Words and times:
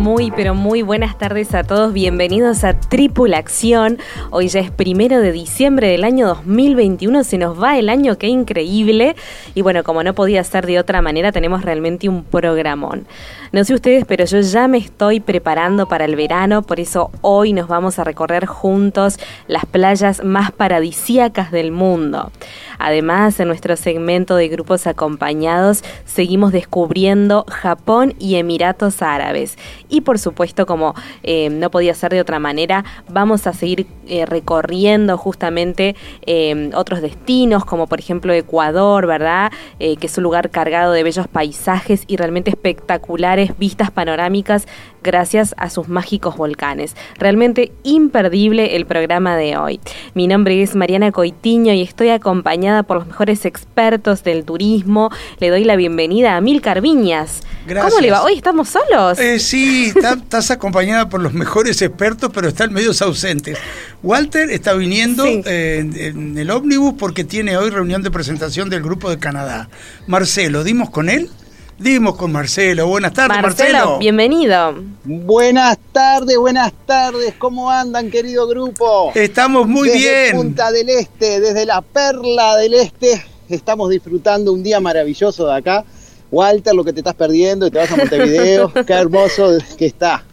Muy, 0.00 0.30
pero 0.30 0.54
muy 0.54 0.80
buenas 0.80 1.18
tardes 1.18 1.54
a 1.54 1.62
todos. 1.62 1.92
Bienvenidos 1.92 2.64
a 2.64 2.72
Tripulación. 2.72 3.98
Hoy 4.30 4.48
ya 4.48 4.60
es 4.60 4.70
primero 4.70 5.20
de 5.20 5.30
diciembre 5.30 5.88
del 5.88 6.04
año 6.04 6.26
2021. 6.26 7.22
Se 7.22 7.36
nos 7.36 7.62
va 7.62 7.78
el 7.78 7.90
año, 7.90 8.16
qué 8.16 8.28
increíble. 8.28 9.14
Y 9.54 9.60
bueno, 9.60 9.84
como 9.84 10.02
no 10.02 10.14
podía 10.14 10.42
ser 10.42 10.64
de 10.64 10.78
otra 10.78 11.02
manera, 11.02 11.32
tenemos 11.32 11.60
realmente 11.60 12.08
un 12.08 12.24
programón. 12.24 13.06
No 13.52 13.62
sé 13.62 13.74
ustedes, 13.74 14.06
pero 14.06 14.24
yo 14.24 14.40
ya 14.40 14.68
me 14.68 14.78
estoy 14.78 15.20
preparando 15.20 15.86
para 15.86 16.06
el 16.06 16.16
verano, 16.16 16.62
por 16.62 16.80
eso 16.80 17.10
hoy 17.20 17.52
nos 17.52 17.68
vamos 17.68 17.98
a 17.98 18.04
recorrer 18.04 18.46
juntos 18.46 19.18
las 19.48 19.66
playas 19.66 20.24
más 20.24 20.50
paradisíacas 20.50 21.50
del 21.50 21.72
mundo. 21.72 22.30
Además, 22.78 23.38
en 23.40 23.48
nuestro 23.48 23.76
segmento 23.76 24.36
de 24.36 24.48
grupos 24.48 24.86
acompañados, 24.86 25.84
seguimos 26.06 26.52
descubriendo 26.52 27.44
Japón 27.50 28.14
y 28.18 28.36
Emiratos 28.36 29.02
Árabes. 29.02 29.58
Y 29.90 30.02
por 30.02 30.18
supuesto, 30.18 30.64
como 30.66 30.94
eh, 31.22 31.50
no 31.50 31.70
podía 31.70 31.94
ser 31.94 32.12
de 32.12 32.20
otra 32.20 32.38
manera, 32.38 32.84
vamos 33.08 33.46
a 33.46 33.52
seguir 33.52 33.86
eh, 34.06 34.24
recorriendo 34.24 35.18
justamente 35.18 35.96
eh, 36.24 36.70
otros 36.74 37.02
destinos, 37.02 37.64
como 37.64 37.88
por 37.88 37.98
ejemplo 37.98 38.32
Ecuador, 38.32 39.06
¿verdad? 39.06 39.52
que 39.78 40.06
es 40.06 40.16
un 40.18 40.24
lugar 40.24 40.50
cargado 40.50 40.92
de 40.92 41.02
bellos 41.02 41.26
paisajes 41.26 42.04
y 42.06 42.16
realmente 42.16 42.50
espectaculares 42.50 43.58
vistas 43.58 43.90
panorámicas 43.90 44.66
gracias 45.02 45.54
a 45.58 45.70
sus 45.70 45.88
mágicos 45.88 46.36
volcanes. 46.36 46.94
Realmente 47.18 47.72
imperdible 47.82 48.76
el 48.76 48.86
programa 48.86 49.36
de 49.36 49.56
hoy. 49.56 49.80
Mi 50.14 50.26
nombre 50.26 50.62
es 50.62 50.74
Mariana 50.74 51.12
Coitiño 51.12 51.72
y 51.72 51.82
estoy 51.82 52.10
acompañada 52.10 52.82
por 52.82 52.98
los 52.98 53.06
mejores 53.06 53.44
expertos 53.44 54.22
del 54.22 54.44
turismo. 54.44 55.10
Le 55.38 55.50
doy 55.50 55.64
la 55.64 55.76
bienvenida 55.76 56.36
a 56.36 56.40
Mil 56.40 56.60
Carviñas. 56.60 57.42
Gracias. 57.66 57.92
¿Cómo 57.92 58.00
le 58.00 58.10
va? 58.10 58.22
¿Hoy 58.22 58.34
estamos 58.34 58.68
solos? 58.68 59.18
Eh, 59.18 59.38
sí, 59.84 59.92
estás 59.98 60.50
acompañada 60.50 61.08
por 61.08 61.20
los 61.20 61.32
mejores 61.32 61.80
expertos, 61.82 62.30
pero 62.32 62.48
están 62.48 62.72
medios 62.72 63.00
ausentes. 63.02 63.58
Walter 64.02 64.50
está 64.50 64.74
viniendo 64.74 65.24
eh, 65.26 65.78
en 65.78 66.36
el 66.36 66.50
ómnibus 66.50 66.94
porque 66.98 67.24
tiene 67.24 67.56
hoy 67.56 67.70
reunión 67.70 68.02
de 68.02 68.10
presentación 68.10 68.70
del 68.70 68.82
grupo 68.82 69.10
de 69.10 69.18
Canadá. 69.18 69.68
Marcelo, 70.06 70.64
¿dimos 70.64 70.90
con 70.90 71.08
él? 71.08 71.30
Dimos 71.78 72.16
con 72.16 72.30
Marcelo. 72.30 72.86
Buenas 72.86 73.14
tardes, 73.14 73.40
Marcelo. 73.40 73.98
Bienvenido. 73.98 74.74
Buenas 75.04 75.78
tardes, 75.92 76.36
buenas 76.36 76.74
tardes. 76.84 77.34
¿Cómo 77.38 77.70
andan, 77.70 78.10
querido 78.10 78.46
grupo? 78.46 79.12
Estamos 79.14 79.66
muy 79.66 79.88
desde 79.88 79.98
bien. 79.98 80.36
Punta 80.36 80.70
del 80.72 80.90
Este, 80.90 81.40
desde 81.40 81.64
la 81.64 81.80
perla 81.80 82.58
del 82.58 82.74
Este, 82.74 83.24
estamos 83.48 83.88
disfrutando 83.88 84.52
un 84.52 84.62
día 84.62 84.78
maravilloso 84.78 85.46
de 85.46 85.54
acá. 85.56 85.84
Walter, 86.30 86.74
lo 86.74 86.84
que 86.84 86.92
te 86.92 87.00
estás 87.00 87.14
perdiendo 87.14 87.66
y 87.66 87.70
te 87.70 87.78
vas 87.78 87.90
a 87.90 87.96
Montevideo. 87.96 88.72
Qué 88.86 88.92
hermoso 88.92 89.58
que 89.76 89.86
está. 89.86 90.24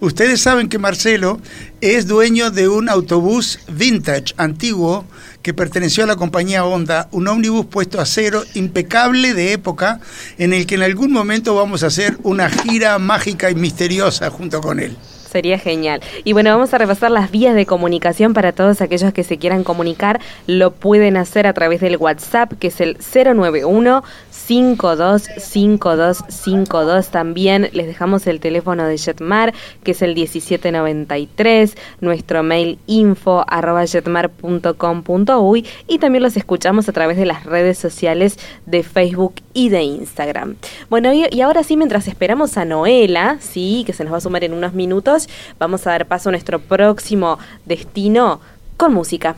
Ustedes 0.00 0.40
saben 0.40 0.68
que 0.68 0.78
Marcelo 0.78 1.40
es 1.80 2.06
dueño 2.06 2.52
de 2.52 2.68
un 2.68 2.88
autobús 2.88 3.58
vintage, 3.68 4.32
antiguo, 4.36 5.04
que 5.42 5.52
perteneció 5.52 6.04
a 6.04 6.06
la 6.06 6.14
compañía 6.14 6.64
Honda, 6.64 7.08
un 7.10 7.26
ómnibus 7.26 7.66
puesto 7.66 8.00
a 8.00 8.06
cero, 8.06 8.44
impecable 8.54 9.34
de 9.34 9.52
época, 9.52 10.00
en 10.38 10.52
el 10.52 10.66
que 10.66 10.76
en 10.76 10.82
algún 10.82 11.10
momento 11.10 11.56
vamos 11.56 11.82
a 11.82 11.88
hacer 11.88 12.16
una 12.22 12.48
gira 12.48 12.96
mágica 13.00 13.50
y 13.50 13.56
misteriosa 13.56 14.30
junto 14.30 14.60
con 14.60 14.78
él. 14.78 14.96
Sería 15.30 15.58
genial. 15.58 16.00
Y 16.24 16.32
bueno, 16.32 16.50
vamos 16.50 16.72
a 16.72 16.78
repasar 16.78 17.10
las 17.10 17.30
vías 17.30 17.54
de 17.54 17.66
comunicación 17.66 18.32
para 18.32 18.52
todos 18.52 18.80
aquellos 18.80 19.12
que 19.12 19.24
se 19.24 19.36
quieran 19.36 19.62
comunicar. 19.62 20.20
Lo 20.46 20.72
pueden 20.72 21.18
hacer 21.18 21.46
a 21.46 21.52
través 21.52 21.80
del 21.80 21.98
WhatsApp, 21.98 22.54
que 22.58 22.68
es 22.68 22.80
el 22.80 22.96
091 22.96 24.02
525252. 24.48 27.08
También 27.08 27.68
les 27.72 27.86
dejamos 27.86 28.26
el 28.26 28.40
teléfono 28.40 28.86
de 28.86 28.96
Jetmar, 28.96 29.52
que 29.84 29.90
es 29.92 30.00
el 30.02 30.14
1793, 30.14 31.76
nuestro 32.00 32.42
mail 32.42 32.78
info 32.86 33.44
arroba 33.46 33.84
jetmar.com.uy 33.86 35.66
y 35.86 35.98
también 35.98 36.22
los 36.22 36.36
escuchamos 36.36 36.88
a 36.88 36.92
través 36.92 37.16
de 37.16 37.26
las 37.26 37.44
redes 37.44 37.78
sociales 37.78 38.38
de 38.66 38.82
Facebook 38.82 39.34
y 39.52 39.68
de 39.68 39.82
Instagram. 39.82 40.56
Bueno, 40.88 41.12
y, 41.12 41.26
y 41.30 41.42
ahora 41.42 41.62
sí, 41.62 41.76
mientras 41.76 42.08
esperamos 42.08 42.56
a 42.56 42.64
Noela, 42.64 43.36
sí, 43.40 43.84
que 43.86 43.92
se 43.92 44.02
nos 44.04 44.12
va 44.12 44.16
a 44.18 44.20
sumar 44.20 44.44
en 44.44 44.54
unos 44.54 44.72
minutos, 44.72 45.28
vamos 45.58 45.86
a 45.86 45.90
dar 45.90 46.06
paso 46.06 46.30
a 46.30 46.32
nuestro 46.32 46.58
próximo 46.58 47.38
destino 47.66 48.40
con 48.76 48.94
música. 48.94 49.36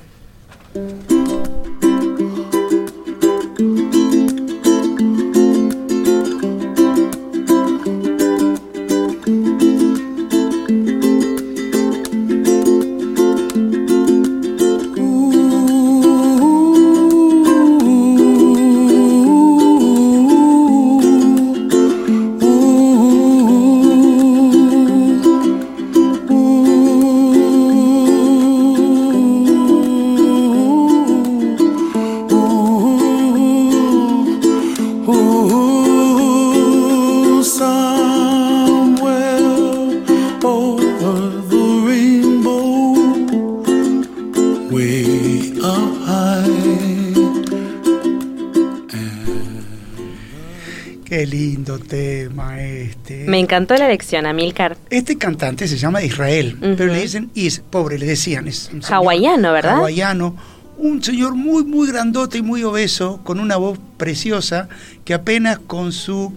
Encantó 53.40 53.74
la 53.76 53.88
lección, 53.88 54.26
Amilcar. 54.26 54.76
Este 54.90 55.18
cantante 55.18 55.66
se 55.68 55.76
llama 55.76 56.02
Israel, 56.02 56.56
pero 56.60 56.92
le 56.92 57.00
dicen 57.02 57.30
Is, 57.34 57.60
pobre, 57.70 57.98
le 57.98 58.06
decían. 58.06 58.46
Es 58.48 58.70
un 58.72 58.82
señor 58.82 58.94
Hawaiano, 59.02 59.52
¿verdad? 59.52 59.76
Hawaiano. 59.76 60.36
Un 60.78 61.02
señor 61.02 61.34
muy, 61.34 61.64
muy 61.64 61.88
grandote 61.88 62.38
y 62.38 62.42
muy 62.42 62.62
obeso, 62.64 63.20
con 63.22 63.38
una 63.38 63.56
voz 63.56 63.78
preciosa, 63.98 64.68
que 65.04 65.12
apenas 65.12 65.58
con 65.58 65.92
su 65.92 66.32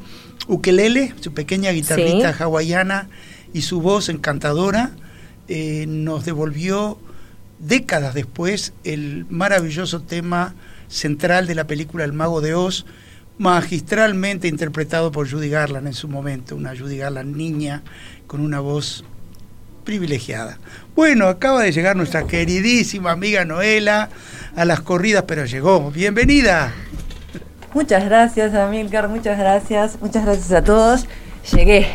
ukelele, 0.48 1.14
su 1.22 1.34
pequeña 1.34 1.72
guitarrita 1.72 2.34
Sí. 2.36 2.44
hawaiana 2.44 3.08
y 3.54 3.62
su 3.62 3.80
voz 3.80 4.10
encantadora, 4.10 4.92
eh, 5.48 5.86
nos 5.88 6.26
devolvió 6.26 6.98
décadas 7.60 8.14
después 8.14 8.74
el 8.84 9.26
maravilloso 9.30 10.02
tema 10.02 10.56
central 10.90 11.48
de 11.48 11.56
la 11.56 11.66
película 11.66 12.04
El 12.04 12.12
Mago 12.14 12.42
de 12.42 12.54
Oz, 12.54 12.86
magistralmente 13.38 14.48
interpretado 14.48 15.12
por 15.12 15.30
Judy 15.30 15.50
Garland 15.50 15.88
en 15.88 15.94
su 15.94 16.08
momento, 16.08 16.56
una 16.56 16.78
Judy 16.78 16.98
Garland 16.98 17.36
niña 17.36 17.82
con 18.28 18.42
una 18.42 18.60
voz 18.60 19.04
privilegiada. 19.84 20.60
Bueno, 20.96 21.28
acaba 21.28 21.62
de 21.62 21.72
llegar 21.72 21.96
nuestra 21.96 22.26
queridísima 22.26 23.12
amiga 23.12 23.46
Noela 23.46 24.10
a 24.56 24.66
las 24.66 24.82
corridas, 24.82 25.26
pero 25.28 25.46
llegó. 25.46 25.92
Bienvenida. 25.92 26.74
Muchas 27.74 28.06
gracias, 28.06 28.54
Amilcar, 28.54 29.10
muchas 29.10 29.38
gracias, 29.38 29.98
muchas 30.00 30.26
gracias 30.26 30.52
a 30.52 30.64
todos. 30.64 31.08
Llegué. 31.52 31.88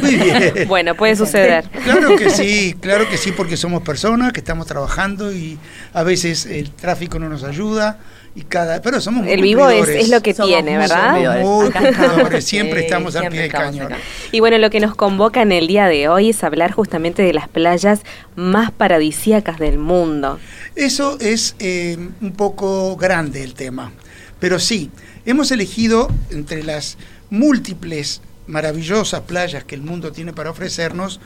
Muy 0.00 0.16
bien. 0.16 0.52
Bueno, 0.68 0.96
puede 0.96 1.14
suceder. 1.14 1.64
Claro 1.84 2.16
que 2.16 2.30
sí, 2.30 2.74
claro 2.80 3.08
que 3.08 3.16
sí, 3.16 3.30
porque 3.30 3.56
somos 3.56 3.82
personas 3.82 4.32
que 4.32 4.40
estamos 4.40 4.66
trabajando 4.66 5.32
y 5.32 5.58
a 5.92 6.02
veces 6.02 6.46
el 6.46 6.70
tráfico 6.70 7.18
no 7.18 7.28
nos 7.28 7.44
ayuda 7.44 7.98
y 8.34 8.42
cada, 8.42 8.80
pero 8.80 9.00
somos 9.00 9.24
muy 9.24 9.32
El 9.32 9.42
vivo 9.42 9.68
es, 9.68 9.88
es 9.88 10.08
lo 10.08 10.22
que 10.22 10.32
Somos 10.32 10.48
tiene, 10.48 10.78
¿verdad? 10.78 11.12
cumplidores. 11.12 12.32
Muy 12.32 12.42
siempre 12.42 12.80
estamos 12.80 13.14
al 13.14 13.28
pie 13.28 13.42
del 13.42 13.52
cañón. 13.52 13.86
acá. 13.92 13.98
Y 14.30 14.40
bueno, 14.40 14.56
lo 14.56 14.70
que 14.70 14.80
nos 14.80 14.94
convoca 14.94 15.42
en 15.42 15.52
el 15.52 15.66
día 15.66 15.86
de 15.86 16.08
hoy 16.08 16.30
es 16.30 16.42
hablar 16.42 16.72
justamente 16.72 17.22
de 17.22 17.34
las 17.34 17.48
playas 17.48 18.00
más 18.34 18.70
paradisíacas 18.70 19.58
del 19.58 19.78
mundo. 19.78 20.38
Eso 20.76 21.18
es 21.20 21.56
eh, 21.58 21.98
un 22.22 22.32
poco 22.32 22.96
grande 22.96 23.42
el 23.42 23.52
tema, 23.52 23.92
pero 24.40 24.58
sí, 24.58 24.90
hemos 25.26 25.50
elegido 25.50 26.08
entre 26.30 26.62
las 26.62 26.96
múltiples 27.28 28.22
maravillosas 28.46 29.20
playas 29.22 29.64
que 29.64 29.74
el 29.74 29.82
mundo 29.82 30.10
tiene 30.10 30.32
para 30.32 30.50
ofrecernos, 30.50 31.20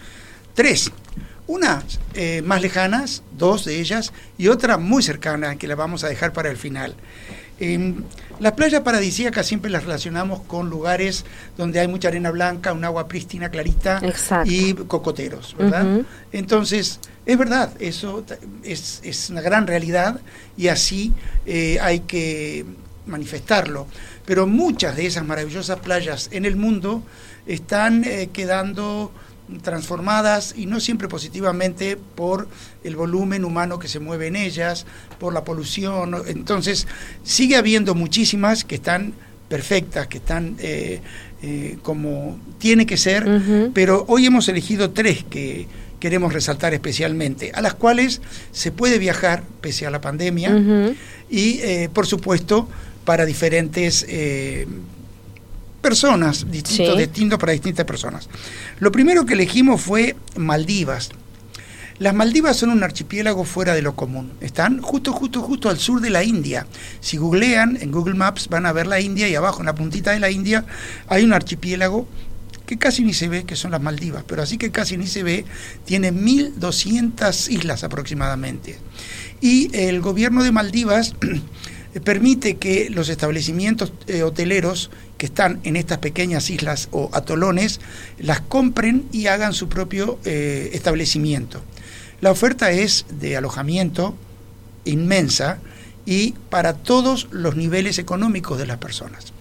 tres. 0.55 0.91
Una 1.46 1.84
eh, 2.14 2.43
más 2.43 2.60
lejanas, 2.60 3.22
dos 3.37 3.64
de 3.64 3.81
ellas, 3.81 4.12
y 4.37 4.48
otra 4.48 4.78
muy 4.78 5.02
cercana, 5.02 5.56
que 5.56 5.69
la 5.69 5.75
vamos 5.75 6.02
a 6.04 6.08
dejar 6.08 6.32
para 6.32 6.50
el 6.50 6.56
final. 6.56 6.96
Eh, 7.58 7.94
las 8.38 8.52
playas 8.52 8.82
paradisíacas 8.82 9.46
siempre 9.46 9.70
las 9.70 9.84
relacionamos 9.84 10.40
con 10.43 10.69
lugares 10.69 11.25
donde 11.56 11.81
hay 11.81 11.88
mucha 11.88 12.08
arena 12.08 12.31
blanca, 12.31 12.72
un 12.72 12.84
agua 12.84 13.08
prístina, 13.08 13.50
clarita 13.50 14.00
Exacto. 14.02 14.50
y 14.50 14.75
cocoteros, 14.75 15.56
¿verdad? 15.56 16.02
Entonces, 16.32 17.00
es 17.25 17.38
verdad, 17.38 17.70
eso 17.81 18.25
es, 18.62 19.00
es 19.02 19.31
una 19.31 19.40
gran 19.40 19.66
realidad 19.66 20.20
y 20.56 20.69
así 20.69 21.14
eh, 21.46 21.78
hay 21.81 22.00
que 22.00 22.66
manifestarlo. 23.06 23.87
Pero 24.26 24.46
muchas 24.46 24.96
de 24.96 25.06
esas 25.06 25.25
maravillosas 25.25 25.78
playas 25.81 26.28
en 26.32 26.44
el 26.44 26.56
mundo 26.56 27.02
están 27.46 28.04
eh, 28.04 28.28
quedando 28.32 29.12
transformadas 29.62 30.54
y 30.56 30.66
no 30.66 30.81
siempre 30.81 31.08
positivamente 31.08 31.96
por 31.96 32.48
el 32.84 32.96
volumen 32.96 33.44
humano 33.44 33.78
que 33.78 33.88
se 33.88 34.00
mueve 34.00 34.26
en 34.26 34.37
ellas, 34.37 34.87
por 35.19 35.32
la 35.32 35.44
polución. 35.44 36.16
Entonces, 36.26 36.87
sigue 37.22 37.56
habiendo 37.56 37.94
muchísimas 37.94 38.64
que 38.64 38.76
están 38.76 39.14
perfectas, 39.48 40.08
que 40.08 40.19
están 40.19 40.56
eh, 40.58 41.00
eh, 41.43 41.78
como 41.82 42.38
tiene 42.58 42.87
que 42.87 42.96
ser, 42.96 43.70
pero 43.72 44.04
hoy 44.08 44.26
hemos 44.26 44.48
elegido 44.48 44.90
tres 44.90 45.25
que 45.25 45.69
queremos 46.00 46.32
resaltar 46.32 46.75
especialmente, 46.75 47.52
a 47.54 47.60
las 47.60 47.75
cuales 47.75 48.20
se 48.52 48.72
puede 48.72 48.99
viajar 48.99 49.44
pese 49.60 49.87
a 49.87 49.90
la 49.90 50.00
pandemia 50.00 50.94
y, 51.31 51.60
eh, 51.60 51.88
por 51.92 52.06
supuesto, 52.06 52.69
para 53.04 53.25
diferentes 53.25 54.04
personas, 55.87 56.50
distintos 56.50 56.94
Sí. 56.94 56.99
destinos 56.99 57.38
para 57.38 57.53
distintas 57.53 57.87
personas. 57.87 58.29
Lo 58.81 58.91
primero 58.91 59.25
que 59.25 59.35
elegimos 59.35 59.81
fue 59.81 60.17
Maldivas. 60.37 61.11
Las 62.00 62.12
Maldivas 62.12 62.56
son 62.56 62.71
un 62.71 62.83
archipiélago 62.83 63.44
fuera 63.44 63.73
de 63.75 63.83
lo 63.83 63.94
común. 63.94 64.33
Están 64.41 64.83
justo, 64.83 65.12
justo, 65.12 65.41
justo 65.43 65.71
al 65.71 65.79
sur 65.79 66.00
de 66.00 66.11
la 66.11 66.25
India. 66.25 66.67
Si 67.00 67.17
googlean 67.19 67.79
en 67.81 67.93
Google 67.93 68.15
Maps 68.15 68.49
van 68.49 68.67
a 68.67 68.73
ver 68.73 68.88
la 68.88 69.00
India 69.00 69.29
y 69.29 69.35
abajo 69.37 69.61
en 69.61 69.67
la 69.67 69.75
puntita 69.77 70.11
de 70.11 70.19
la 70.19 70.29
India 70.31 70.65
hay 71.06 71.23
un 71.23 71.33
archipiélago 71.33 72.09
que 72.67 72.79
casi 72.79 73.05
ni 73.05 73.15
se 73.15 73.29
ve, 73.29 73.44
que 73.44 73.55
son 73.55 73.71
las 73.71 73.81
Maldivas, 73.81 74.25
pero 74.27 74.43
así 74.43 74.59
que 74.59 74.73
casi 74.73 74.97
ni 74.97 75.06
se 75.06 75.23
ve, 75.23 75.44
tiene 75.85 76.11
1.200 76.12 77.49
islas 77.49 77.85
aproximadamente. 77.85 78.77
Y 79.41 79.71
el 79.73 80.00
gobierno 80.00 80.43
de 80.43 80.50
Maldivas 80.50 81.15
permite 82.00 82.56
que 82.56 82.90
los 82.90 83.08
establecimientos 83.08 83.93
eh, 84.06 84.22
hoteleros 84.22 84.90
que 85.19 85.26
están 85.26 85.60
en 85.64 85.76
estas 85.76 85.98
pequeñas 85.98 86.50
islas 86.50 86.88
o 86.90 87.10
atolones 87.12 87.81
las 88.19 88.40
compren 88.40 89.06
y 89.12 89.26
hagan 89.26 89.54
su 89.54 89.69
propio 89.69 90.19
eh, 90.25 90.70
establecimiento. 90.72 91.62
La 92.20 92.31
oferta 92.31 92.70
es 92.70 93.06
de 93.20 93.37
alojamiento 93.37 94.14
inmensa 94.84 95.58
y 96.06 96.32
para 96.50 96.75
todos 96.75 97.28
los 97.31 97.56
niveles 97.56 97.99
económicos 97.99 98.58
de 98.58 98.66
las 98.66 98.78
personas. 98.78 99.32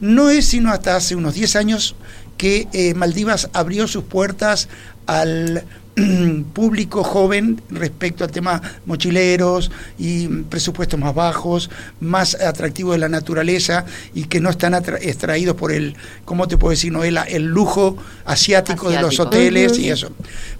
No 0.00 0.30
es 0.30 0.46
sino 0.46 0.70
hasta 0.70 0.96
hace 0.96 1.14
unos 1.14 1.34
10 1.34 1.56
años 1.56 1.96
que 2.36 2.68
eh, 2.72 2.94
Maldivas 2.94 3.50
abrió 3.52 3.86
sus 3.86 4.04
puertas 4.04 4.68
al 5.06 5.64
público 6.52 7.02
joven 7.02 7.62
respecto 7.70 8.22
al 8.24 8.30
tema 8.30 8.60
mochileros 8.84 9.70
y 9.98 10.28
presupuestos 10.28 11.00
más 11.00 11.14
bajos, 11.14 11.70
más 12.00 12.34
atractivos 12.34 12.92
de 12.94 12.98
la 12.98 13.08
naturaleza 13.08 13.86
y 14.14 14.24
que 14.24 14.40
no 14.40 14.50
están 14.50 14.74
extraídos 14.74 15.56
por 15.56 15.72
el, 15.72 15.96
¿cómo 16.24 16.48
te 16.48 16.58
puedo 16.58 16.70
decir, 16.70 16.92
Noela? 16.92 17.22
El 17.22 17.44
lujo 17.44 17.96
asiático, 18.26 18.90
de 18.90 19.00
los 19.00 19.18
hoteles 19.18 19.78
y 19.78 19.90
eso. 19.90 20.10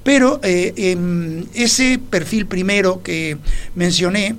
Pero 0.02 0.40
eh, 0.42 0.72
em, 0.76 1.44
ese 1.54 1.98
perfil 1.98 2.46
primero 2.46 3.02
que 3.02 3.36
mencioné, 3.74 4.36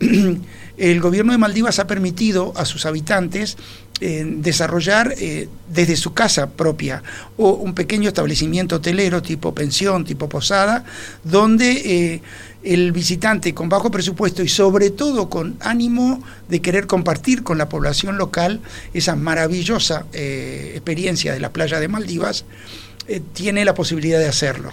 el 0.78 1.00
gobierno 1.00 1.32
de 1.32 1.38
Maldivas 1.38 1.78
ha 1.80 1.86
permitido 1.86 2.52
a 2.56 2.64
sus 2.64 2.86
habitantes 2.86 3.56
eh, 4.00 4.24
desarrollar 4.24 5.12
eh, 5.18 5.48
desde 5.68 5.96
su 5.96 6.14
casa 6.14 6.50
propia 6.50 7.02
o 7.36 7.54
un 7.54 7.74
pequeño 7.74 8.08
establecimiento 8.08 8.76
hotelero 8.76 9.22
tipo 9.22 9.52
pensión, 9.52 10.04
tipo 10.04 10.28
posada, 10.28 10.84
donde 11.24 11.72
eh, 11.72 12.22
el 12.62 12.92
visitante 12.92 13.54
con 13.54 13.68
bajo 13.68 13.90
presupuesto 13.90 14.44
y 14.44 14.48
sobre 14.48 14.90
todo 14.90 15.28
con 15.28 15.56
ánimo 15.58 16.22
de 16.48 16.62
querer 16.62 16.86
compartir 16.86 17.42
con 17.42 17.58
la 17.58 17.68
población 17.68 18.18
local 18.18 18.60
esa 18.94 19.16
maravillosa 19.16 20.06
experiencia 20.12 21.32
de 21.32 21.40
la 21.40 21.52
playa 21.52 21.80
de 21.80 21.88
Maldivas, 21.88 22.44
tiene 23.32 23.64
la 23.64 23.74
posibilidad 23.74 24.18
de 24.18 24.28
hacerlo. 24.28 24.70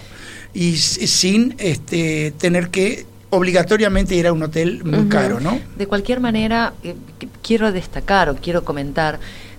Y 0.52 0.76
sin 0.76 1.54
este, 1.58 2.32
tener 2.38 2.70
que 2.70 3.06
obligatoriamente 3.30 4.14
ir 4.14 4.26
a 4.26 4.32
un 4.32 4.42
hotel 4.42 4.84
muy 4.84 5.08
caro, 5.08 5.40
¿no? 5.40 5.58
De 5.76 5.86
cualquier 5.86 6.20
manera, 6.20 6.74
eh, 6.82 6.94
quiero 7.42 7.72
destacar 7.72 8.28
o 8.28 8.36
quiero 8.36 8.64
comentar 8.64 9.18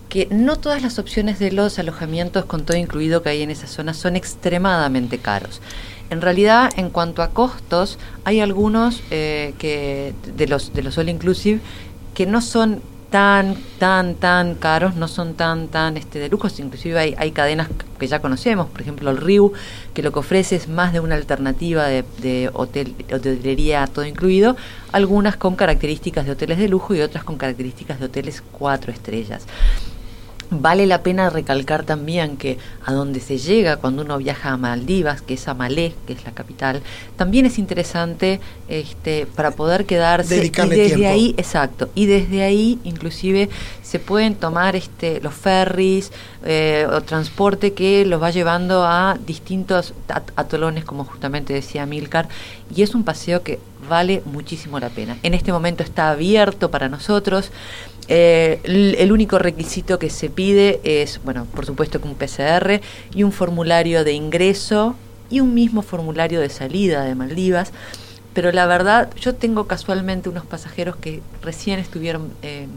que 0.10 0.28
no 0.32 0.56
todas 0.56 0.82
las 0.82 1.00
opciones 1.00 1.38
de 1.40 1.52
los 1.52 1.80
alojamientos 1.80 2.46
con 2.46 2.66
todo 2.66 2.78
incluido 2.78 3.22
que 3.22 3.30
hay 3.30 3.42
en 3.42 3.52
esa 3.52 3.68
zona 3.68 3.94
son 3.94 4.16
extremadamente 4.16 5.18
caros. 5.18 5.62
En 6.10 6.22
realidad, 6.22 6.72
en 6.78 6.90
cuanto 6.90 7.22
a 7.22 7.32
costos, 7.32 8.00
hay 8.24 8.40
algunos 8.40 9.02
eh, 9.12 9.54
que 9.60 10.14
de 10.36 10.48
los 10.48 10.74
de 10.74 10.84
los 10.84 10.98
all 10.98 11.10
inclusive 11.10 11.60
que 12.14 12.26
no 12.26 12.42
son 12.42 12.82
tan 13.10 13.56
tan 13.80 14.16
tan 14.16 14.56
caros, 14.56 14.96
no 14.96 15.08
son 15.08 15.34
tan 15.36 15.68
tan 15.68 15.98
este 15.98 16.20
de 16.20 16.30
lujos, 16.30 16.60
inclusive 16.60 17.00
hay, 17.00 17.16
hay 17.18 17.32
cadenas 17.32 17.70
que 18.00 18.08
ya 18.08 18.20
conocemos, 18.20 18.68
por 18.68 18.82
ejemplo 18.82 19.10
el 19.10 19.18
Riu, 19.18 19.54
que 19.94 20.04
lo 20.04 20.12
que 20.12 20.20
ofrece 20.20 20.56
es 20.56 20.68
más 20.68 20.94
de 20.94 21.00
una 21.00 21.16
alternativa 21.16 21.86
de, 21.86 22.04
de 22.20 22.50
hotel, 22.54 22.96
hotelería 23.14 23.88
todo 23.88 24.06
incluido, 24.06 24.58
algunas 24.92 25.38
con 25.38 25.56
características 25.56 26.26
de 26.26 26.32
hoteles 26.32 26.58
de 26.58 26.68
lujo 26.68 26.94
y 26.96 27.02
otras 27.02 27.24
con 27.24 27.38
características 27.38 28.00
de 28.00 28.06
hoteles 28.06 28.44
cuatro 28.52 28.92
estrellas. 28.92 29.46
Vale 30.50 30.88
la 30.88 31.04
pena 31.04 31.30
recalcar 31.30 31.84
también 31.84 32.38
que 32.38 32.58
a 32.86 32.94
donde 32.94 33.20
se 33.20 33.38
llega 33.38 33.76
cuando 33.76 34.04
uno 34.04 34.18
viaja 34.18 34.52
a 34.52 34.58
Maldivas, 34.58 35.22
que 35.22 35.34
es 35.34 35.46
a 35.50 35.54
Malé, 35.54 35.94
que 36.06 36.14
es 36.14 36.24
la 36.24 36.32
capital, 36.32 36.82
también 37.18 37.46
es 37.46 37.60
interesante 37.60 38.40
este, 38.70 39.26
para 39.26 39.52
poder 39.52 39.86
quedarse 39.86 40.36
Dedicarle 40.36 40.76
y 40.78 40.80
desde 40.80 40.96
tiempo. 40.96 41.14
ahí, 41.14 41.36
exacto, 41.38 41.90
y 41.96 42.06
desde 42.06 42.44
ahí 42.44 42.80
inclusive 42.86 43.50
se 43.84 44.00
pueden 44.00 44.36
tomar 44.36 44.78
este, 44.78 45.20
los 45.20 45.34
ferries 45.34 46.14
eh, 46.46 46.88
o 46.94 47.02
transporte 47.02 47.74
que 47.74 48.06
los 48.06 48.22
va 48.22 48.32
llevando 48.32 48.86
a 48.86 49.18
distintos 49.28 49.94
at- 50.08 50.32
atolones, 50.38 50.86
como 50.86 51.04
justamente 51.04 51.52
decía 51.54 51.86
Milcar, 51.86 52.30
y 52.74 52.84
es 52.84 52.96
un 52.96 53.04
paseo 53.04 53.44
que 53.44 53.60
vale 53.90 54.22
muchísimo 54.26 54.80
la 54.80 54.90
pena. 54.90 55.18
En 55.24 55.34
este 55.34 55.52
momento 55.52 55.84
está 55.84 56.10
abierto 56.12 56.72
para 56.72 56.88
nosotros. 56.88 57.52
Eh, 58.10 58.60
el, 58.64 59.12
único 59.12 59.38
requisito 59.38 60.00
que 60.00 60.10
se 60.10 60.30
pide 60.30 60.80
es, 60.84 61.20
bueno, 61.24 61.46
por 61.54 61.66
supuesto 61.66 62.00
que 62.00 62.08
un 62.08 62.16
PCR 62.16 62.82
y 63.14 63.24
un 63.24 63.32
formulario 63.32 64.04
de 64.04 64.14
ingreso 64.14 64.96
y 65.30 65.42
un 65.42 65.54
mismo 65.54 65.82
formulario 65.82 66.40
de 66.40 66.50
salida 66.50 67.04
de 67.04 67.16
Maldivas. 67.16 67.72
Pero 68.34 68.52
la 68.52 68.66
verdad, 68.66 69.10
yo 69.20 69.36
tengo 69.36 69.68
casualmente 69.68 70.30
unos 70.30 70.46
pasajeros 70.46 70.96
que 70.96 71.22
recién 71.42 71.80
estuvieron 71.80 72.32
eh, 72.44 72.68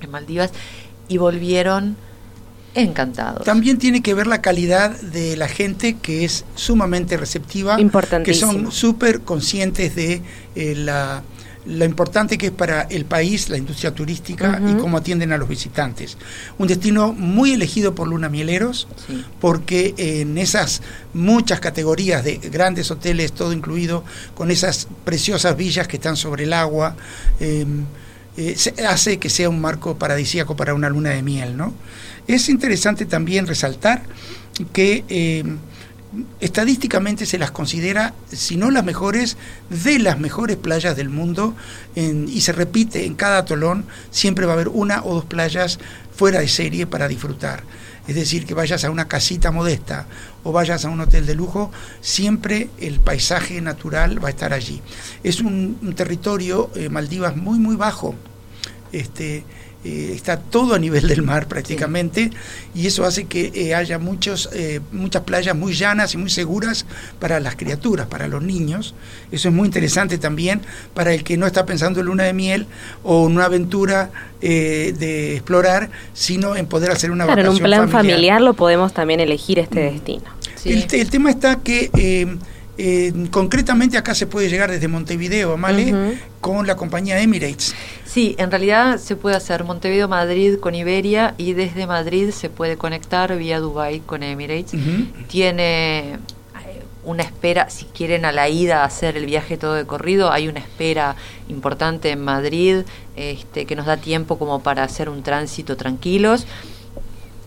en 0.00 0.10
Maldivas 0.10 0.52
y 1.08 1.18
volvieron 1.18 1.96
encantados. 2.74 3.44
También 3.44 3.78
tiene 3.78 4.02
que 4.02 4.14
ver 4.14 4.26
la 4.26 4.40
calidad 4.40 4.98
de 5.00 5.36
la 5.36 5.48
gente 5.48 5.96
que 5.96 6.24
es 6.24 6.44
sumamente 6.54 7.16
receptiva, 7.16 7.76
que 8.24 8.34
son 8.34 8.72
súper 8.72 9.20
conscientes 9.20 9.94
de 9.94 10.22
eh, 10.54 10.74
la, 10.74 11.22
lo 11.66 11.84
importante 11.84 12.36
que 12.36 12.46
es 12.46 12.52
para 12.52 12.82
el 12.82 13.04
país 13.06 13.48
la 13.48 13.56
industria 13.56 13.94
turística 13.94 14.60
y 14.68 14.74
cómo 14.74 14.98
atienden 14.98 15.32
a 15.32 15.38
los 15.38 15.48
visitantes. 15.48 16.18
Un 16.58 16.68
destino 16.68 17.12
muy 17.12 17.52
elegido 17.52 17.94
por 17.94 18.06
Luna 18.08 18.28
Mieleros, 18.28 18.86
Sí. 19.06 19.24
porque 19.40 19.94
en 19.96 20.36
esas 20.36 20.82
muchas 21.14 21.60
categorías 21.60 22.22
de 22.24 22.36
grandes 22.36 22.90
hoteles, 22.90 23.32
todo 23.32 23.52
incluido, 23.52 24.04
con 24.34 24.50
esas 24.50 24.88
preciosas 25.04 25.56
villas 25.56 25.88
que 25.88 25.96
están 25.96 26.16
sobre 26.16 26.44
el 26.44 26.52
agua, 26.52 26.96
eh, 27.40 27.64
eh, 28.36 28.56
hace 28.86 29.18
que 29.18 29.30
sea 29.30 29.48
un 29.48 29.60
marco 29.60 29.96
paradisíaco 29.96 30.56
para 30.56 30.74
una 30.74 30.88
luna 30.88 31.10
de 31.10 31.22
miel. 31.22 31.56
¿no? 31.56 31.72
Es 32.26 32.48
interesante 32.48 33.06
también 33.06 33.46
resaltar 33.46 34.02
que 34.72 35.04
eh, 35.08 35.44
estadísticamente 36.40 37.26
se 37.26 37.38
las 37.38 37.50
considera, 37.50 38.14
si 38.30 38.56
no 38.56 38.70
las 38.70 38.84
mejores, 38.84 39.36
de 39.70 39.98
las 39.98 40.18
mejores 40.18 40.56
playas 40.56 40.96
del 40.96 41.08
mundo 41.08 41.54
y 41.94 42.40
se 42.40 42.52
repite 42.52 43.04
en 43.04 43.14
cada 43.14 43.38
atolón, 43.38 43.86
siempre 44.10 44.46
va 44.46 44.52
a 44.52 44.54
haber 44.54 44.68
una 44.68 45.02
o 45.04 45.14
dos 45.14 45.24
playas 45.24 45.78
fuera 46.14 46.40
de 46.40 46.48
serie 46.48 46.86
para 46.86 47.08
disfrutar. 47.08 47.62
Es 48.06 48.14
decir, 48.14 48.44
que 48.44 48.54
vayas 48.54 48.84
a 48.84 48.90
una 48.90 49.08
casita 49.08 49.50
modesta 49.50 50.06
o 50.42 50.52
vayas 50.52 50.84
a 50.84 50.90
un 50.90 51.00
hotel 51.00 51.24
de 51.24 51.34
lujo, 51.34 51.72
siempre 52.02 52.68
el 52.78 53.00
paisaje 53.00 53.60
natural 53.62 54.22
va 54.22 54.28
a 54.28 54.30
estar 54.30 54.52
allí. 54.52 54.82
Es 55.22 55.40
un, 55.40 55.78
un 55.80 55.94
territorio, 55.94 56.70
eh, 56.74 56.90
Maldivas, 56.90 57.34
muy, 57.36 57.58
muy 57.58 57.76
bajo. 57.76 58.14
Este, 58.92 59.44
eh, 59.84 60.12
está 60.14 60.38
todo 60.38 60.74
a 60.74 60.78
nivel 60.78 61.06
del 61.08 61.22
mar 61.22 61.46
prácticamente 61.46 62.30
y 62.74 62.86
eso 62.86 63.04
hace 63.04 63.24
que 63.26 63.52
eh, 63.54 63.74
haya 63.74 63.98
muchos, 63.98 64.48
eh, 64.52 64.80
muchas 64.92 65.22
playas 65.22 65.54
muy 65.54 65.74
llanas 65.74 66.14
y 66.14 66.16
muy 66.16 66.30
seguras 66.30 66.86
para 67.18 67.38
las 67.40 67.56
criaturas, 67.56 68.06
para 68.06 68.26
los 68.28 68.42
niños. 68.42 68.94
Eso 69.30 69.48
es 69.48 69.54
muy 69.54 69.66
interesante 69.66 70.16
también 70.18 70.62
para 70.94 71.12
el 71.12 71.22
que 71.24 71.36
no 71.36 71.46
está 71.46 71.66
pensando 71.66 72.00
en 72.00 72.06
luna 72.06 72.24
de 72.24 72.32
miel 72.32 72.66
o 73.02 73.26
en 73.26 73.34
una 73.36 73.44
aventura 73.44 74.10
eh, 74.40 74.94
de 74.98 75.34
explorar, 75.34 75.90
sino 76.14 76.56
en 76.56 76.66
poder 76.66 76.90
hacer 76.90 77.10
una 77.10 77.24
Claro, 77.26 77.42
en 77.42 77.48
un 77.48 77.58
plan 77.58 77.88
familiar. 77.88 78.40
lo 78.40 78.54
podemos 78.54 78.92
también 78.94 79.20
elegir 79.20 79.58
este 79.58 79.80
destino. 79.80 80.24
Sí. 80.56 80.72
El, 80.72 80.86
te- 80.86 81.00
el 81.00 81.10
tema 81.10 81.30
está 81.30 81.56
que 81.56 81.90
eh, 81.96 82.36
eh, 82.78 83.12
concretamente 83.30 83.96
acá 83.98 84.14
se 84.14 84.26
puede 84.26 84.48
llegar 84.48 84.70
desde 84.70 84.88
Montevideo 84.88 85.52
a 85.52 85.56
Male 85.56 85.92
Ujú. 85.92 86.14
con 86.40 86.66
la 86.66 86.74
compañía 86.76 87.20
Emirates. 87.20 87.74
Sí, 88.14 88.36
en 88.38 88.52
realidad 88.52 88.98
se 88.98 89.16
puede 89.16 89.34
hacer 89.34 89.64
Montevideo-Madrid 89.64 90.60
con 90.60 90.76
Iberia 90.76 91.34
y 91.36 91.54
desde 91.54 91.84
Madrid 91.88 92.30
se 92.30 92.48
puede 92.48 92.76
conectar 92.76 93.36
vía 93.36 93.58
Dubai 93.58 93.98
con 93.98 94.22
Emirates. 94.22 94.80
Tiene 95.26 96.12
eh, 96.12 96.18
una 97.02 97.24
espera, 97.24 97.70
si 97.70 97.86
quieren 97.86 98.24
a 98.24 98.30
la 98.30 98.48
ida 98.48 98.84
hacer 98.84 99.16
el 99.16 99.26
viaje 99.26 99.56
todo 99.56 99.74
de 99.74 99.84
corrido, 99.84 100.30
hay 100.30 100.46
una 100.46 100.60
espera 100.60 101.16
importante 101.48 102.12
en 102.12 102.20
Madrid 102.20 102.82
este, 103.16 103.66
que 103.66 103.74
nos 103.74 103.86
da 103.86 103.96
tiempo 103.96 104.38
como 104.38 104.62
para 104.62 104.84
hacer 104.84 105.08
un 105.08 105.24
tránsito 105.24 105.76
tranquilos 105.76 106.46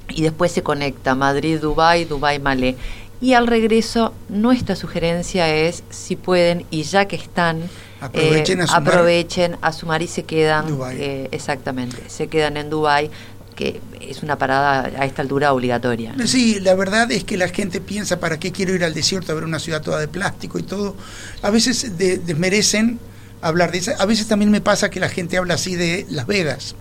y 0.10 0.22
después 0.22 0.52
se 0.52 0.64
conecta 0.64 1.16
Madrid-Dubai, 1.16 2.04
Dubai-Malé. 2.04 2.76
Y 3.20 3.34
al 3.34 3.48
regreso, 3.48 4.14
nuestra 4.30 4.76
sugerencia 4.76 5.54
es, 5.54 5.84
si 5.90 6.16
pueden, 6.16 6.66
y 6.70 6.84
ya 6.84 7.06
que 7.06 7.16
están, 7.16 7.62
Aprovechen 8.00 8.60
eh, 8.60 8.64
a 8.64 8.68
sumar. 8.68 8.82
aprovechen 8.88 9.58
a 9.62 9.72
sumar 9.74 10.02
y 10.04 10.08
se 10.08 10.24
quedan, 10.24 10.68
Dubái. 10.68 10.98
eh, 11.00 11.30
exactamente, 11.32 11.98
se 12.08 12.28
quedan 12.28 12.58
en 12.58 12.70
Dubai 12.70 13.10
que 13.56 13.82
es 14.00 14.22
una 14.22 14.38
parada 14.38 14.82
a 15.00 15.06
esta 15.06 15.24
altura 15.24 15.52
obligatoria. 15.52 16.14
¿no? 16.16 16.28
Sí, 16.28 16.60
la 16.60 16.76
verdad 16.76 17.12
es 17.12 17.24
que 17.24 17.38
la 17.38 17.48
gente 17.48 17.82
piensa, 17.82 18.20
¿para 18.20 18.38
qué 18.40 18.52
quiero 18.52 18.76
ir 18.76 18.84
al 18.84 18.94
desierto 18.94 19.32
a 19.32 19.36
ver 19.36 19.46
una 19.46 19.58
ciudad 19.58 19.82
toda 19.82 20.00
de 20.00 20.08
plástico 20.08 20.60
y 20.60 20.62
todo? 20.62 20.96
A 21.42 21.50
veces 21.50 21.98
de- 21.98 22.20
desmerecen 22.20 23.00
hablar 23.42 23.72
de 23.72 23.80
eso. 23.80 23.94
A 23.98 24.06
veces 24.06 24.28
también 24.28 24.52
me 24.52 24.62
pasa 24.62 24.92
que 24.92 25.00
la 25.00 25.10
gente 25.10 25.38
habla 25.38 25.56
así 25.56 25.76
de 25.76 26.06
Las 26.12 26.28
Vegas. 26.28 26.76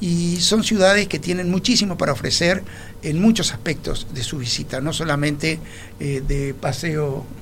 Y 0.00 0.36
son 0.40 0.62
ciudades 0.62 1.08
que 1.08 1.18
tienen 1.18 1.50
muchísimo 1.50 1.96
para 1.96 2.12
ofrecer 2.12 2.62
en 3.02 3.20
muchos 3.20 3.52
aspectos 3.52 4.06
de 4.12 4.22
su 4.22 4.38
visita, 4.38 4.80
no 4.80 4.92
solamente 4.92 5.58
eh, 6.00 6.22
de 6.26 6.54
paseo. 6.54 7.24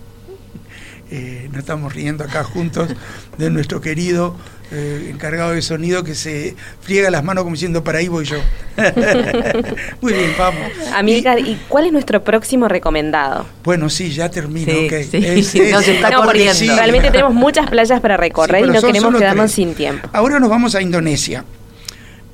Eh, 1.11 1.49
nos 1.53 1.59
estamos 1.59 1.93
riendo 1.95 2.25
acá 2.25 2.43
juntos 2.45 2.89
de 3.39 3.51
nuestro 3.51 3.83
querido 3.83 4.35
eh, 4.73 5.11
encargado 5.13 5.53
de 5.53 5.61
sonido 5.61 6.03
que 6.03 6.15
se 6.15 6.57
friega 6.81 7.11
las 7.11 7.23
manos 7.23 7.45
como 7.45 7.55
diciendo 7.55 7.85
para 7.85 7.99
ahí 7.99 8.09
voy 8.09 8.25
yo. 8.25 8.39
Muy 10.01 10.15
bien, 10.15 10.33
vamos. 10.39 10.63
Amílcar, 10.95 11.39
¿y 11.41 11.61
cuál 11.69 11.87
es 11.87 11.93
nuestro 11.93 12.25
próximo 12.25 12.69
recomendado? 12.69 13.47
Bueno, 13.63 13.91
sí, 13.91 14.11
ya 14.13 14.31
termino. 14.31 14.73
Sí. 14.73 15.61
No, 15.71 15.83
se 15.83 15.97
está 15.97 16.11
No, 16.11 16.17
porque 16.23 16.47
corriendo. 16.47 16.55
sí. 16.55 16.69
realmente 16.69 17.11
tenemos 17.11 17.35
muchas 17.35 17.69
playas 17.69 18.01
para 18.01 18.17
recorrer 18.17 18.65
Sí, 18.65 18.71
y 18.71 18.73
no 18.73 18.81
son 18.81 18.93
queremos 18.93 19.15
quedarnos 19.17 19.45
tres. 19.45 19.55
sin 19.55 19.75
tiempo. 19.75 20.09
Ahora 20.13 20.41
nos 20.41 20.49
vamos 20.49 20.75
a 20.75 20.81
Indonesia. 20.81 21.45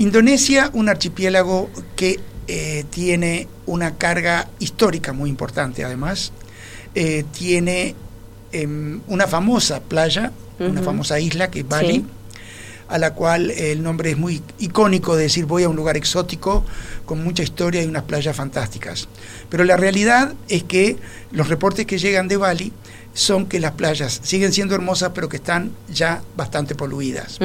Indonesia, 0.00 0.70
un 0.72 0.88
archipiélago 0.88 1.68
que 1.94 2.18
eh, 2.48 2.86
tiene 2.88 3.48
una 3.66 3.98
carga 3.98 4.48
histórica 4.58 5.12
muy 5.12 5.28
importante, 5.28 5.84
además. 5.84 6.32
Eh, 6.94 7.26
tiene 7.36 7.94
em, 8.50 9.02
una 9.08 9.26
famosa 9.26 9.80
playa, 9.80 10.32
una 10.58 10.80
famosa 10.80 11.20
isla 11.20 11.50
que 11.50 11.60
es 11.60 11.68
Bali. 11.68 11.96
Sí. 11.96 12.04
a 12.88 12.98
la 12.98 13.14
cual 13.14 13.50
el 13.52 13.82
nombre 13.82 14.10
es 14.10 14.18
muy 14.18 14.42
icónico 14.58 15.14
de 15.14 15.24
decir 15.24 15.44
voy 15.44 15.62
a 15.62 15.68
un 15.68 15.76
lugar 15.76 15.96
exótico 15.96 16.64
con 17.04 17.22
mucha 17.22 17.44
historia 17.44 17.82
y 17.84 17.86
unas 17.86 18.02
playas 18.04 18.34
fantásticas. 18.34 19.06
Pero 19.48 19.64
la 19.64 19.76
realidad 19.76 20.32
es 20.48 20.64
que 20.64 20.96
los 21.30 21.48
reportes 21.48 21.86
que 21.86 21.98
llegan 21.98 22.26
de 22.26 22.38
Bali 22.38 22.72
son 23.14 23.46
que 23.46 23.60
las 23.60 23.72
playas 23.72 24.20
siguen 24.22 24.52
siendo 24.52 24.74
hermosas 24.74 25.10
pero 25.14 25.28
que 25.28 25.36
están 25.36 25.72
ya 25.92 26.22
bastante 26.36 26.74
poluidas. 26.74 27.38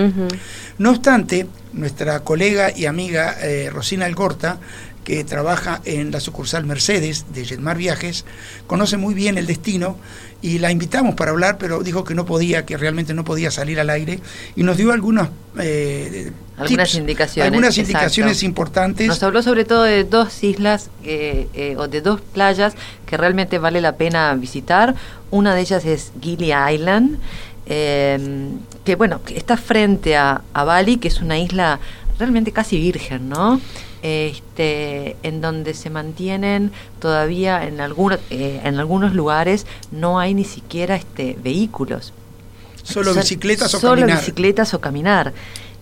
No 0.77 0.91
obstante, 0.91 1.47
nuestra 1.73 2.19
colega 2.21 2.71
y 2.75 2.85
amiga 2.85 3.35
eh, 3.41 3.69
Rosina 3.71 4.05
Algorta, 4.05 4.59
que 5.05 5.23
trabaja 5.23 5.81
en 5.85 6.11
la 6.11 6.19
sucursal 6.19 6.65
Mercedes 6.65 7.27
de 7.31 7.45
Jetmar 7.45 7.77
Viajes, 7.77 8.25
conoce 8.67 8.97
muy 8.97 9.13
bien 9.13 9.37
el 9.37 9.45
destino 9.45 9.97
y 10.41 10.59
la 10.59 10.71
invitamos 10.71 11.15
para 11.15 11.31
hablar, 11.31 11.57
pero 11.57 11.81
dijo 11.81 12.03
que 12.03 12.15
no 12.15 12.25
podía, 12.25 12.65
que 12.65 12.75
realmente 12.75 13.13
no 13.13 13.23
podía 13.23 13.51
salir 13.51 13.79
al 13.79 13.89
aire 13.89 14.19
y 14.55 14.63
nos 14.63 14.77
dio 14.77 14.91
algunos 14.91 15.29
eh, 15.59 16.31
Algunas 16.57 16.89
tips, 16.89 16.99
indicaciones, 16.99 17.47
algunas 17.47 17.77
exacto. 17.77 17.91
indicaciones 17.91 18.43
importantes. 18.43 19.07
Nos 19.07 19.23
habló 19.23 19.41
sobre 19.43 19.63
todo 19.63 19.83
de 19.83 20.03
dos 20.03 20.43
islas 20.43 20.89
eh, 21.03 21.47
eh, 21.53 21.75
o 21.77 21.87
de 21.87 22.01
dos 22.01 22.19
playas 22.21 22.73
que 23.05 23.15
realmente 23.15 23.59
vale 23.59 23.81
la 23.81 23.95
pena 23.95 24.33
visitar. 24.33 24.95
Una 25.29 25.53
de 25.53 25.61
ellas 25.61 25.85
es 25.85 26.11
Gili 26.19 26.51
Island, 26.51 27.19
eh, 27.67 28.49
que 28.83 28.95
bueno, 28.95 29.23
que 29.23 29.37
está 29.37 29.55
frente 29.55 30.17
a, 30.17 30.41
a 30.53 30.63
Bali, 30.63 30.97
que 30.97 31.07
es 31.09 31.21
una 31.21 31.37
isla 31.37 31.79
realmente 32.17 32.51
casi 32.51 32.77
virgen, 32.79 33.29
¿no? 33.29 33.61
Este, 34.07 35.15
en 35.23 35.41
donde 35.41 35.73
se 35.73 35.89
mantienen 35.89 36.71
todavía 36.99 37.65
en 37.65 37.81
algunos 37.81 38.19
eh, 38.29 38.61
en 38.63 38.77
algunos 38.77 39.15
lugares 39.15 39.65
no 39.91 40.19
hay 40.19 40.35
ni 40.35 40.43
siquiera 40.43 40.95
este 40.95 41.35
vehículos 41.43 42.13
Solo 42.83 43.15
bicicletas 43.15 43.73
o 43.73 43.79
solo 43.79 44.01
caminar. 44.01 44.19
bicicletas 44.19 44.73
o 44.75 44.79
caminar. 44.79 45.33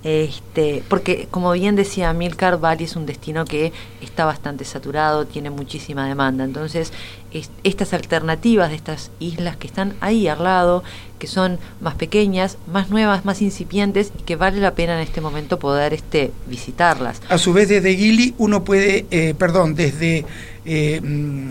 Este, 0.03 0.83
porque 0.89 1.27
como 1.31 1.51
bien 1.53 1.75
decía 1.77 2.11
Milcar, 2.11 2.59
Bali 2.59 2.83
es 2.83 2.95
un 2.97 3.05
destino 3.05 3.45
que 3.45 3.71
está 4.01 4.25
bastante 4.25 4.65
saturado, 4.65 5.25
tiene 5.25 5.49
muchísima 5.49 6.07
demanda. 6.07 6.43
Entonces, 6.43 6.91
es- 7.31 7.49
estas 7.63 7.93
alternativas 7.93 8.69
de 8.69 8.75
estas 8.75 9.11
islas 9.19 9.55
que 9.55 9.67
están 9.67 9.93
ahí 10.01 10.27
al 10.27 10.43
lado, 10.43 10.83
que 11.19 11.27
son 11.27 11.57
más 11.79 11.95
pequeñas, 11.95 12.57
más 12.71 12.89
nuevas, 12.89 13.23
más 13.23 13.41
incipientes 13.41 14.11
y 14.19 14.23
que 14.23 14.35
vale 14.35 14.59
la 14.59 14.75
pena 14.75 14.95
en 14.95 14.99
este 15.07 15.21
momento 15.21 15.57
poder 15.57 15.93
este, 15.93 16.31
visitarlas. 16.47 17.21
A 17.29 17.37
su 17.37 17.53
vez, 17.53 17.69
desde 17.69 17.95
Gili 17.95 18.35
uno 18.37 18.65
puede, 18.65 19.05
eh, 19.09 19.33
perdón, 19.37 19.73
desde, 19.73 20.25
eh, 20.65 20.99
mm, 21.01 21.49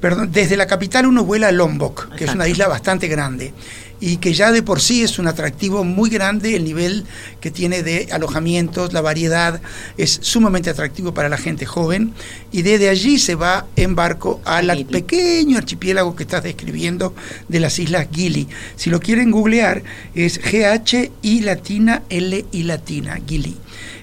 perdón, 0.00 0.30
desde 0.30 0.56
la 0.56 0.68
capital 0.68 1.06
uno 1.06 1.24
vuela 1.24 1.48
a 1.48 1.52
Lombok, 1.52 2.14
que 2.14 2.24
es 2.26 2.34
una 2.34 2.46
isla 2.46 2.68
bastante 2.68 3.08
grande 3.08 3.52
y 4.00 4.18
que 4.18 4.34
ya 4.34 4.52
de 4.52 4.62
por 4.62 4.80
sí 4.80 5.02
es 5.02 5.18
un 5.18 5.26
atractivo 5.26 5.84
muy 5.84 6.10
grande 6.10 6.54
el 6.54 6.64
nivel 6.64 7.04
que 7.40 7.50
tiene 7.50 7.82
de 7.82 8.08
alojamientos, 8.12 8.92
la 8.92 9.00
variedad 9.00 9.60
es 9.96 10.18
sumamente 10.22 10.70
atractivo 10.70 11.14
para 11.14 11.28
la 11.28 11.38
gente 11.38 11.66
joven 11.66 12.12
y 12.52 12.62
desde 12.62 12.88
allí 12.88 13.18
se 13.18 13.34
va 13.34 13.66
en 13.76 13.94
barco 13.94 14.40
al 14.44 14.70
Gili. 14.70 14.84
pequeño 14.84 15.58
archipiélago 15.58 16.14
que 16.14 16.24
estás 16.24 16.42
describiendo 16.42 17.14
de 17.48 17.60
las 17.60 17.78
islas 17.78 18.08
Gili. 18.12 18.48
Si 18.76 18.90
lo 18.90 19.00
quieren 19.00 19.30
googlear 19.30 19.82
es 20.14 20.38
GH 20.38 21.10
y 21.22 21.40
latina 21.40 22.02
L 22.10 22.44
y 22.52 22.62
latina 22.64 23.18
Gili. 23.26 23.56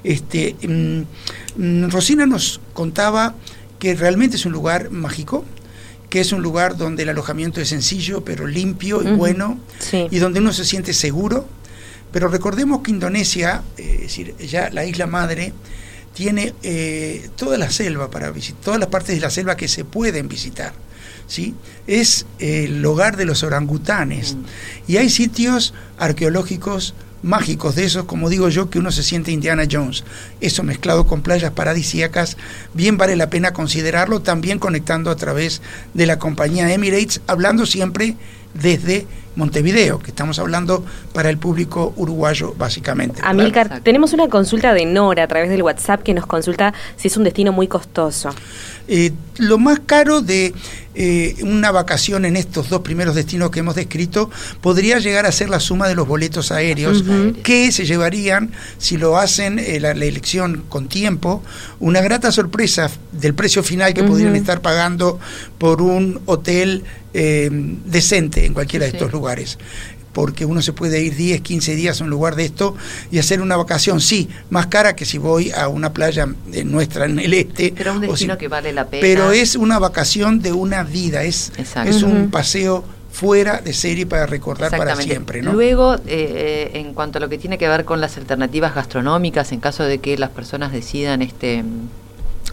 Este, 0.03 0.55
mm, 0.67 1.61
mm, 1.61 1.89
Rosina 1.89 2.25
nos 2.25 2.59
contaba 2.73 3.35
que 3.79 3.95
realmente 3.95 4.37
es 4.37 4.45
un 4.45 4.53
lugar 4.53 4.91
mágico, 4.91 5.45
que 6.13 6.19
es 6.21 6.31
un 6.31 6.43
lugar 6.43 6.77
donde 6.77 7.01
el 7.01 7.09
alojamiento 7.09 7.59
es 7.59 7.69
sencillo, 7.69 8.23
pero 8.23 8.45
limpio 8.45 9.01
y 9.01 9.15
bueno, 9.15 9.57
Sí. 9.79 10.05
y 10.11 10.19
donde 10.19 10.41
uno 10.41 10.53
se 10.53 10.63
siente 10.63 10.93
seguro. 10.93 11.47
Pero 12.11 12.27
recordemos 12.27 12.83
que 12.83 12.91
Indonesia, 12.91 13.63
eh, 13.79 13.93
es 13.95 14.01
decir, 14.01 14.35
ya 14.37 14.69
la 14.69 14.85
isla 14.85 15.07
madre, 15.07 15.53
tiene 16.13 16.53
eh, 16.61 17.31
toda 17.35 17.57
la 17.57 17.71
selva 17.71 18.11
para 18.11 18.29
visitar, 18.29 18.61
todas 18.61 18.79
las 18.79 18.89
partes 18.89 19.15
de 19.15 19.21
la 19.21 19.31
selva 19.31 19.57
que 19.57 19.67
se 19.67 19.85
pueden 19.85 20.27
visitar. 20.27 20.73
¿sí? 21.25 21.55
Es 21.87 22.27
eh, 22.37 22.65
el 22.65 22.85
hogar 22.85 23.17
de 23.17 23.25
los 23.25 23.41
orangutanes. 23.41 24.35
Mm. 24.35 24.91
Y 24.91 24.97
hay 24.97 25.09
sitios 25.09 25.73
arqueológicos 25.97 26.93
mágicos 27.23 27.75
de 27.75 27.85
esos, 27.85 28.05
como 28.05 28.29
digo 28.29 28.49
yo, 28.49 28.69
que 28.69 28.79
uno 28.79 28.91
se 28.91 29.01
siente 29.01 29.31
Indiana 29.31 29.63
Jones. 29.69 30.03
Eso 30.41 30.61
mezclado 30.61 31.07
con 31.07 31.21
playas 31.21 31.51
paradisíacas, 31.51 32.37
bien 32.73 32.97
vale 32.97 33.15
la 33.15 33.29
pena 33.29 33.53
considerarlo, 33.53 34.21
también 34.21 34.59
conectando 34.59 35.09
a 35.09 35.15
través 35.15 35.61
de 35.93 36.05
la 36.05 36.19
compañía 36.19 36.71
Emirates, 36.71 37.21
hablando 37.25 37.65
siempre 37.65 38.15
desde 38.53 39.07
Montevideo, 39.35 39.97
que 39.97 40.11
estamos 40.11 40.37
hablando 40.37 40.85
para 41.11 41.29
el 41.29 41.37
público 41.37 41.93
uruguayo 41.95 42.53
básicamente. 42.55 43.15
¿verdad? 43.15 43.31
Amilcar, 43.31 43.65
Exacto. 43.65 43.83
tenemos 43.83 44.13
una 44.13 44.27
consulta 44.27 44.73
de 44.73 44.85
Nora 44.85 45.23
a 45.23 45.27
través 45.27 45.49
del 45.49 45.63
WhatsApp 45.63 46.03
que 46.03 46.13
nos 46.13 46.27
consulta 46.27 46.73
si 46.95 47.07
es 47.07 47.17
un 47.17 47.23
destino 47.23 47.51
muy 47.51 47.67
costoso. 47.67 48.29
Eh, 48.87 49.11
lo 49.37 49.57
más 49.57 49.79
caro 49.79 50.21
de 50.21 50.53
eh, 50.95 51.35
una 51.41 51.71
vacación 51.71 52.25
en 52.25 52.35
estos 52.35 52.69
dos 52.69 52.81
primeros 52.81 53.15
destinos 53.15 53.49
que 53.51 53.59
hemos 53.59 53.75
descrito 53.75 54.29
podría 54.61 54.99
llegar 54.99 55.25
a 55.25 55.31
ser 55.31 55.49
la 55.49 55.59
suma 55.59 55.87
de 55.87 55.95
los 55.95 56.07
boletos 56.07 56.51
aéreos 56.51 57.03
que 57.43 57.71
se 57.71 57.85
llevarían, 57.85 58.51
si 58.77 58.97
lo 58.97 59.17
hacen 59.17 59.57
eh, 59.59 59.79
la, 59.79 59.93
la 59.93 60.05
elección 60.05 60.63
con 60.69 60.87
tiempo, 60.87 61.43
una 61.79 62.01
grata 62.01 62.31
sorpresa 62.31 62.89
del 63.11 63.33
precio 63.33 63.63
final 63.63 63.93
que 63.93 64.03
podrían 64.03 64.35
estar 64.35 64.61
pagando 64.61 65.19
por 65.57 65.81
un 65.81 66.21
hotel 66.25 66.83
eh, 67.13 67.49
decente 67.85 68.45
en 68.45 68.53
cualquiera 68.53 68.85
de 68.85 68.91
Sí. 68.91 68.97
estos 68.97 69.11
lugares. 69.11 69.57
Porque 70.13 70.45
uno 70.45 70.61
se 70.61 70.71
puede 70.73 71.01
ir 71.01 71.15
10, 71.15 71.41
15 71.41 71.75
días 71.75 71.99
a 71.99 72.03
un 72.03 72.09
lugar 72.09 72.35
de 72.35 72.45
esto 72.45 72.75
y 73.11 73.17
hacer 73.19 73.41
una 73.41 73.57
vacación, 73.57 73.99
sí, 73.99 74.29
más 74.49 74.67
cara 74.67 74.95
que 74.95 75.05
si 75.05 75.17
voy 75.17 75.51
a 75.51 75.67
una 75.67 75.91
playa 75.91 76.27
eh, 76.53 76.63
nuestra 76.63 77.05
en 77.05 77.19
el 77.19 77.33
este. 77.33 77.73
Pero 77.75 77.93
un 77.93 78.01
destino 78.01 78.33
si- 78.35 78.39
que 78.39 78.47
vale 78.47 78.71
la 78.71 78.85
pena. 78.87 79.01
pero 79.01 79.31
es 79.31 79.55
una 79.55 79.79
vacación 79.79 80.39
de 80.41 80.53
una 80.53 80.83
vida, 80.83 81.23
es, 81.23 81.51
Exacto. 81.57 81.89
es 81.89 82.03
un 82.03 82.29
paseo 82.29 82.83
fuera 83.11 83.61
de 83.61 83.73
serie 83.73 84.05
para 84.07 84.25
recordar 84.25 84.71
para 84.75 84.95
siempre, 84.95 85.41
¿no? 85.43 85.53
Luego, 85.53 85.97
eh, 86.07 86.71
en 86.73 86.93
cuanto 86.93 87.17
a 87.19 87.21
lo 87.21 87.29
que 87.29 87.37
tiene 87.37 87.57
que 87.59 87.67
ver 87.67 87.85
con 87.85 88.01
las 88.01 88.17
alternativas 88.17 88.73
gastronómicas, 88.73 89.51
en 89.51 89.59
caso 89.59 89.83
de 89.83 89.99
que 89.99 90.17
las 90.17 90.31
personas 90.31 90.71
decidan 90.71 91.21
este 91.21 91.63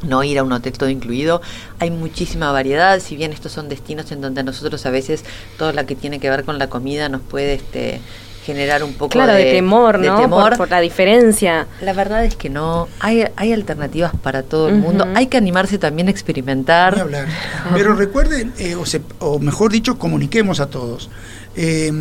no 0.02 0.23
ir 0.25 0.38
a 0.38 0.42
un 0.44 0.52
hotel 0.52 0.73
todo 0.73 0.88
incluido, 0.88 1.40
hay 1.78 1.90
muchísima 1.90 2.52
variedad, 2.52 3.00
si 3.00 3.16
bien 3.16 3.32
estos 3.32 3.52
son 3.52 3.68
destinos 3.68 4.11
en 4.12 4.20
donde 4.20 4.40
a 4.40 4.44
nosotros 4.44 4.85
a 4.87 4.90
veces 4.90 5.25
todo 5.59 5.73
lo 5.73 5.85
que 5.87 5.94
tiene 5.94 6.18
que 6.20 6.30
ver 6.30 6.44
con 6.44 6.59
la 6.59 6.68
comida 6.68 7.09
nos 7.09 7.20
puede 7.20 7.54
este 7.54 8.00
generar 8.47 8.82
un 8.82 8.94
poco 8.94 9.11
Claro, 9.11 9.35
de, 9.35 9.44
temor, 9.52 10.00
de 10.00 10.09
¿no? 10.09 10.18
temor. 10.18 10.49
Por, 10.50 10.56
por 10.59 10.70
la 10.70 10.80
diferencia. 10.80 11.66
La 11.82 11.92
verdad 11.92 12.25
es 12.25 12.37
que 12.37 12.49
no, 12.49 12.88
hay, 12.99 13.25
hay 13.37 13.52
alternativas 13.52 14.12
para 14.23 14.42
todo 14.42 14.70
el 14.70 14.76
mundo, 14.76 15.06
hay 15.14 15.26
que 15.26 15.37
animarse 15.37 15.76
también 15.76 16.09
a 16.09 16.11
experimentar. 16.11 16.99
Hablar. 16.99 17.26
Pero 17.75 17.94
recuerden, 17.94 18.54
eh, 18.59 18.75
o, 18.76 18.87
se- 18.87 19.02
o 19.18 19.38
mejor 19.38 19.70
dicho, 19.70 19.99
comuniquemos 19.99 20.59
a 20.61 20.68
todos. 20.68 21.11
Eh, 21.54 21.92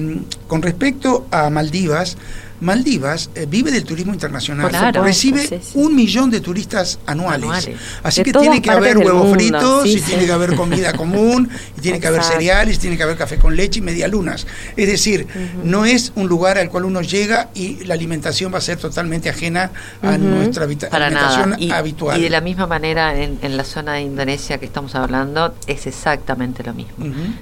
con 0.47 0.61
respecto 0.61 1.25
a 1.29 1.49
Maldivas, 1.49 2.15
Maldivas 2.61 3.29
eh, 3.35 3.45
vive 3.49 3.71
del 3.71 3.83
turismo 3.83 4.13
internacional. 4.13 4.69
Claro. 4.69 5.03
Recibe 5.03 5.45
Sí, 5.47 5.59
sí. 5.61 5.71
un 5.75 5.95
millón 5.95 6.29
de 6.29 6.41
turistas 6.41 6.99
anuales. 7.05 7.43
Anuales. 7.43 7.77
Así 8.03 8.21
De 8.21 8.31
que 8.31 8.39
tiene 8.39 8.61
que 8.61 8.71
haber 8.71 8.97
huevos 8.97 9.33
fritos, 9.33 9.83
sí, 9.83 9.97
y 9.97 10.01
tiene 10.01 10.25
que 10.25 10.31
haber 10.31 10.55
comida 10.55 10.93
común, 10.93 11.49
y 11.77 11.81
tiene 11.81 11.99
que 11.99 12.07
haber 12.07 12.23
cereales, 12.23 12.79
tiene 12.79 12.97
que 12.97 13.03
haber 13.03 13.17
café 13.17 13.37
con 13.37 13.55
leche 13.55 13.79
y 13.79 13.81
medialunas. 13.81 14.47
Es 14.75 14.87
decir, 14.87 15.27
no 15.63 15.85
es 15.85 16.11
un 16.15 16.27
lugar 16.27 16.57
al 16.57 16.69
cual 16.69 16.85
uno 16.85 17.01
llega 17.01 17.49
y 17.53 17.83
la 17.85 17.93
alimentación 17.93 18.53
va 18.53 18.57
a 18.57 18.61
ser 18.61 18.77
totalmente 18.77 19.29
ajena 19.29 19.71
a 20.01 20.17
nuestra 20.17 20.67
para 20.89 21.07
alimentación. 21.07 21.55
Y, 21.59 21.71
habitual. 21.71 22.19
y 22.19 22.23
de 22.23 22.29
la 22.29 22.41
misma 22.41 22.67
manera 22.67 23.15
en, 23.15 23.39
en 23.41 23.57
la 23.57 23.63
zona 23.63 23.93
de 23.93 24.01
Indonesia 24.01 24.57
que 24.57 24.65
estamos 24.65 24.95
hablando 24.95 25.53
es 25.67 25.87
exactamente 25.87 26.63
lo 26.63 26.73
mismo. 26.73 26.93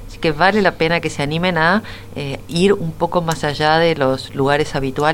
Así 0.07 0.17
que 0.19 0.31
vale 0.31 0.61
la 0.61 0.73
pena 0.75 0.99
que 0.99 1.09
se 1.09 1.23
animen 1.23 1.57
a 1.57 1.83
eh, 2.15 2.39
ir 2.47 2.73
un 2.73 2.91
poco 2.91 3.21
más 3.21 3.43
allá 3.43 3.77
de 3.77 3.95
los 3.95 4.33
lugares 4.35 4.75
habituales 4.75 5.06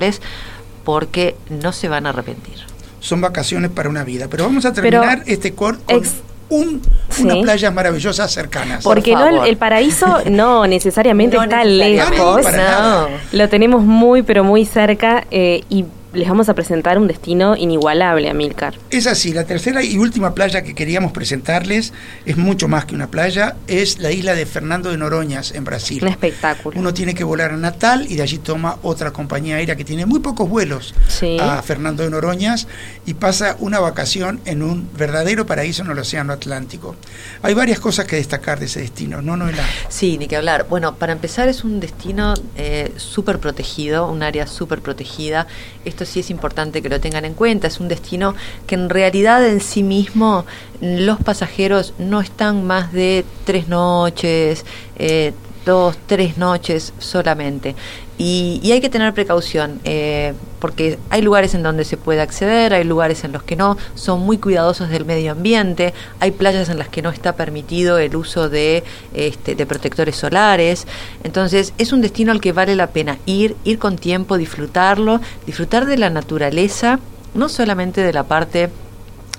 porque 0.84 1.36
no 1.50 1.72
se 1.72 1.88
van 1.90 2.06
a 2.06 2.10
arrepentir. 2.10 2.56
son 3.00 3.20
vacaciones 3.22 3.70
para 3.72 3.90
una 3.90 4.04
vida. 4.06 4.28
Pero 4.30 4.46
vamos 4.46 4.66
a 4.66 4.72
Pero 4.74 5.02
terminar 5.02 5.24
este 5.26 5.54
cor 5.54 5.78
con 5.80 5.98
ex- 5.98 6.16
un, 6.50 6.82
Sí. 7.10 7.24
unas 7.24 7.38
playas 7.40 7.74
maravillosas 7.74 8.32
cercanas. 8.32 8.84
Por 8.84 8.96
Porque 8.96 9.14
no 9.14 9.44
el, 9.44 9.58
paraíso 9.58 10.22
no 10.30 10.66
necesariamente 10.68 11.36
No 11.36 11.44
está 11.44 11.64
necesariamente. 11.66 12.16
lejos. 12.16 12.46
Ah, 12.46 12.52
no, 12.52 12.58
nada. 12.58 13.08
Lo 13.34 13.50
tenemos 13.50 13.84
muy 13.84 14.22
pero 14.24 14.44
muy 14.46 14.66
cerca 14.66 15.26
eh, 15.32 15.64
y 15.70 15.84
les 16.14 16.28
vamos 16.30 16.48
a 16.48 16.54
presentar 16.54 16.98
un 17.00 17.08
destino 17.08 17.56
inigualable, 17.56 18.30
Amilcar. 18.30 18.76
Es 18.92 19.08
así, 19.08 19.34
la 19.34 19.46
tercera 19.46 19.84
y 19.84 19.98
última 19.98 20.36
playa 20.36 20.62
que 20.62 20.76
queríamos 20.76 21.12
presentarles 21.12 21.92
es 22.26 22.38
mucho 22.38 22.68
más 22.68 22.86
que 22.86 22.94
una 22.94 23.08
playa, 23.10 23.56
es 23.68 23.98
la 23.98 24.12
isla 24.12 24.36
de 24.36 24.46
Fernando 24.46 24.92
de 24.92 24.98
Noroñas 24.98 25.52
en 25.54 25.64
Brasil. 25.64 26.04
Un 26.04 26.10
espectáculo. 26.10 26.80
Uno 26.80 26.94
tiene 26.94 27.16
que 27.16 27.24
volar 27.24 27.52
a 27.52 27.58
Natal 27.58 28.06
y 28.08 28.16
de 28.16 28.22
allí 28.22 28.38
toma 28.38 28.78
otra 28.84 29.12
compañía 29.12 29.56
aérea 29.56 29.76
que 29.76 29.84
tiene 29.86 30.06
muy 30.06 30.20
pocos 30.20 30.48
vuelos 30.48 30.94
Sí. 31.08 31.38
a 31.40 31.62
Fernando 31.64 32.04
de 32.04 32.12
Noroñas 32.12 32.68
y 33.08 33.16
pasa 33.16 33.58
una 33.60 33.80
vacación 33.80 34.40
en 34.46 34.62
un 34.62 34.88
verdadero 34.96 35.48
paraíso 35.48 35.82
en 35.84 35.90
el 35.92 35.98
Océano 35.98 36.34
Atlántico. 36.34 36.96
Hay 37.42 37.56
varias 37.56 37.80
cosas 37.80 38.06
que 38.06 38.18
destacar 38.18 38.60
de 38.60 38.66
ese 38.68 38.82
destino, 38.82 39.22
¿no, 39.24 39.36
Noela? 39.36 39.64
Sí, 39.90 40.18
ni 40.20 40.28
que 40.28 40.36
hablar. 40.36 40.68
Bueno, 40.70 40.96
para 40.96 41.12
empezar 41.14 41.50
es 41.50 41.64
un 41.64 41.80
destino 41.80 42.36
eh, 42.56 42.92
súper 42.98 43.40
protegido, 43.40 44.08
un 44.08 44.22
área 44.22 44.46
súper 44.46 44.82
protegida. 44.82 45.48
Esto 45.86 46.03
sí 46.06 46.22
es 46.22 46.30
importante 46.30 46.82
que 46.82 46.90
lo 46.90 47.00
tengan 47.00 47.26
en 47.26 47.34
cuenta. 47.34 47.68
Es 47.68 47.80
un 47.80 47.88
destino 47.88 48.36
que 48.68 48.76
en 48.76 48.90
realidad 48.90 49.46
en 49.46 49.60
sí 49.60 49.84
mismo 49.84 50.46
los 50.82 51.20
pasajeros 51.20 51.94
no 51.98 52.22
están 52.22 52.66
más 52.66 52.92
de 52.92 53.26
tres 53.46 53.68
noches, 53.68 54.66
eh, 54.98 55.34
dos, 55.66 55.98
tres 56.08 56.38
noches 56.38 56.94
solamente. 57.00 57.76
Y, 58.18 58.60
y 58.64 58.72
hay 58.72 58.80
que 58.80 58.90
tener 58.90 59.12
precaución, 59.14 59.80
eh, 59.84 60.34
porque 60.60 61.00
hay 61.10 61.24
lugares 61.24 61.56
en 61.56 61.64
donde 61.64 61.84
se 61.84 61.98
puede 61.98 62.22
acceder, 62.22 62.74
hay 62.74 62.84
lugares 62.84 63.24
en 63.24 63.32
los 63.32 63.42
que 63.42 63.56
no, 63.56 63.76
son 63.96 64.20
muy 64.20 64.38
cuidadosos 64.38 64.90
del 64.90 65.04
medio 65.04 65.32
ambiente, 65.32 65.94
hay 66.20 66.32
playas 66.32 66.70
en 66.70 66.78
las 66.78 66.90
que 66.90 67.02
no 67.02 67.10
está 67.10 67.36
permitido 67.36 67.98
el 67.98 68.16
uso 68.16 68.50
de, 68.50 68.84
este, 69.14 69.56
de 69.56 69.66
protectores 69.66 70.16
solares. 70.16 70.86
Entonces 71.24 71.74
es 71.80 71.92
un 71.92 72.02
destino 72.02 72.32
al 72.32 72.40
que 72.40 72.52
vale 72.52 72.76
la 72.76 72.88
pena 72.88 73.18
ir, 73.26 73.56
ir 73.64 73.80
con 73.80 73.98
tiempo, 73.98 74.38
disfrutarlo, 74.38 75.20
disfrutar 75.48 75.86
de 75.88 75.98
la 75.98 76.12
naturaleza, 76.12 77.00
no 77.34 77.50
solamente 77.50 78.02
de 78.02 78.14
la 78.14 78.24
parte 78.24 78.70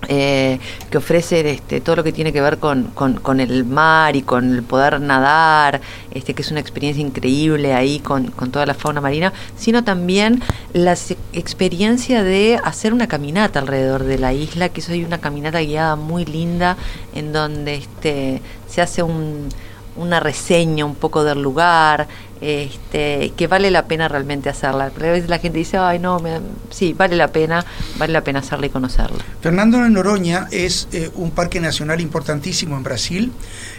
eh, 0.08 0.58
que 0.90 0.98
ofrece 0.98 1.48
este, 1.50 1.80
todo 1.80 1.96
lo 1.96 2.04
que 2.04 2.12
tiene 2.12 2.32
que 2.32 2.40
ver 2.40 2.58
con, 2.58 3.40
el 3.40 3.64
mar 3.64 4.16
y 4.16 4.22
con 4.22 4.54
el 4.54 4.62
poder 4.62 5.00
nadar, 5.00 5.80
este, 6.12 6.34
que 6.34 6.42
es 6.42 6.50
una 6.50 6.60
experiencia 6.60 7.02
increíble 7.02 7.74
ahí 7.74 7.98
con, 8.00 8.30
toda 8.50 8.66
la 8.66 8.74
fauna 8.74 9.00
marina, 9.00 9.32
sino 9.56 9.84
también 9.84 10.42
la 10.72 10.96
se- 10.96 11.16
experiencia 11.32 12.22
de 12.22 12.58
hacer 12.62 12.92
una 12.92 13.06
caminata 13.06 13.58
alrededor 13.58 14.04
de 14.04 14.18
la 14.18 14.32
isla, 14.32 14.68
que 14.68 14.80
eso 14.80 14.92
hay 14.92 15.04
una 15.04 15.18
caminata 15.18 15.60
guiada 15.60 15.96
muy 15.96 16.24
linda 16.24 16.76
en 17.14 17.32
donde 17.32 17.76
este, 17.76 18.40
se 18.68 18.82
hace 18.82 19.02
un, 19.02 19.48
una 19.96 20.20
reseña 20.20 20.84
un 20.84 20.94
poco 20.94 21.24
del 21.24 21.40
lugar, 21.40 22.08
este, 22.40 23.32
que 23.36 23.46
vale 23.46 23.70
la 23.70 23.86
pena 23.86 24.08
realmente 24.08 24.48
hacerla. 24.48 24.86
A 24.86 24.90
veces 24.90 25.28
la 25.28 25.38
gente 25.38 25.58
dice, 25.58 25.78
ay 25.78 25.98
no, 25.98 26.18
me- 26.20 26.40
sí, 26.70 26.92
vale 26.92 27.16
la 27.16 27.28
pena, 27.28 27.64
vale 27.98 28.12
la 28.12 28.22
pena 28.22 28.40
hacerla 28.40 28.66
y 28.66 28.70
conocerla. 28.70 29.18
Fernando 29.40 29.78
de 29.78 29.90
Noronha 29.90 30.48
es 30.50 30.88
eh, 30.92 31.10
un 31.14 31.30
parque 31.30 31.60
nacional 31.60 32.00
importantísimo 32.00 32.76
en 32.76 32.82
Brasil. 32.82 33.32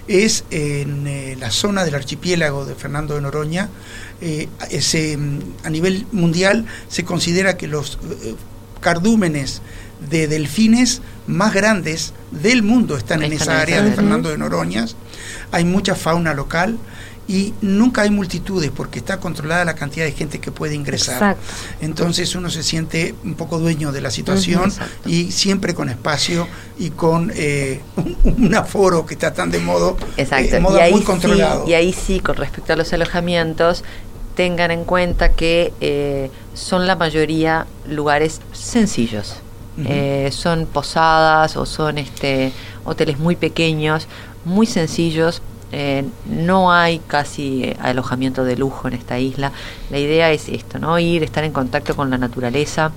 Es 0.08 0.46
en 0.52 1.08
eh, 1.08 1.36
la 1.40 1.52
zona 1.52 1.84
del 1.86 1.96
archipiélago 1.96 2.66
de 2.66 2.76
Fernando 2.76 3.16
de 3.16 3.22
Noronha. 3.22 3.70
Eh, 4.22 4.48
ese, 4.72 5.18
mm, 5.18 5.40
a 5.64 5.70
nivel 5.70 6.06
mundial 6.12 6.66
se 6.88 7.04
considera 7.04 7.58
que 7.58 7.68
los 7.68 8.00
eh, 8.24 8.36
cardúmenes 8.82 9.62
de 10.10 10.28
delfines 10.28 11.02
más 11.28 11.54
grandes 11.54 12.14
del 12.32 12.62
mundo 12.64 12.98
están 12.98 13.24
en 13.24 13.34
esa 13.34 13.62
área 13.62 13.82
de. 13.82 13.92
Fernando 13.92 14.30
de 14.30 14.38
Noronha. 14.38 14.86
Hay 15.52 15.64
mucha 15.66 15.96
fauna 15.96 16.34
local 16.34 16.78
y 17.28 17.54
nunca 17.62 18.04
hay 18.04 18.12
multitudes 18.12 18.72
porque 18.76 19.00
está 19.00 19.20
controlada 19.20 19.66
la 19.66 19.76
cantidad 19.76 20.06
de 20.06 20.12
gente 20.12 20.40
que 20.40 20.52
puede 20.52 20.76
ingresar. 20.76 21.16
Exacto. 21.16 21.44
Entonces 21.82 22.36
uno 22.36 22.50
se 22.50 22.64
siente 22.64 23.16
un 23.24 23.36
poco 23.36 23.60
dueño 23.60 23.92
de 23.92 24.02
la 24.02 24.12
situación 24.12 24.66
exacto. 24.66 25.10
y 25.10 25.32
siempre 25.32 25.74
con 25.74 25.90
espacio 25.90 26.48
y 26.78 26.92
con 26.92 27.32
eh, 27.36 27.82
un, 27.96 28.18
un 28.44 28.56
aforo 28.56 29.06
que 29.06 29.16
está 29.16 29.34
tan 29.34 29.50
de 29.50 29.60
modo, 29.60 29.98
Exacto. 30.18 30.56
eh, 30.56 30.60
modo 30.60 30.78
y, 30.78 30.82
ahí 30.82 30.92
muy 30.92 31.02
sí, 31.02 31.06
controlado. 31.06 31.68
y 31.68 31.74
ahí 31.74 31.94
sí, 31.94 32.20
con 32.20 32.36
respecto 32.36 32.74
a 32.74 32.76
los 32.76 32.94
alojamientos, 32.94 33.84
tengan 34.36 34.70
en 34.70 34.84
cuenta 34.84 35.32
que 35.32 35.74
eh, 35.82 36.30
son 36.54 36.86
la 36.86 36.96
mayoría 36.96 37.66
lugares 37.88 38.42
sencillos. 38.52 39.38
Eh, 39.78 40.30
son 40.32 40.68
posadas 40.68 41.58
o 41.58 41.66
son 41.66 41.98
este 41.98 42.54
hoteles 42.86 43.20
muy 43.20 43.36
pequeños, 43.36 44.08
muy 44.46 44.68
sencillos. 44.68 45.42
Eh, 45.78 46.06
no 46.26 46.72
hay 46.72 47.00
casi 47.00 47.66
eh, 47.66 47.78
alojamiento 47.82 48.46
de 48.46 48.56
lujo 48.56 48.88
en 48.88 48.94
esta 48.94 49.20
isla. 49.20 49.52
La 49.90 50.00
idea 50.00 50.32
es 50.32 50.48
esto, 50.48 50.80
¿no? 50.80 50.98
Ir, 50.98 51.22
estar 51.22 51.44
en 51.44 51.52
contacto 51.52 51.98
con 51.98 52.10
la 52.10 52.18
naturaleza, 52.18 52.94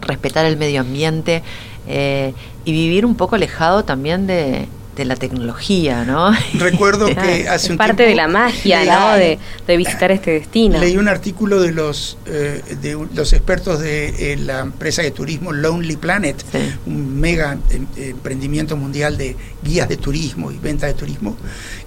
respetar 0.00 0.46
el 0.46 0.56
medio 0.56 0.80
ambiente 0.80 1.42
eh, 1.86 2.32
y 2.64 2.72
vivir 2.72 3.04
un 3.04 3.14
poco 3.14 3.34
alejado 3.36 3.84
también 3.84 4.26
de, 4.26 4.68
de 4.98 5.04
la 5.06 5.16
tecnología, 5.16 6.04
¿no? 6.04 6.30
Recuerdo 6.54 7.06
Claro, 7.06 7.22
que 7.22 7.48
hace 7.48 7.66
es 7.66 7.70
un 7.70 7.76
parte 7.78 7.94
tiempo 8.04 8.10
de 8.10 8.16
la 8.16 8.28
magia, 8.28 8.84
leí- 8.84 8.88
¿no? 8.90 9.12
De, 9.14 9.38
de 9.66 9.76
visitar 9.76 10.10
este 10.12 10.32
destino. 10.32 10.78
Leí 10.78 10.96
un 10.98 11.08
artículo 11.08 11.60
de 11.62 11.72
los 11.72 12.18
eh, 12.26 12.62
de 12.82 12.98
los 13.14 13.32
expertos 13.32 13.80
de 13.80 14.32
eh, 14.32 14.36
la 14.36 14.60
empresa 14.60 15.00
de 15.02 15.10
turismo 15.10 15.52
Lonely 15.52 15.96
Planet, 15.96 16.36
Sí. 16.52 16.58
un 16.86 17.18
mega 17.18 17.56
em- 17.70 17.86
emprendimiento 17.96 18.76
mundial 18.76 19.16
de 19.16 19.36
guías 19.62 19.88
de 19.88 19.96
turismo 19.96 20.52
y 20.52 20.58
venta 20.58 20.86
de 20.86 20.94
turismo, 20.94 21.36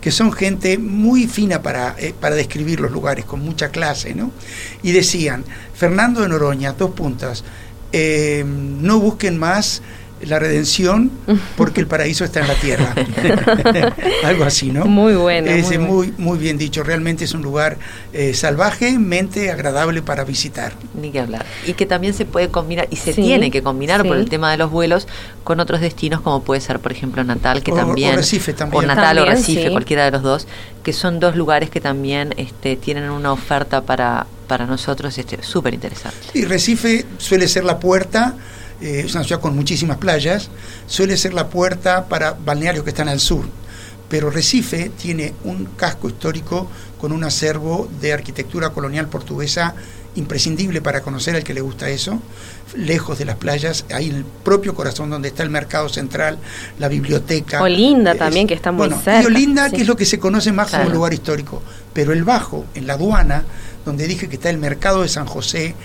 que 0.01 0.09
son 0.11 0.31
gente 0.31 0.77
muy 0.77 1.27
fina 1.27 1.61
para, 1.61 1.95
eh, 1.99 2.13
para 2.19 2.35
describir 2.35 2.79
los 2.79 2.91
lugares, 2.91 3.25
con 3.25 3.41
mucha 3.41 3.69
clase, 3.69 4.15
¿no? 4.15 4.31
Y 4.83 4.91
decían, 4.91 5.43
Fernando 5.75 6.21
de 6.21 6.29
Noroña, 6.29 6.73
dos 6.73 6.91
puntas, 6.91 7.43
eh, 7.93 8.43
no 8.45 8.99
busquen 8.99 9.37
más 9.37 9.81
la 10.25 10.39
redención 10.39 11.11
porque 11.57 11.81
el 11.81 11.87
paraíso 11.87 12.23
está 12.25 12.39
en 12.41 12.47
la 12.47 12.55
tierra. 12.55 12.93
Algo 14.23 14.43
así, 14.43 14.71
¿no? 14.71 14.85
Muy 14.85 15.13
bueno, 15.15 15.49
Es 15.49 15.67
muy 15.67 15.77
muy, 15.77 16.13
muy 16.17 16.37
bien 16.37 16.57
dicho. 16.57 16.83
Realmente 16.83 17.25
es 17.25 17.33
un 17.33 17.41
lugar 17.41 17.77
eh, 18.13 18.33
salvajemente 18.33 19.51
agradable 19.51 20.01
para 20.01 20.23
visitar. 20.23 20.73
Ni 20.99 21.11
que 21.11 21.19
hablar. 21.19 21.45
Y 21.65 21.73
que 21.73 21.85
también 21.85 22.13
se 22.13 22.25
puede 22.25 22.49
combinar, 22.49 22.87
y 22.91 22.95
se 22.95 23.13
Sí, 23.13 23.21
tiene 23.21 23.51
que 23.51 23.61
combinar 23.61 24.05
por 24.05 24.17
el 24.17 24.29
tema 24.29 24.51
de 24.51 24.57
los 24.57 24.71
vuelos 24.71 25.07
con 25.43 25.59
otros 25.59 25.81
destinos, 25.81 26.21
como 26.21 26.43
puede 26.43 26.61
ser, 26.61 26.79
por 26.79 26.91
ejemplo, 26.91 27.23
Natal, 27.23 27.63
que 27.63 27.71
O- 27.71 27.75
o 27.75 27.77
también. 27.77 28.15
Recife 28.15 28.53
también. 28.53 28.83
O 28.83 28.87
Natal 28.87 29.17
o 29.19 29.25
Recife, 29.25 29.65
sí. 29.65 29.71
cualquiera 29.71 30.05
de 30.05 30.11
los 30.11 30.21
dos, 30.21 30.47
que 30.83 30.93
son 30.93 31.19
dos 31.19 31.35
lugares 31.35 31.69
que 31.69 31.81
también 31.81 32.33
este, 32.37 32.75
tienen 32.75 33.09
una 33.09 33.31
oferta 33.31 33.81
para, 33.81 34.27
para 34.47 34.65
nosotros 34.65 35.17
este, 35.17 35.41
súper 35.43 35.73
interesante. 35.73 36.17
Y 36.33 36.45
Recife 36.45 37.05
suele 37.17 37.47
ser 37.47 37.63
la 37.63 37.79
puerta, 37.79 38.35
eh, 38.81 39.03
es 39.05 39.13
una 39.15 39.23
ciudad 39.23 39.41
con 39.41 39.55
muchísimas 39.55 39.97
playas, 39.97 40.49
suele 40.87 41.17
ser 41.17 41.33
la 41.33 41.47
puerta 41.49 42.05
para 42.05 42.33
balnearios 42.33 42.83
que 42.83 42.89
están 42.89 43.09
al 43.09 43.19
sur. 43.19 43.45
Pero 44.09 44.29
Recife 44.29 44.89
tiene 45.01 45.33
un 45.45 45.65
casco 45.77 46.09
histórico 46.09 46.69
con 46.99 47.11
un 47.13 47.23
acervo 47.23 47.89
de 48.01 48.11
arquitectura 48.13 48.71
colonial 48.71 49.07
portuguesa 49.07 49.73
imprescindible 50.15 50.81
para 50.81 51.01
conocer 51.01 51.37
al 51.37 51.43
que 51.45 51.53
le 51.53 51.61
gusta 51.61 51.89
eso, 51.89 52.19
lejos 52.75 53.17
de 53.17 53.23
las 53.23 53.37
playas, 53.37 53.85
ahí 53.93 54.09
en 54.09 54.15
el 54.17 54.25
propio 54.25 54.75
corazón 54.75 55.09
donde 55.09 55.29
está 55.29 55.43
el 55.43 55.49
mercado 55.49 55.87
central, 55.87 56.37
la 56.79 56.89
biblioteca. 56.89 57.61
Olinda 57.61 58.11
Es- 58.11 58.17
también, 58.19 58.45
que 58.45 58.53
está 58.53 58.73
muy 58.73 58.87
bueno, 58.89 59.01
cerca, 59.01 59.21
Y 59.21 59.25
Olinda, 59.27 59.69
sí. 59.69 59.77
que 59.77 59.81
es 59.83 59.87
lo 59.87 59.95
que 59.95 60.05
se 60.05 60.19
conoce 60.19 60.51
más 60.51 60.67
Claro. 60.67 60.83
como 60.83 60.95
lugar 60.97 61.13
histórico. 61.13 61.61
Pero 61.93 62.11
el 62.11 62.25
Bajo, 62.25 62.65
en 62.75 62.87
la 62.87 62.93
aduana, 62.93 63.45
donde 63.85 64.05
dije 64.05 64.27
que 64.27 64.35
está 64.35 64.49
el 64.49 64.57
mercado 64.57 65.01
de 65.03 65.07
San 65.07 65.25
José, 65.25 65.75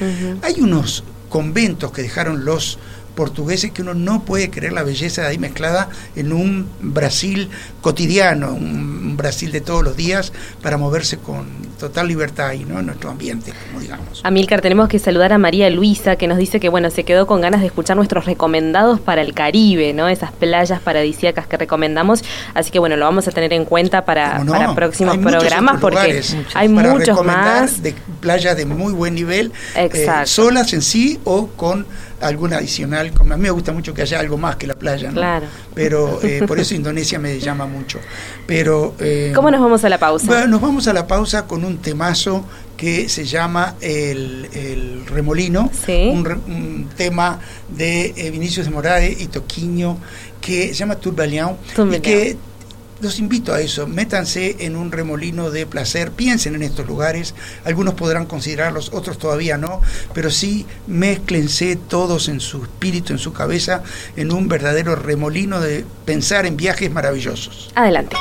hay 0.42 0.61
unos 0.61 1.04
conventos 1.37 1.92
que 1.92 2.01
dejaron 2.01 2.46
los 2.46 2.79
portugueses 3.16 3.72
que 3.72 3.83
uno 3.83 3.94
no 3.94 4.22
puede 4.22 4.50
creer 4.50 4.72
la 4.72 4.85
belleza 4.85 5.22
de 5.22 5.29
ahí 5.29 5.38
mezclada 5.38 5.88
en 6.14 6.33
un 6.33 6.68
Brasil 6.81 7.50
cotidiano, 7.81 8.52
un 8.52 9.16
Brasil 9.16 9.50
de 9.50 9.61
todos 9.61 9.83
los 9.83 9.96
días 9.96 10.33
para 10.62 10.76
moverse 10.76 11.18
con 11.18 11.46
total 11.79 12.09
libertad 12.09 12.48
ahí, 12.48 12.64
¿no? 12.64 12.79
En 12.79 12.87
nuestro 12.87 13.11
ambiente, 13.11 13.52
como 13.66 13.81
digamos. 13.81 14.20
Amílcar, 14.24 14.61
tenemos 14.61 14.88
que 14.88 14.98
saludar 14.98 15.33
a 15.33 15.38
María 15.38 15.68
Luisa, 15.70 16.16
que 16.16 16.26
nos 16.26 16.38
dice 16.38 16.61
que 16.61 16.68
bueno, 16.68 16.90
se 16.90 17.05
quedó 17.05 17.26
con 17.26 17.40
ganas 17.40 17.61
de 17.61 17.66
escuchar 17.66 17.96
nuestros 17.96 18.26
recomendados 18.26 19.00
para 19.00 19.22
el 19.22 19.35
Caribe, 19.35 19.92
¿no? 19.92 20.09
Esas 20.09 20.33
playas 20.33 20.81
paradisíacas 20.81 21.46
que 21.46 21.57
recomendamos. 21.57 22.22
Así 22.55 22.70
que 22.70 22.79
bueno, 22.79 22.96
lo 22.96 23.05
vamos 23.07 23.26
a 23.29 23.31
tener 23.31 23.52
en 23.52 23.64
cuenta 23.64 24.05
para, 24.05 24.33
¿Cómo 24.33 24.44
no? 24.44 24.52
para 24.52 24.74
próximos 24.74 25.16
Hay 25.16 25.22
programas, 25.22 25.81
porque 25.81 25.96
lugares 25.96 26.37
hay 26.55 26.68
para 26.68 26.92
muchos 26.92 27.24
más. 27.24 27.83
de 27.83 27.94
playas 28.20 28.57
de 28.57 28.66
muy 28.66 28.92
buen 28.92 29.14
nivel, 29.14 29.52
eh, 29.74 29.90
solas 30.24 30.72
en 30.72 30.83
sí 30.83 31.18
o 31.24 31.48
con 31.48 31.87
alguna 32.20 32.57
adicional. 32.59 33.12
Como 33.12 33.35
a 33.35 33.37
mí 33.37 33.42
me 33.44 33.50
gusta 33.50 33.72
mucho 33.72 33.92
que 33.94 34.02
haya 34.02 34.18
algo 34.20 34.37
más 34.38 34.57
que 34.57 34.66
la 34.66 34.74
playa, 34.74 35.09
¿no? 35.09 35.14
Claro. 35.20 35.46
Pero 35.74 36.20
eh, 36.22 36.42
por 36.46 36.59
eso 36.59 36.74
Indonesia 36.74 37.18
me 37.18 37.38
llama 37.38 37.66
mucho. 37.66 37.98
Pero 38.46 38.94
eh, 39.00 39.33
¿Cómo 39.35 39.50
nos 39.50 39.61
vamos 39.61 39.85
a 39.85 39.88
la 39.88 39.98
pausa? 39.98 40.26
Bueno, 40.26 40.46
nos 40.46 40.61
vamos 40.61 40.88
a 40.88 40.92
la 40.92 41.07
pausa 41.07 41.46
con 41.46 41.64
un 41.64 41.79
temazo 41.79 42.44
que 42.76 43.09
se 43.09 43.24
llama 43.24 43.74
El, 43.81 44.48
el 44.52 45.07
Remolino, 45.07 45.70
Sí. 45.87 46.11
un, 46.12 46.26
un 46.26 46.88
tema 46.96 47.40
de 47.68 48.12
eh, 48.16 48.31
Vinicius 48.31 48.66
de 48.66 48.72
Morales 48.72 49.20
y 49.20 49.26
Toquiño 49.29 49.96
que 50.40 50.68
se 50.68 50.74
llama 50.74 50.96
Tourbillon 50.96 51.57
y 51.94 52.00
que 52.00 52.37
los 53.00 53.18
invito 53.18 53.52
a 53.52 53.61
eso, 53.61 53.87
métanse 53.87 54.56
en 54.61 54.76
un 54.76 54.92
remolino 54.92 55.50
de 55.50 55.66
placer, 55.66 56.12
piensen 56.12 56.54
en 56.54 56.62
estos 56.62 56.87
lugares, 56.87 57.35
algunos 57.64 57.94
podrán 57.94 58.26
considerarlos, 58.26 58.90
otros 58.92 59.18
todavía 59.18 59.59
no, 59.59 59.80
pero 60.14 60.30
sí 60.30 60.66
mézclense 60.87 61.76
todos 61.76 62.28
en 62.28 62.40
su 62.40 62.62
espíritu, 62.62 63.12
en 63.12 63.18
su 63.18 63.32
cabeza, 63.32 63.82
en 64.16 64.32
un 64.32 64.48
verdadero 64.48 64.96
remolino 64.96 65.61
de 65.61 65.85
pensar 66.04 66.46
en 66.46 66.56
viajes 66.56 66.90
maravillosos. 66.90 67.70
Adelante. 67.74 68.16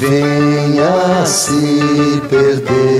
Venha 0.00 1.24
se 1.26 2.20
perder 2.28 2.91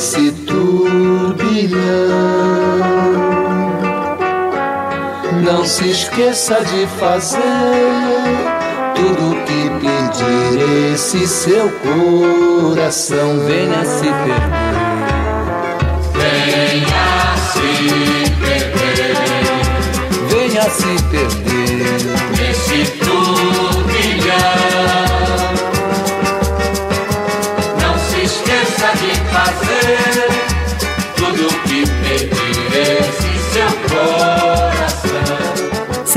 nesse 0.00 0.32
turbilhão. 0.46 1.76
Não 5.44 5.62
se 5.62 5.90
esqueça 5.90 6.54
de 6.64 6.86
fazer 6.98 7.42
tudo 8.94 9.32
o 9.32 9.34
que 9.44 9.68
pedir 9.78 10.94
esse 10.94 11.28
seu 11.28 11.70
coração. 11.70 13.40
Venha 13.40 13.84
se 13.84 14.06
perder. 14.06 14.80
Venha 20.30 20.70
se 20.70 21.02
perder 21.10 22.00
nesse 22.38 22.90
turbilhão. 22.92 23.49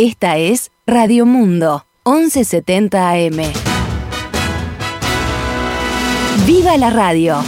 Esta 0.00 0.36
es 0.36 0.70
Radio 0.86 1.26
Mundo, 1.26 1.84
1170 2.06 3.10
AM. 3.10 3.38
¡Viva 6.46 6.76
la 6.76 6.90
radio! 6.90 7.42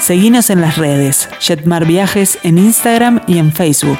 Seguinos 0.00 0.50
en 0.50 0.60
las 0.60 0.76
redes, 0.76 1.30
Jetmar 1.40 1.86
Viajes 1.86 2.38
en 2.42 2.58
Instagram 2.58 3.22
y 3.26 3.38
en 3.38 3.54
Facebook. 3.54 3.98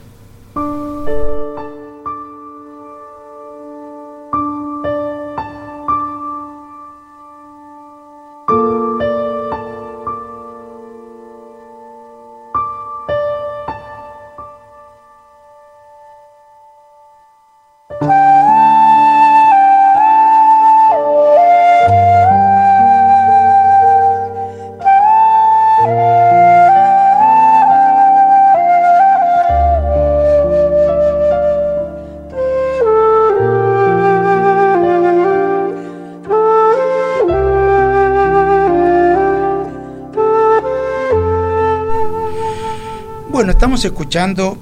Estamos 43.72 43.86
escuchando 43.86 44.58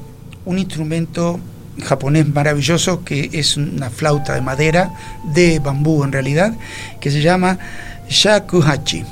un 0.45 0.59
instrumento 0.59 1.39
japonés 1.83 2.27
maravilloso 2.27 3.03
que 3.03 3.27
es 3.33 3.57
una 3.57 3.89
flauta 3.89 4.35
de 4.35 4.41
madera, 4.41 4.93
de 5.33 5.57
bambú 5.57 6.03
en 6.03 6.11
realidad, 6.11 6.53
que 7.01 7.09
se 7.09 7.19
llama 7.19 7.57
shakuhachi. 8.07 9.03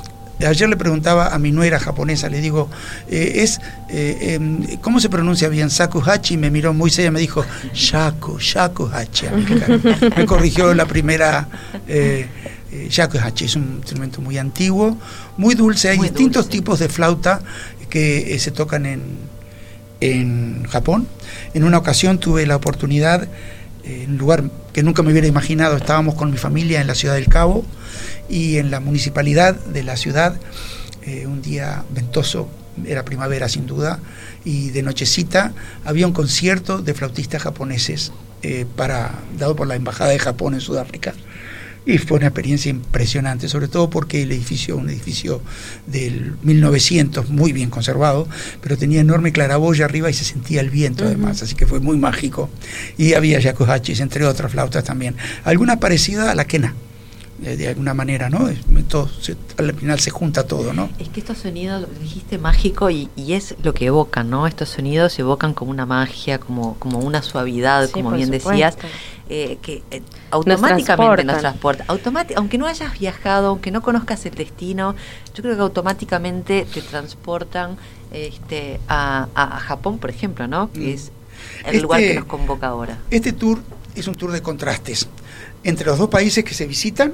Ayer 0.46 0.68
le 0.68 0.76
preguntaba 0.76 1.34
a 1.34 1.38
mi 1.40 1.50
nuera 1.50 1.80
japonesa, 1.80 2.28
le 2.28 2.40
digo, 2.40 2.70
eh, 3.10 3.42
es 3.42 3.58
eh, 3.88 4.38
eh, 4.38 4.78
¿cómo 4.82 5.00
se 5.00 5.08
pronuncia 5.08 5.48
bien 5.48 5.66
shakuhachi? 5.66 6.36
Me 6.36 6.52
miró 6.52 6.72
muy 6.72 6.90
seria, 6.90 7.10
me 7.10 7.18
dijo, 7.18 7.44
shaku, 7.74 8.38
shakuhachi. 8.38 9.26
Me 10.16 10.26
corrigió 10.26 10.74
la 10.74 10.86
primera... 10.86 11.48
shakuhachi 12.88 13.46
es 13.46 13.56
un 13.56 13.78
instrumento 13.78 14.20
muy 14.20 14.38
antiguo, 14.38 14.96
muy 15.36 15.56
dulce. 15.56 15.88
Hay 15.88 15.96
Muy 15.96 16.10
distintos 16.10 16.44
dulce. 16.44 16.58
tipos 16.58 16.78
de 16.78 16.88
flauta 16.88 17.40
que 17.90 18.38
se 18.38 18.52
tocan 18.52 18.86
en, 18.86 19.02
en 20.00 20.64
Japón. 20.64 21.06
En 21.54 21.64
una 21.64 21.78
ocasión 21.78 22.18
tuve 22.18 22.46
la 22.46 22.56
oportunidad, 22.56 23.24
eh, 23.84 24.02
en 24.04 24.12
un 24.12 24.18
lugar 24.18 24.44
que 24.72 24.82
nunca 24.82 25.02
me 25.02 25.12
hubiera 25.12 25.26
imaginado, 25.26 25.76
estábamos 25.76 26.14
con 26.14 26.30
mi 26.30 26.36
familia 26.36 26.80
en 26.80 26.86
la 26.86 26.94
ciudad 26.94 27.14
del 27.14 27.28
Cabo 27.28 27.64
y 28.28 28.58
en 28.58 28.70
la 28.70 28.80
municipalidad 28.80 29.54
de 29.54 29.82
la 29.82 29.96
ciudad, 29.96 30.36
eh, 31.02 31.26
un 31.26 31.42
día 31.42 31.84
ventoso, 31.90 32.48
era 32.86 33.04
primavera 33.04 33.48
sin 33.48 33.66
duda, 33.66 33.98
y 34.44 34.70
de 34.70 34.82
nochecita 34.82 35.52
había 35.84 36.06
un 36.06 36.12
concierto 36.12 36.78
de 36.78 36.94
flautistas 36.94 37.42
japoneses 37.42 38.12
eh, 38.42 38.66
para, 38.76 39.10
dado 39.36 39.56
por 39.56 39.66
la 39.66 39.74
Embajada 39.74 40.10
de 40.10 40.18
Japón 40.18 40.54
en 40.54 40.60
Sudáfrica. 40.60 41.14
Y 41.88 41.96
fue 41.96 42.18
una 42.18 42.26
experiencia 42.26 42.68
impresionante, 42.68 43.48
sobre 43.48 43.66
todo 43.66 43.88
porque 43.88 44.20
el 44.20 44.30
edificio, 44.30 44.76
un 44.76 44.90
edificio 44.90 45.40
del 45.86 46.36
1900, 46.42 47.30
muy 47.30 47.52
bien 47.52 47.70
conservado, 47.70 48.28
pero 48.60 48.76
tenía 48.76 49.00
enorme 49.00 49.32
claraboya 49.32 49.86
arriba 49.86 50.10
y 50.10 50.12
se 50.12 50.24
sentía 50.24 50.60
el 50.60 50.68
viento 50.68 51.06
además, 51.06 51.42
así 51.42 51.54
que 51.54 51.66
fue 51.66 51.80
muy 51.80 51.96
mágico. 51.96 52.50
Y 52.98 53.14
había 53.14 53.40
yakuhachis, 53.40 54.00
entre 54.00 54.26
otras 54.26 54.52
flautas 54.52 54.84
también. 54.84 55.16
Alguna 55.44 55.80
parecida 55.80 56.30
a 56.30 56.34
la 56.34 56.44
quena, 56.44 56.74
de, 57.38 57.56
de 57.56 57.68
alguna 57.68 57.94
manera, 57.94 58.28
¿no? 58.30 58.48
Todo 58.88 59.08
se- 59.08 59.36
al 59.58 59.72
final 59.74 60.00
se 60.00 60.10
junta 60.10 60.46
todo, 60.46 60.72
¿no? 60.72 60.88
Es 60.98 61.08
que 61.08 61.20
estos 61.20 61.38
sonidos, 61.38 61.82
lo 61.82 61.88
dijiste 62.00 62.36
mágico, 62.38 62.90
y, 62.90 63.08
y 63.16 63.34
es 63.34 63.54
lo 63.62 63.72
que 63.74 63.86
evocan, 63.86 64.28
¿no? 64.30 64.46
Estos 64.46 64.68
sonidos 64.70 65.18
evocan 65.18 65.54
como 65.54 65.70
una 65.70 65.86
magia, 65.86 66.38
como, 66.38 66.74
como 66.78 66.98
una 66.98 67.22
suavidad, 67.22 67.86
Sí, 67.86 67.92
como 67.92 68.10
bien 68.10 68.26
supuesto. 68.26 68.50
decías, 68.50 68.76
eh, 69.30 69.58
que 69.62 69.82
eh, 69.90 70.02
automáticamente 70.30 71.24
nos 71.24 71.38
transporta. 71.38 71.84
Automati- 71.86 72.32
aunque 72.36 72.58
no 72.58 72.66
hayas 72.66 72.98
viajado, 72.98 73.48
aunque 73.48 73.70
no 73.70 73.82
conozcas 73.82 74.24
el 74.26 74.34
destino, 74.34 74.94
yo 75.34 75.42
creo 75.42 75.54
que 75.54 75.62
automáticamente 75.62 76.66
te 76.72 76.80
transportan 76.82 77.76
este, 78.10 78.80
a, 78.88 79.28
a- 79.34 79.56
a 79.56 79.60
Japón, 79.60 79.98
por 79.98 80.10
ejemplo, 80.10 80.46
¿no? 80.48 80.72
Que 80.72 80.80
Mm. 80.80 80.88
es 80.94 81.12
el 81.66 81.82
lugar 81.82 82.00
Este- 82.00 82.14
que 82.14 82.18
nos 82.20 82.28
convoca 82.28 82.68
ahora. 82.68 82.98
Este 83.10 83.32
tour 83.32 83.60
es 83.94 84.08
un 84.08 84.14
tour 84.14 84.32
de 84.32 84.40
contrastes 84.42 85.08
entre 85.62 85.86
los 85.86 85.98
dos 85.98 86.08
países 86.08 86.42
que 86.44 86.54
se 86.54 86.66
visitan, 86.66 87.12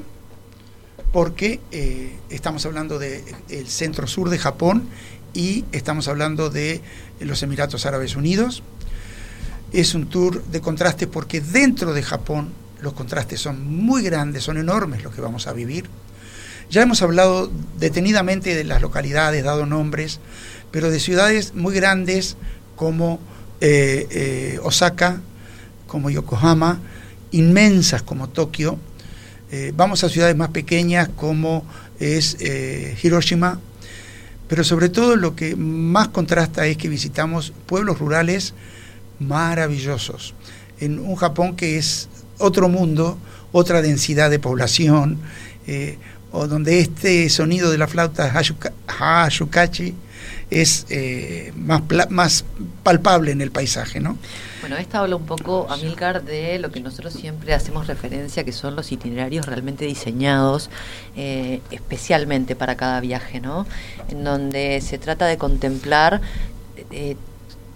porque 1.14 1.61
eh, 1.70 2.12
estamos 2.29 2.66
hablando 2.66 2.98
del 2.98 3.68
centro 3.68 4.09
sur 4.09 4.31
de 4.31 4.38
Japón 4.40 4.88
y 5.33 5.64
estamos 5.70 6.09
hablando 6.09 6.50
de 6.50 6.81
los 7.20 7.40
Emiratos 7.44 7.87
Árabes 7.87 8.16
Unidos. 8.16 8.64
Es 9.72 9.94
un 9.94 10.09
tour 10.09 10.42
de 10.42 10.61
contrastes 10.61 11.07
porque 11.07 11.40
dentro 11.40 11.94
de 11.94 12.03
Japón 12.03 12.48
los 12.81 12.94
contrastes 12.94 13.40
son 13.40 13.64
muy 13.64 14.03
grandes, 14.03 14.42
son 14.42 14.57
enormes 14.59 15.05
los 15.05 15.14
que 15.14 15.20
vamos 15.20 15.46
a 15.46 15.53
vivir. 15.53 15.85
Ya 16.68 16.83
hemos 16.83 17.00
hablado 17.00 17.48
detenidamente 17.79 18.57
de 18.57 18.64
las 18.64 18.83
localidades, 18.83 19.44
dado 19.44 19.66
nombres, 19.66 20.18
pero 20.72 20.90
de 20.90 20.98
ciudades 20.98 21.55
muy 21.55 21.77
grandes 21.77 22.37
como 22.74 23.20
eh, 23.61 24.09
eh, 24.11 24.59
Osaka, 24.64 25.20
como 25.87 26.11
Yokohama, 26.11 26.81
inmensas 27.31 28.03
como 28.03 28.31
Tokio. 28.31 28.81
Eh, 29.56 29.72
vamos 29.72 30.02
a 30.02 30.08
ciudades 30.08 30.34
más 30.34 30.48
pequeñas 30.48 31.08
como 31.14 31.64
es 32.00 32.36
eh, 32.40 32.98
Hiroshima, 33.00 33.60
pero 34.48 34.64
sobre 34.64 34.88
todo 34.88 35.14
lo 35.14 35.36
que 35.36 35.54
más 35.54 36.08
contrasta 36.08 36.66
es 36.66 36.76
que 36.76 36.88
visitamos 36.88 37.52
pueblos 37.66 38.00
rurales 38.00 38.52
maravillosos, 39.20 40.34
en 40.80 40.98
un 40.98 41.14
Japón 41.14 41.54
que 41.54 41.78
es 41.78 42.08
otro 42.38 42.68
mundo, 42.68 43.16
otra 43.52 43.80
densidad 43.80 44.28
de 44.28 44.40
población, 44.40 45.20
eh, 45.68 45.98
o 46.32 46.48
donde 46.48 46.80
este 46.80 47.30
sonido 47.30 47.70
de 47.70 47.78
la 47.78 47.86
flauta 47.86 48.32
hashukachi 48.88 49.94
es 50.50 50.87
eh, 50.90 51.52
más, 51.57 51.83
más 52.11 52.44
palpable 52.83 53.33
en 53.33 53.40
el 53.40 53.50
paisaje, 53.50 54.00
¿no? 54.00 54.16
Bueno, 54.61 54.76
esta 54.76 55.00
habla 55.00 55.16
un 55.16 55.26
poco, 55.26 55.66
Amilcar, 55.68 56.24
de 56.24 56.59
lo 56.59 56.70
que 56.70 56.80
nosotros 56.80 57.12
siempre 57.12 57.52
hacemos 57.52 57.87
referencia, 57.87 58.44
que 58.44 58.52
son 58.52 58.74
los 58.74 58.92
itinerarios 58.92 59.44
realmente 59.44 59.85
diseñados 59.85 60.70
eh, 61.16 61.61
especialmente 61.70 62.57
para 62.57 62.74
cada 62.74 63.00
viaje, 63.00 63.40
¿no? 63.40 63.66
En 64.09 64.24
donde 64.24 64.80
se 64.80 64.96
trata 64.96 65.26
de 65.26 65.37
contemplar 65.37 66.22
eh, 66.90 67.16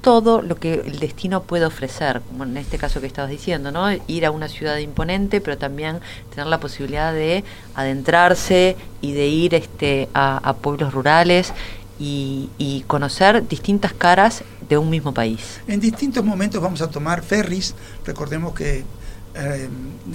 todo 0.00 0.40
lo 0.40 0.54
que 0.56 0.74
el 0.74 0.98
destino 1.00 1.42
puede 1.42 1.66
ofrecer, 1.66 2.22
como 2.22 2.44
en 2.44 2.56
este 2.56 2.78
caso 2.78 3.00
que 3.00 3.06
estabas 3.06 3.30
diciendo, 3.30 3.70
¿no? 3.70 3.90
Ir 4.06 4.24
a 4.24 4.30
una 4.30 4.48
ciudad 4.48 4.78
imponente, 4.78 5.42
pero 5.42 5.58
también 5.58 6.00
tener 6.30 6.46
la 6.46 6.60
posibilidad 6.60 7.12
de 7.12 7.44
adentrarse 7.74 8.76
y 9.02 9.12
de 9.12 9.26
ir 9.26 9.54
este, 9.54 10.08
a 10.14 10.54
pueblos 10.62 10.94
rurales 10.94 11.52
y, 11.98 12.84
conocer 12.86 13.46
distintas 13.48 13.92
caras 13.92 14.44
de 14.68 14.78
un 14.78 14.90
mismo 14.90 15.12
país. 15.12 15.60
En 15.66 15.80
distintos 15.80 16.24
momentos 16.24 16.62
vamos 16.62 16.80
a 16.80 16.88
tomar 16.88 17.22
ferries. 17.22 17.74
Recordemos 18.04 18.54
que 18.54 18.84
eh, 19.34 19.68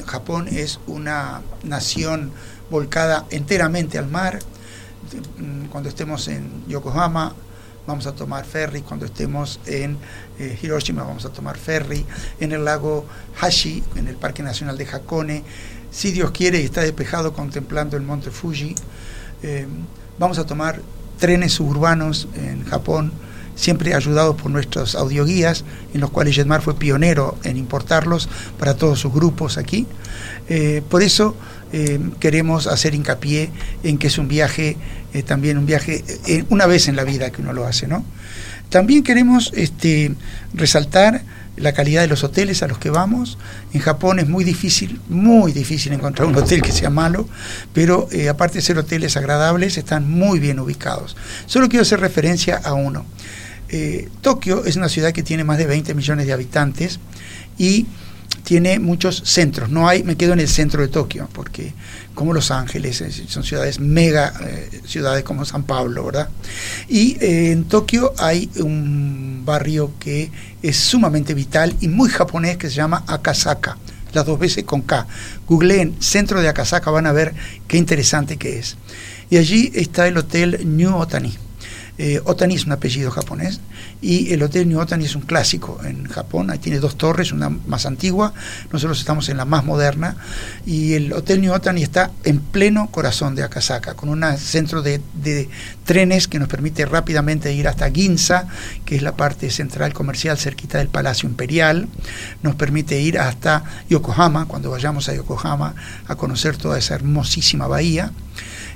Japón 0.05 0.47
es 0.47 0.79
una 0.87 1.41
nación 1.63 2.31
volcada 2.69 3.25
enteramente 3.29 3.97
al 3.97 4.07
mar. 4.07 4.39
Mm, 5.37 5.65
Cuando 5.65 5.89
estemos 5.89 6.27
en 6.27 6.65
Yokohama 6.67 7.33
vamos 7.85 8.07
a 8.07 8.13
tomar 8.13 8.45
ferry. 8.45 8.81
Cuando 8.81 9.05
estemos 9.05 9.59
en 9.65 9.97
eh, 10.39 10.57
Hiroshima 10.61 11.03
vamos 11.03 11.25
a 11.25 11.29
tomar 11.29 11.57
ferry. 11.57 12.05
En 12.39 12.51
el 12.51 12.63
lago 12.63 13.05
Hashi, 13.41 13.83
en 13.95 14.07
el 14.07 14.15
Parque 14.15 14.43
Nacional 14.43 14.77
de 14.77 14.85
Hakone. 14.85 15.43
Si 15.91 16.11
Dios 16.11 16.31
quiere 16.31 16.59
y 16.61 16.65
está 16.65 16.81
despejado 16.81 17.33
contemplando 17.33 17.97
el 17.97 18.03
monte 18.03 18.31
Fuji. 18.31 18.73
Eh, 19.43 19.67
vamos 20.17 20.39
a 20.39 20.45
tomar 20.45 20.81
trenes 21.17 21.53
suburbanos 21.53 22.27
en 22.35 22.63
Japón 22.65 23.11
siempre 23.55 23.93
ayudados 23.93 24.35
por 24.35 24.51
nuestros 24.51 24.95
audioguías, 24.95 25.63
en 25.93 26.01
los 26.01 26.09
cuales 26.09 26.35
Jetmar 26.35 26.61
fue 26.61 26.75
pionero 26.75 27.37
en 27.43 27.57
importarlos 27.57 28.29
para 28.57 28.75
todos 28.75 28.99
sus 28.99 29.13
grupos 29.13 29.57
aquí. 29.57 29.85
Eh, 30.49 30.81
por 30.89 31.03
eso 31.03 31.35
eh, 31.71 31.99
queremos 32.19 32.67
hacer 32.67 32.95
hincapié 32.95 33.51
en 33.83 33.97
que 33.97 34.07
es 34.07 34.17
un 34.17 34.27
viaje, 34.27 34.77
eh, 35.13 35.23
también 35.23 35.57
un 35.57 35.65
viaje, 35.65 36.03
una 36.49 36.65
vez 36.65 36.87
en 36.87 36.95
la 36.95 37.03
vida 37.03 37.31
que 37.31 37.41
uno 37.41 37.53
lo 37.53 37.65
hace, 37.65 37.87
¿no? 37.87 38.03
También 38.69 39.03
queremos 39.03 39.51
este, 39.55 40.15
resaltar 40.53 41.21
la 41.55 41.73
calidad 41.73 42.01
de 42.01 42.07
los 42.07 42.23
hoteles 42.23 42.63
a 42.63 42.67
los 42.67 42.77
que 42.77 42.89
vamos. 42.89 43.37
En 43.73 43.81
Japón 43.81 44.19
es 44.19 44.27
muy 44.27 44.43
difícil, 44.43 44.99
muy 45.09 45.51
difícil 45.51 45.93
encontrar 45.93 46.27
un 46.27 46.35
hotel 46.35 46.61
que 46.61 46.71
sea 46.71 46.89
malo, 46.89 47.27
pero 47.73 48.07
eh, 48.11 48.29
aparte 48.29 48.55
de 48.55 48.61
ser 48.61 48.77
hoteles 48.77 49.17
agradables, 49.17 49.77
están 49.77 50.09
muy 50.09 50.39
bien 50.39 50.59
ubicados. 50.59 51.15
Solo 51.45 51.69
quiero 51.69 51.83
hacer 51.83 51.99
referencia 51.99 52.57
a 52.57 52.73
uno. 52.73 53.05
Eh, 53.69 54.09
Tokio 54.21 54.65
es 54.65 54.75
una 54.75 54.89
ciudad 54.89 55.13
que 55.13 55.23
tiene 55.23 55.43
más 55.43 55.57
de 55.57 55.65
20 55.65 55.93
millones 55.95 56.27
de 56.27 56.33
habitantes 56.33 56.99
y 57.57 57.87
tiene 58.53 58.77
muchos 58.77 59.23
centros. 59.25 59.71
No 59.71 59.87
hay, 59.87 60.03
me 60.03 60.15
quedo 60.15 60.33
en 60.33 60.39
el 60.39 60.47
centro 60.47 60.83
de 60.83 60.87
Tokio, 60.87 61.27
porque 61.33 61.73
como 62.13 62.35
Los 62.35 62.51
Ángeles, 62.51 63.01
eh, 63.01 63.11
son 63.27 63.43
ciudades 63.43 63.79
mega, 63.79 64.31
eh, 64.41 64.81
ciudades 64.85 65.23
como 65.23 65.43
San 65.43 65.63
Pablo, 65.63 66.05
¿verdad? 66.05 66.29
Y 66.87 67.17
eh, 67.19 67.51
en 67.51 67.63
Tokio 67.63 68.13
hay 68.19 68.51
un 68.57 69.41
barrio 69.43 69.93
que 69.97 70.29
es 70.61 70.77
sumamente 70.77 71.33
vital 71.33 71.75
y 71.81 71.87
muy 71.87 72.11
japonés 72.11 72.57
que 72.57 72.69
se 72.69 72.75
llama 72.75 73.03
Akasaka, 73.07 73.79
las 74.13 74.23
dos 74.23 74.37
veces 74.37 74.65
con 74.65 74.83
K. 74.83 75.07
Googleen 75.47 75.95
centro 75.99 76.39
de 76.39 76.47
Akasaka, 76.47 76.91
van 76.91 77.07
a 77.07 77.11
ver 77.11 77.33
qué 77.67 77.77
interesante 77.77 78.37
que 78.37 78.59
es. 78.59 78.77
Y 79.31 79.37
allí 79.37 79.71
está 79.73 80.07
el 80.07 80.15
hotel 80.15 80.59
New 80.63 80.95
Otani. 80.95 81.35
Eh, 81.99 82.19
Otani 82.25 82.55
es 82.55 82.65
un 82.65 82.71
apellido 82.71 83.11
japonés 83.11 83.59
y 84.01 84.33
el 84.33 84.41
Hotel 84.41 84.67
New 84.67 84.79
Otani 84.79 85.05
es 85.05 85.15
un 85.15 85.21
clásico 85.21 85.79
en 85.83 86.07
Japón. 86.07 86.49
Ahí 86.49 86.57
tiene 86.57 86.79
dos 86.79 86.97
torres, 86.97 87.31
una 87.31 87.49
más 87.49 87.85
antigua, 87.85 88.33
nosotros 88.71 88.99
estamos 88.99 89.29
en 89.29 89.37
la 89.37 89.45
más 89.45 89.63
moderna 89.63 90.17
y 90.65 90.93
el 90.93 91.13
Hotel 91.13 91.41
New 91.41 91.53
Otani 91.53 91.83
está 91.83 92.11
en 92.23 92.39
pleno 92.39 92.89
corazón 92.89 93.35
de 93.35 93.43
Akasaka, 93.43 93.93
con 93.93 94.09
un 94.09 94.23
centro 94.37 94.81
de, 94.81 95.01
de 95.13 95.49
trenes 95.85 96.27
que 96.27 96.39
nos 96.39 96.47
permite 96.47 96.85
rápidamente 96.85 97.53
ir 97.53 97.67
hasta 97.67 97.91
Ginza, 97.91 98.47
que 98.85 98.95
es 98.95 99.03
la 99.03 99.15
parte 99.15 99.51
central 99.51 99.93
comercial 99.93 100.37
cerquita 100.37 100.79
del 100.79 100.87
Palacio 100.87 101.29
Imperial. 101.29 101.87
Nos 102.41 102.55
permite 102.55 102.99
ir 102.99 103.19
hasta 103.19 103.63
Yokohama, 103.89 104.47
cuando 104.47 104.71
vayamos 104.71 105.09
a 105.09 105.13
Yokohama 105.15 105.75
a 106.07 106.15
conocer 106.15 106.57
toda 106.57 106.79
esa 106.79 106.95
hermosísima 106.95 107.67
bahía 107.67 108.11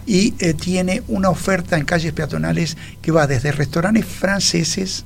y 0.07 0.33
eh, 0.39 0.53
tiene 0.53 1.03
una 1.09 1.29
oferta 1.29 1.77
en 1.77 1.85
calles 1.85 2.13
peatonales 2.13 2.77
que 3.01 3.11
va 3.11 3.27
desde 3.27 3.51
restaurantes 3.51 4.05
franceses, 4.05 5.05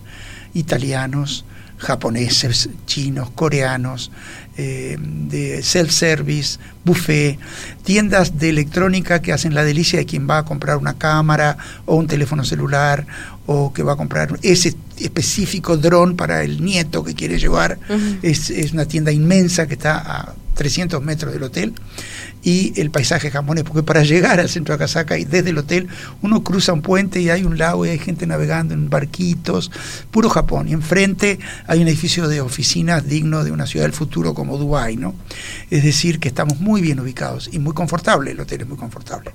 italianos, 0.54 1.44
japoneses, 1.78 2.70
chinos, 2.86 3.32
coreanos, 3.32 4.12
eh, 4.58 4.98
de 5.00 5.64
self-service, 5.64 6.60
buffet, 6.86 7.40
tiendas 7.84 8.38
de 8.38 8.50
electrónica 8.50 9.22
que 9.24 9.34
hacen 9.34 9.56
la 9.56 9.64
delicia 9.64 9.98
de 9.98 10.06
quien 10.06 10.30
va 10.30 10.40
a 10.40 10.46
comprar 10.46 10.78
una 10.78 10.94
cámara 11.00 11.58
o 11.88 11.96
un 11.96 12.06
teléfono 12.06 12.44
celular 12.44 13.08
o 13.48 13.74
que 13.74 13.82
va 13.82 13.94
a 13.94 13.96
comprar 13.96 14.38
ese 14.44 14.76
específico 14.98 15.78
dron 15.78 16.16
para 16.16 16.44
el 16.44 16.64
nieto 16.64 17.04
que 17.04 17.16
quiere 17.16 17.40
llevar. 17.40 17.80
es, 18.22 18.52
es 18.52 18.74
una 18.74 18.86
tienda 18.86 19.12
inmensa 19.12 19.68
que 19.68 19.74
está 19.74 19.98
a 19.98 20.36
300 20.54 21.02
metros 21.02 21.34
del 21.34 21.42
hotel 21.42 21.74
y 22.44 22.80
el 22.80 22.92
paisaje 22.92 23.30
japonés, 23.30 23.64
porque 23.64 23.84
para 23.84 24.04
llegar 24.04 24.40
al 24.40 24.50
centro 24.50 24.74
de 24.74 24.84
Akasaka 24.84 25.18
y 25.18 25.26
desde 25.26 25.52
el 25.52 25.58
hotel 25.58 25.88
uno 26.22 26.44
cruza 26.44 26.74
un 26.74 26.82
puente 26.82 27.22
y 27.22 27.30
hay 27.30 27.44
un 27.44 27.58
lago 27.58 27.86
y 27.86 27.90
hay 27.90 28.00
gente 28.00 28.26
navegando 28.26 28.74
en 28.74 28.90
barquitos, 28.90 29.72
puro 30.10 30.30
Japón. 30.30 30.68
Y 30.68 30.74
enfrente 30.74 31.40
hay 31.68 31.82
un 31.82 31.88
edificio 31.88 32.28
de 32.28 32.42
oficinas 32.42 33.08
digno 33.08 33.44
de 33.44 33.52
una 33.52 33.68
ciudad 33.68 33.86
del 33.86 33.94
futuro 33.94 34.34
como 34.34 34.58
Dubái, 34.58 34.98
¿no? 34.98 35.14
Es 35.70 35.84
decir, 35.84 36.20
que 36.20 36.28
estamos 36.28 36.60
muy 36.60 36.82
bien 36.82 37.00
ubicados 37.00 37.50
y 37.52 37.60
muy 37.60 37.74
confortable, 37.74 38.32
el 38.32 38.40
hotel 38.40 38.62
es 38.62 38.68
muy 38.68 38.78
confortable. 38.78 39.32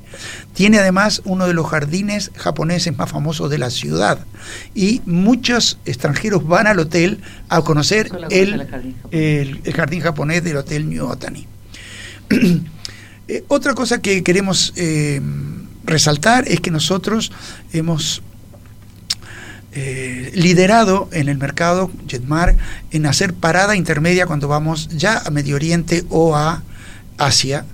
Tiene 0.54 0.78
además 0.78 1.22
uno 1.24 1.46
de 1.46 1.54
los 1.54 1.66
jardines 1.66 2.32
japoneses 2.36 2.96
más 2.96 3.10
famosos 3.10 3.50
de 3.50 3.58
la 3.58 3.70
ciudad 3.70 4.18
y 4.74 5.02
muchos 5.06 5.78
extranjeros 5.84 6.46
van 6.46 6.66
al 6.66 6.78
hotel 6.78 7.20
a 7.48 7.62
conocer 7.62 8.10
el, 8.30 8.66
el, 9.10 9.60
el 9.64 9.72
jardín 9.74 10.00
japonés 10.00 10.42
del 10.42 10.56
Hotel 10.56 10.88
New 10.88 11.06
Otani. 11.06 11.46
Eh, 13.28 13.44
otra 13.48 13.74
cosa 13.74 14.00
que 14.00 14.22
queremos 14.22 14.72
eh, 14.76 15.20
resaltar 15.84 16.46
es 16.48 16.60
que 16.60 16.70
nosotros 16.70 17.32
hemos 17.72 18.22
eh, 19.72 20.30
liderado 20.34 21.08
en 21.12 21.28
el 21.28 21.36
mercado 21.36 21.90
Jetmar 22.08 22.56
en 22.92 23.06
hacer 23.06 23.34
parada 23.34 23.76
intermedia 23.76 24.26
cuando 24.26 24.48
vamos 24.48 24.88
ya 24.88 25.18
a 25.18 25.30
Medio 25.30 25.56
Oriente 25.56 26.04
o 26.08 26.36
a 26.36 26.62
Asia 27.18 27.64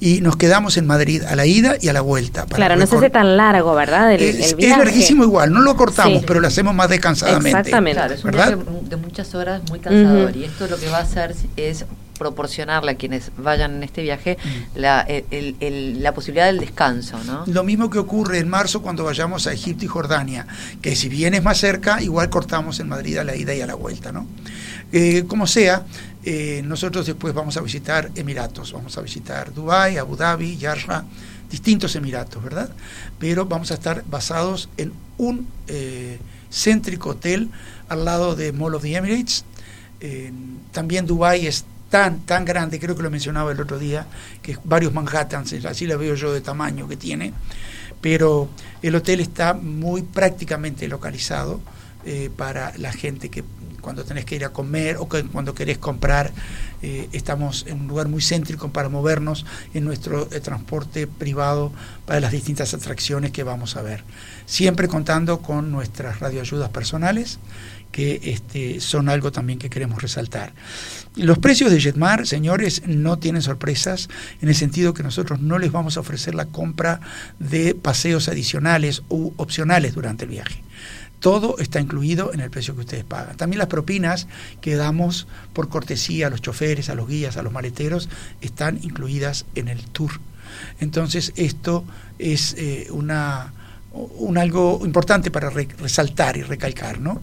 y 0.00 0.20
nos 0.20 0.36
quedamos 0.36 0.76
en 0.76 0.86
Madrid 0.86 1.22
a 1.22 1.36
la 1.36 1.46
ida 1.46 1.76
y 1.80 1.88
a 1.88 1.92
la 1.92 2.00
vuelta. 2.00 2.46
claro, 2.46 2.76
no 2.76 2.86
se 2.86 2.96
hace 2.96 3.10
tan 3.10 3.36
largo, 3.36 3.74
¿verdad? 3.74 4.12
El, 4.12 4.22
es, 4.22 4.50
el 4.50 4.56
viaje. 4.56 4.72
es 4.72 4.78
larguísimo 4.78 5.22
igual, 5.22 5.52
no 5.52 5.60
lo 5.60 5.76
cortamos, 5.76 6.20
sí. 6.20 6.24
pero 6.26 6.40
lo 6.40 6.48
hacemos 6.48 6.74
más 6.74 6.88
descansadamente. 6.88 7.50
Exactamente. 7.50 8.00
Claro, 8.00 8.14
es 8.14 8.24
un 8.24 8.30
¿verdad? 8.30 8.56
viaje 8.56 8.88
de 8.88 8.96
muchas 8.96 9.34
horas 9.34 9.62
muy 9.68 9.78
cansador 9.78 10.36
y 10.36 10.44
esto 10.44 10.66
lo 10.66 10.76
que 10.78 10.88
va 10.88 10.98
a 10.98 11.02
hacer 11.02 11.34
es 11.56 11.84
proporcionarle 12.28 12.92
a 12.92 12.94
quienes 12.96 13.30
vayan 13.36 13.74
en 13.76 13.82
este 13.82 14.02
viaje 14.02 14.38
Mm. 14.42 14.78
la, 14.78 15.00
el- 15.02 15.24
el- 15.30 15.56
el- 15.60 16.02
la 16.02 16.12
posibilidad 16.14 16.46
del 16.46 16.58
descanso, 16.58 17.22
¿no? 17.24 17.44
Lo 17.46 17.62
mismo 17.64 17.90
que 17.90 17.98
ocurre 17.98 18.38
en 18.38 18.48
marzo 18.48 18.80
cuando 18.80 19.04
vayamos 19.04 19.46
a 19.46 19.52
Egipto 19.52 19.84
y 19.84 19.88
Jordania, 19.88 20.46
que 20.80 20.96
si 20.96 21.08
bien 21.10 21.34
es 21.34 21.42
más 21.42 21.58
cerca, 21.58 22.00
igual 22.02 22.30
cortamos 22.30 22.80
en 22.80 22.88
Madrid 22.88 23.18
a 23.18 23.24
la 23.24 23.36
ida 23.36 23.54
y 23.54 23.60
a 23.60 23.66
la 23.66 23.74
vuelta, 23.74 24.10
¿no? 24.10 24.26
Eh, 24.92 25.24
como 25.28 25.46
sea, 25.46 25.84
eh, 26.24 26.62
nosotros 26.64 27.04
después 27.06 27.34
vamos 27.34 27.56
a 27.58 27.60
visitar 27.60 28.10
Emiratos, 28.14 28.72
vamos 28.72 28.96
a 28.96 29.02
visitar 29.02 29.52
Dubái, 29.52 29.98
Abu 29.98 30.16
Dhabi, 30.16 30.56
Yarra, 30.56 31.04
distintos 31.50 31.94
Emiratos, 31.96 32.42
¿verdad? 32.42 32.70
Pero 33.18 33.44
vamos 33.44 33.70
a 33.70 33.74
estar 33.74 34.02
basados 34.10 34.68
en 34.78 34.92
un 35.18 35.46
eh, 35.68 36.18
céntrico 36.50 37.10
hotel 37.10 37.50
al 37.88 38.04
lado 38.04 38.34
de 38.36 38.52
Mall 38.52 38.74
of 38.76 38.82
the 38.82 38.94
Emirates. 38.96 39.44
Eh, 40.00 40.32
también 40.72 41.06
Dubái 41.06 41.46
es 41.46 41.64
tan, 41.90 42.20
tan 42.20 42.44
grande, 42.44 42.80
creo 42.80 42.96
que 42.96 43.02
lo 43.02 43.10
mencionaba 43.10 43.52
el 43.52 43.60
otro 43.60 43.78
día, 43.78 44.06
que 44.42 44.58
varios 44.64 44.92
Manhattans, 44.92 45.52
así 45.64 45.86
la 45.86 45.96
veo 45.96 46.14
yo 46.14 46.32
de 46.32 46.40
tamaño 46.40 46.88
que 46.88 46.96
tiene, 46.96 47.32
pero 48.00 48.48
el 48.82 48.94
hotel 48.94 49.20
está 49.20 49.54
muy 49.54 50.02
prácticamente 50.02 50.88
localizado 50.88 51.60
eh, 52.04 52.30
para 52.36 52.76
la 52.76 52.92
gente 52.92 53.30
que 53.30 53.44
cuando 53.84 54.02
tenés 54.02 54.24
que 54.24 54.34
ir 54.34 54.44
a 54.46 54.48
comer 54.48 54.96
o 54.98 55.08
que 55.08 55.22
cuando 55.24 55.54
querés 55.54 55.76
comprar, 55.76 56.32
eh, 56.80 57.08
estamos 57.12 57.66
en 57.68 57.82
un 57.82 57.86
lugar 57.86 58.08
muy 58.08 58.22
céntrico 58.22 58.72
para 58.72 58.88
movernos 58.88 59.44
en 59.74 59.84
nuestro 59.84 60.26
eh, 60.32 60.40
transporte 60.40 61.06
privado 61.06 61.70
para 62.06 62.18
las 62.18 62.32
distintas 62.32 62.72
atracciones 62.72 63.30
que 63.30 63.42
vamos 63.42 63.76
a 63.76 63.82
ver. 63.82 64.02
Siempre 64.46 64.88
contando 64.88 65.40
con 65.42 65.70
nuestras 65.70 66.18
radioayudas 66.18 66.70
personales, 66.70 67.38
que 67.92 68.20
este, 68.24 68.80
son 68.80 69.08
algo 69.08 69.30
también 69.30 69.58
que 69.58 69.70
queremos 69.70 70.02
resaltar. 70.02 70.52
Los 71.14 71.38
precios 71.38 71.70
de 71.70 71.80
Jetmar, 71.80 72.26
señores, 72.26 72.82
no 72.86 73.18
tienen 73.18 73.42
sorpresas 73.42 74.08
en 74.40 74.48
el 74.48 74.56
sentido 74.56 74.94
que 74.94 75.04
nosotros 75.04 75.40
no 75.40 75.60
les 75.60 75.70
vamos 75.70 75.96
a 75.96 76.00
ofrecer 76.00 76.34
la 76.34 76.46
compra 76.46 77.00
de 77.38 77.74
paseos 77.74 78.28
adicionales 78.28 79.02
u 79.10 79.32
opcionales 79.36 79.94
durante 79.94 80.24
el 80.24 80.30
viaje. 80.30 80.64
Todo 81.24 81.56
está 81.58 81.80
incluido 81.80 82.34
en 82.34 82.40
el 82.40 82.50
precio 82.50 82.74
que 82.74 82.80
ustedes 82.80 83.04
pagan. 83.04 83.34
También 83.38 83.58
las 83.58 83.68
propinas 83.68 84.26
que 84.60 84.76
damos 84.76 85.26
por 85.54 85.70
cortesía 85.70 86.26
a 86.26 86.30
los 86.30 86.42
choferes, 86.42 86.90
a 86.90 86.94
los 86.94 87.08
guías, 87.08 87.38
a 87.38 87.42
los 87.42 87.50
maleteros, 87.50 88.10
están 88.42 88.78
incluidas 88.82 89.46
en 89.54 89.68
el 89.68 89.82
tour. 89.86 90.10
Entonces, 90.80 91.32
esto 91.36 91.82
es 92.18 92.54
eh, 92.58 92.88
una, 92.90 93.54
un 93.94 94.36
algo 94.36 94.82
importante 94.84 95.30
para 95.30 95.48
re 95.48 95.66
resaltar 95.78 96.36
y 96.36 96.42
recalcar, 96.42 97.00
¿no? 97.00 97.22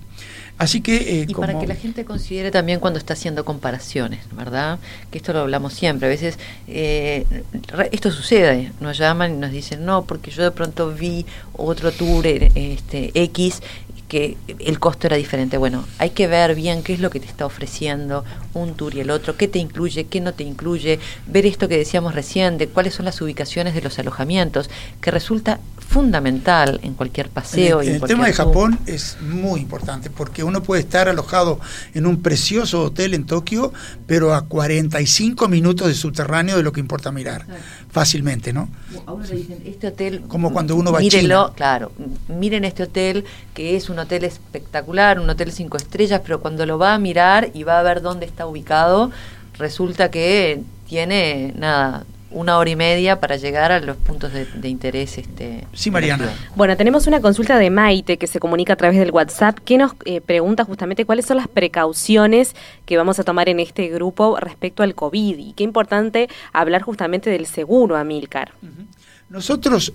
Así 0.57 0.81
que... 0.81 0.95
Eh, 0.95 1.25
y 1.27 1.33
como... 1.33 1.47
para 1.47 1.59
que 1.59 1.67
la 1.67 1.75
gente 1.75 2.03
considere 2.03 2.49
también 2.49 2.79
cuando 2.79 2.97
está 2.97 3.13
haciendo 3.13 3.45
comparaciones, 3.45 4.21
¿verdad? 4.35 4.79
Que 5.09 5.17
esto 5.19 5.33
lo 5.33 5.39
hablamos 5.39 5.73
siempre. 5.73 6.07
A 6.07 6.09
veces 6.09 6.37
eh, 6.67 7.25
esto 7.91 8.11
sucede, 8.11 8.71
nos 8.79 8.97
llaman 8.97 9.35
y 9.35 9.37
nos 9.37 9.51
dicen, 9.51 9.85
no, 9.85 10.05
porque 10.05 10.29
yo 10.29 10.43
de 10.43 10.51
pronto 10.51 10.91
vi 10.91 11.25
otro 11.53 11.91
tour 11.91 12.25
este, 12.27 13.11
X 13.13 13.61
que 14.12 14.36
el 14.60 14.78
costo 14.78 15.08
era 15.08 15.15
diferente. 15.15 15.56
Bueno, 15.56 15.86
hay 15.97 16.10
que 16.10 16.28
ver 16.28 16.54
bien 16.54 16.84
qué 16.84 16.91
es 16.91 17.00
lo 17.00 17.10
que 17.10 17.21
te 17.21 17.28
está 17.28 17.45
ofreciendo 17.45 18.26
un 18.54 18.74
tour 18.74 18.93
y 18.93 19.00
el 19.00 19.10
otro, 19.10 19.38
qué 19.38 19.47
te 19.47 19.58
incluye, 19.58 20.08
qué 20.08 20.19
no 20.19 20.34
te 20.34 20.43
incluye, 20.43 21.00
ver 21.28 21.45
esto 21.45 21.69
que 21.69 21.78
decíamos 21.78 22.13
recién, 22.13 22.58
de 22.58 22.67
cuáles 22.67 22.93
son 22.93 23.06
las 23.06 23.21
ubicaciones 23.21 23.74
de 23.74 23.82
los 23.82 24.00
alojamientos, 24.00 24.69
que 25.00 25.12
resulta 25.12 25.62
fundamental 25.78 26.82
en 26.84 26.93
cualquier 26.93 27.30
paseo. 27.30 27.82
En 27.82 27.88
el, 27.88 27.93
y 27.93 27.95
en 27.95 28.02
el 28.02 28.08
tema 28.10 28.26
de 28.26 28.34
Japón 28.34 28.80
es 28.86 29.15
muy 29.21 29.62
importante 29.62 30.10
porque 30.10 30.43
uno 30.43 30.62
puede 30.62 30.82
estar 30.82 31.08
alojado 31.08 31.62
en 31.93 32.06
un 32.06 32.21
precioso 32.21 32.84
hotel 32.84 33.13
en 33.13 33.26
Tokio, 33.26 33.71
pero 34.08 34.34
a 34.34 34.41
45 34.41 35.47
minutos 35.47 35.88
de 35.88 35.93
subterráneo 35.93 36.58
de 36.58 36.63
lo 36.63 36.74
que 36.74 36.82
importa 36.82 37.13
mirar. 37.13 37.45
Fácilmente, 37.91 38.54
¿no? 38.54 38.69
A 39.06 39.12
uno 39.12 39.25
le 39.25 39.36
dicen, 39.36 39.62
este 39.65 39.88
hotel. 39.88 40.21
Como 40.27 40.54
cuando 40.54 40.75
uno 40.75 40.91
va 40.93 40.99
mírenlo, 40.99 41.39
a 41.39 41.45
China. 41.47 41.56
Claro, 41.56 41.91
miren 42.30 42.63
este 42.63 42.84
hotel 42.84 43.25
que 43.54 43.75
es 43.75 43.89
un 43.89 43.99
hotel 43.99 44.23
espectacular, 44.23 45.19
un 45.19 45.30
hotel 45.30 45.51
cinco 45.51 45.77
estrellas, 45.77 46.21
pero 46.23 46.39
cuando 46.39 46.65
lo 46.65 46.77
va 46.77 46.93
a 46.93 46.99
mirar 46.99 47.51
y 47.54 47.63
va 47.63 47.80
a 47.80 47.84
ver 47.84 48.01
dónde 48.01 48.25
está 48.25 48.45
ubicado, 48.47 49.12
resulta 49.58 50.10
que 50.10 50.62
tiene 50.88 51.54
nada 51.58 52.06
una 52.32 52.58
hora 52.58 52.70
y 52.70 52.76
media 52.76 53.20
para 53.20 53.36
llegar 53.36 53.72
a 53.72 53.80
los 53.80 53.98
puntos 53.98 54.34
de, 54.34 54.46
de 54.46 54.70
interés. 54.70 55.17
Este, 55.17 55.65
Sí, 55.74 55.91
Mariana. 55.91 56.32
Bueno, 56.56 56.76
tenemos 56.78 57.08
una 57.08 57.22
consulta 57.22 57.58
de 57.58 57.70
Maite 57.70 58.17
que 58.17 58.28
se 58.28 58.39
comunica 58.39 58.74
a 58.74 58.76
través 58.76 58.98
del 58.98 59.12
WhatsApp 59.12 59.60
que 59.60 59.78
nos 59.78 59.94
eh, 60.06 60.22
pregunta 60.22 60.63
justamente 60.63 61.06
cuáles 61.06 61.26
son 61.26 61.38
las 61.38 61.48
precauciones 61.48 62.56
que 62.86 62.98
vamos 62.98 63.20
a 63.20 63.24
tomar 63.24 63.50
en 63.50 63.60
este 63.60 63.90
grupo 63.90 64.38
respecto 64.40 64.84
al 64.84 64.96
COVID 64.96 65.38
y 65.38 65.54
qué 65.54 65.63
importante 65.63 66.29
hablar 66.54 66.82
justamente 66.82 67.29
del 67.29 67.46
seguro, 67.46 67.96
Amilcar. 67.98 68.54
Nosotros 69.29 69.94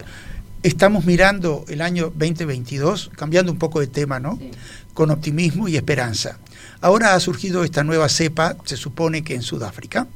estamos 0.63 1.05
mirando 1.05 1.65
el 1.69 1.81
año 1.81 2.13
2022, 2.15 3.11
cambiando 3.15 3.53
un 3.53 3.59
poco 3.59 3.81
de 3.81 3.87
tema, 3.87 4.19
¿no? 4.19 4.39
Con 4.95 5.11
optimismo 5.11 5.69
y 5.69 5.77
esperanza. 5.77 6.39
Ahora 6.81 7.15
ha 7.15 7.21
surgido 7.21 7.65
esta 7.65 7.85
nueva 7.85 8.09
cepa, 8.09 8.57
se 8.65 8.77
supone 8.77 9.23
que 9.23 9.35
en 9.35 9.43
Sudáfrica, 9.43 10.07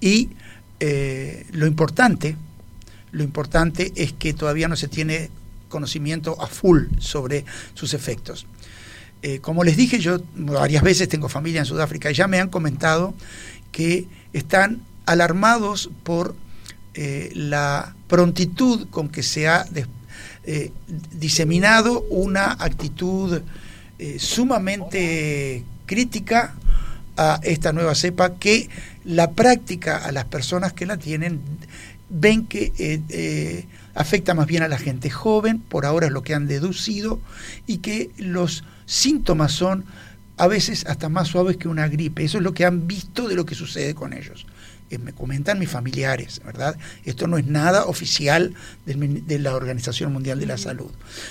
y 0.00 0.30
eh, 0.80 1.46
lo 1.52 1.66
importante, 1.66 2.36
lo 3.10 3.22
importante 3.24 3.92
es 3.96 4.12
que 4.12 4.32
todavía 4.32 4.68
no 4.68 4.76
se 4.76 4.88
tiene 4.88 5.30
conocimiento 5.68 6.40
a 6.40 6.46
full 6.46 6.84
sobre 6.98 7.44
sus 7.74 7.94
efectos. 7.94 8.46
Eh, 9.22 9.40
como 9.40 9.64
les 9.64 9.76
dije, 9.76 9.98
yo 9.98 10.20
varias 10.34 10.82
veces 10.82 11.08
tengo 11.08 11.28
familia 11.28 11.60
en 11.60 11.66
Sudáfrica 11.66 12.10
y 12.10 12.14
ya 12.14 12.28
me 12.28 12.38
han 12.38 12.48
comentado 12.48 13.14
que 13.72 14.06
están 14.32 14.82
alarmados 15.06 15.90
por 16.04 16.36
eh, 16.94 17.30
la 17.34 17.94
prontitud 18.06 18.88
con 18.90 19.08
que 19.08 19.22
se 19.22 19.48
ha 19.48 19.66
diseminado 21.12 22.00
una 22.08 22.52
actitud 22.52 23.42
sumamente 24.18 25.62
crítica 25.84 26.54
a 27.18 27.40
esta 27.42 27.72
nueva 27.72 27.94
cepa 27.94 28.36
que 28.36 28.70
la 29.04 29.32
práctica 29.32 29.98
a 29.98 30.12
las 30.12 30.24
personas 30.24 30.72
que 30.72 30.86
la 30.86 30.96
tienen 30.96 31.40
ven 32.08 32.46
que 32.46 32.72
eh, 32.78 33.02
eh, 33.10 33.66
afecta 33.94 34.32
más 34.34 34.46
bien 34.46 34.62
a 34.62 34.68
la 34.68 34.78
gente 34.78 35.10
joven, 35.10 35.58
por 35.58 35.84
ahora 35.84 36.06
es 36.06 36.12
lo 36.12 36.22
que 36.22 36.34
han 36.34 36.46
deducido, 36.46 37.20
y 37.66 37.78
que 37.78 38.10
los 38.16 38.64
síntomas 38.86 39.52
son 39.52 39.84
a 40.36 40.46
veces 40.46 40.86
hasta 40.86 41.08
más 41.08 41.28
suaves 41.28 41.56
que 41.56 41.68
una 41.68 41.88
gripe. 41.88 42.24
Eso 42.24 42.38
es 42.38 42.44
lo 42.44 42.54
que 42.54 42.64
han 42.64 42.86
visto 42.86 43.28
de 43.28 43.34
lo 43.34 43.44
que 43.44 43.56
sucede 43.56 43.94
con 43.94 44.12
ellos. 44.12 44.46
Eh, 44.90 44.98
me 44.98 45.12
comentan 45.12 45.58
mis 45.58 45.68
familiares, 45.68 46.40
¿verdad? 46.44 46.76
Esto 47.04 47.26
no 47.26 47.36
es 47.36 47.46
nada 47.46 47.84
oficial 47.86 48.54
del 48.86 49.26
de 49.26 49.38
la 49.40 49.54
Organización 49.54 50.12
Mundial 50.12 50.38
de 50.38 50.46
la 50.46 50.56
Salud. 50.56 50.90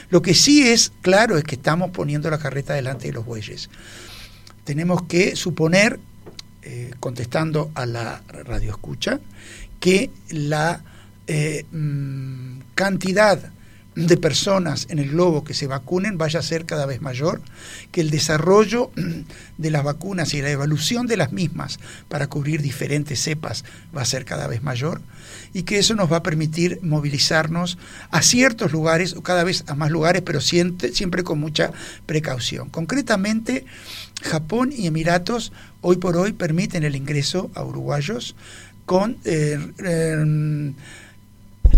Lo 0.10 0.22
que 0.22 0.34
sí 0.34 0.68
es 0.68 0.92
claro 1.02 1.38
es 1.38 1.46
que 1.46 1.56
estamos 1.56 1.92
poniendo 1.92 2.30
la 2.30 2.38
carreta 2.38 2.74
delante 2.74 3.08
de 3.08 3.14
los 3.14 3.26
bueyes. 3.26 3.70
Tenemos 4.68 5.04
que 5.04 5.38
suponer, 5.38 5.98
eh, 6.62 6.92
contestando 7.00 7.72
a 7.74 7.86
la 7.86 8.22
radio 8.44 8.72
escucha, 8.72 9.22
que 9.80 10.12
la 10.30 10.84
eh, 11.26 11.66
mm, 11.72 12.60
cantidad 12.76 13.50
de 13.98 14.16
personas 14.16 14.86
en 14.92 15.00
el 15.00 15.10
globo 15.10 15.44
que 15.44 15.56
se 15.56 15.66
vacunen 15.66 16.20
vaya 16.20 16.40
a 16.40 16.44
ser 16.44 16.66
cada 16.66 16.86
vez 16.86 17.02
mayor, 17.02 17.42
que 17.92 18.02
el 18.02 18.12
desarrollo 18.12 18.92
de 19.58 19.72
las 19.72 19.84
vacunas 19.84 20.36
y 20.36 20.42
la 20.42 20.52
evolución 20.52 21.08
de 21.08 21.18
las 21.18 21.32
mismas 21.32 21.80
para 22.08 22.28
cubrir 22.28 22.62
diferentes 22.62 23.20
cepas 23.20 23.66
va 23.96 24.04
a 24.04 24.06
ser 24.06 24.24
cada 24.24 24.46
vez 24.46 24.62
mayor 24.62 25.02
y 25.52 25.64
que 25.64 25.80
eso 25.80 25.96
nos 25.96 26.12
va 26.12 26.18
a 26.18 26.24
permitir 26.24 26.80
movilizarnos 26.84 27.80
a 28.12 28.22
ciertos 28.22 28.72
lugares, 28.72 29.16
o 29.16 29.24
cada 29.24 29.44
vez 29.44 29.64
a 29.66 29.74
más 29.74 29.90
lugares, 29.90 30.22
pero 30.22 30.42
siempre, 30.42 31.24
con 31.24 31.40
mucha 31.40 31.72
precaución. 32.06 32.70
Concretamente, 32.70 33.66
Japón 34.22 34.72
y 34.76 34.86
Emiratos 34.86 35.52
hoy 35.82 35.98
por 35.98 36.18
hoy 36.18 36.34
permiten 36.34 36.84
el 36.84 36.96
ingreso 36.96 37.50
a 37.56 37.64
uruguayos 37.64 38.36
con 38.86 39.18
eh, 39.26 39.60
eh, 39.84 40.74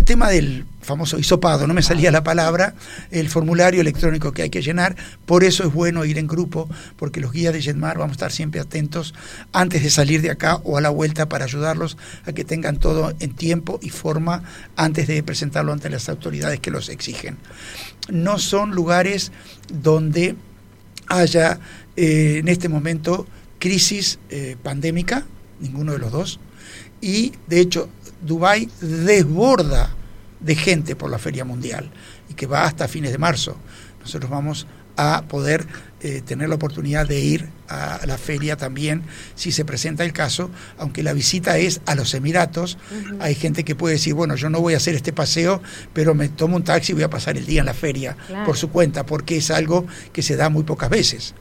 tema 0.09 0.29
del 0.31 0.65
famoso 0.81 1.19
hisopado, 1.19 1.67
no 1.67 1.75
me 1.75 1.83
salía 1.83 2.09
la 2.09 2.23
palabra, 2.23 2.73
el 3.11 3.29
formulario 3.29 3.79
electrónico 3.79 4.31
que 4.31 4.41
hay 4.41 4.49
que 4.49 4.63
llenar, 4.63 4.95
por 5.27 5.43
eso 5.43 5.63
es 5.63 5.71
bueno 5.71 6.03
ir 6.03 6.17
en 6.17 6.25
grupo, 6.25 6.67
porque 6.97 7.19
los 7.19 7.31
guías 7.31 7.53
de 7.53 7.61
Jetmar 7.61 7.99
vamos 7.99 8.13
a 8.13 8.17
estar 8.17 8.31
siempre 8.31 8.59
atentos 8.59 9.13
antes 9.53 9.83
de 9.83 9.91
salir 9.91 10.23
de 10.23 10.31
acá 10.31 10.55
o 10.63 10.79
a 10.79 10.81
la 10.81 10.89
vuelta 10.89 11.29
para 11.29 11.45
ayudarlos 11.45 11.95
a 12.25 12.33
que 12.33 12.43
tengan 12.43 12.77
todo 12.77 13.13
en 13.19 13.35
tiempo 13.35 13.77
y 13.83 13.91
forma 13.91 14.41
antes 14.75 15.05
de 15.05 15.21
presentarlo 15.21 15.73
ante 15.73 15.91
las 15.91 16.09
autoridades 16.09 16.59
que 16.59 16.71
los 16.71 16.89
exigen. 16.89 17.37
No 18.09 18.39
son 18.39 18.71
lugares 18.71 19.31
donde 19.71 20.35
haya 21.05 21.59
eh, 21.95 22.37
en 22.39 22.47
este 22.47 22.67
momento 22.67 23.27
crisis 23.59 24.17
eh, 24.31 24.57
pandémica, 24.63 25.27
ninguno 25.59 25.91
de 25.91 25.99
los 25.99 26.11
dos, 26.11 26.39
y 26.99 27.33
de 27.45 27.59
hecho 27.59 27.89
Dubái 28.21 28.69
desborda 28.81 29.95
de 30.39 30.55
gente 30.55 30.95
por 30.95 31.09
la 31.09 31.19
Feria 31.19 31.45
Mundial 31.45 31.89
y 32.29 32.33
que 32.33 32.47
va 32.47 32.63
hasta 32.65 32.87
fines 32.87 33.11
de 33.11 33.17
marzo. 33.17 33.57
Nosotros 34.01 34.29
vamos 34.31 34.67
a 34.95 35.23
poder 35.29 35.65
eh, 36.01 36.21
tener 36.25 36.49
la 36.49 36.55
oportunidad 36.55 37.07
de 37.07 37.19
ir 37.21 37.47
a 37.69 38.01
la 38.05 38.17
feria 38.17 38.57
también 38.57 39.03
si 39.35 39.51
se 39.53 39.63
presenta 39.63 40.03
el 40.03 40.11
caso, 40.11 40.49
aunque 40.77 41.03
la 41.03 41.13
visita 41.13 41.57
es 41.57 41.79
a 41.85 41.95
los 41.95 42.13
Emiratos. 42.13 42.77
Hay 43.21 43.35
gente 43.35 43.63
que 43.63 43.75
puede 43.75 43.95
decir, 43.95 44.13
bueno, 44.13 44.35
yo 44.35 44.49
no 44.49 44.59
voy 44.59 44.73
a 44.73 44.77
hacer 44.77 44.95
este 44.95 45.13
paseo, 45.13 45.61
pero 45.93 46.15
me 46.15 46.27
tomo 46.27 46.57
un 46.57 46.63
taxi 46.65 46.91
y 46.91 46.95
voy 46.95 47.03
a 47.03 47.09
pasar 47.09 47.37
el 47.37 47.45
día 47.45 47.61
en 47.61 47.67
la 47.67 47.73
feria 47.73 48.17
Claro. 48.27 48.45
por 48.45 48.57
su 48.57 48.69
cuenta, 48.71 49.05
porque 49.05 49.37
es 49.37 49.51
algo 49.51 49.85
que 50.11 50.21
se 50.21 50.35
da 50.35 50.49
muy 50.49 50.63
pocas 50.63 50.89
veces. 50.89 51.33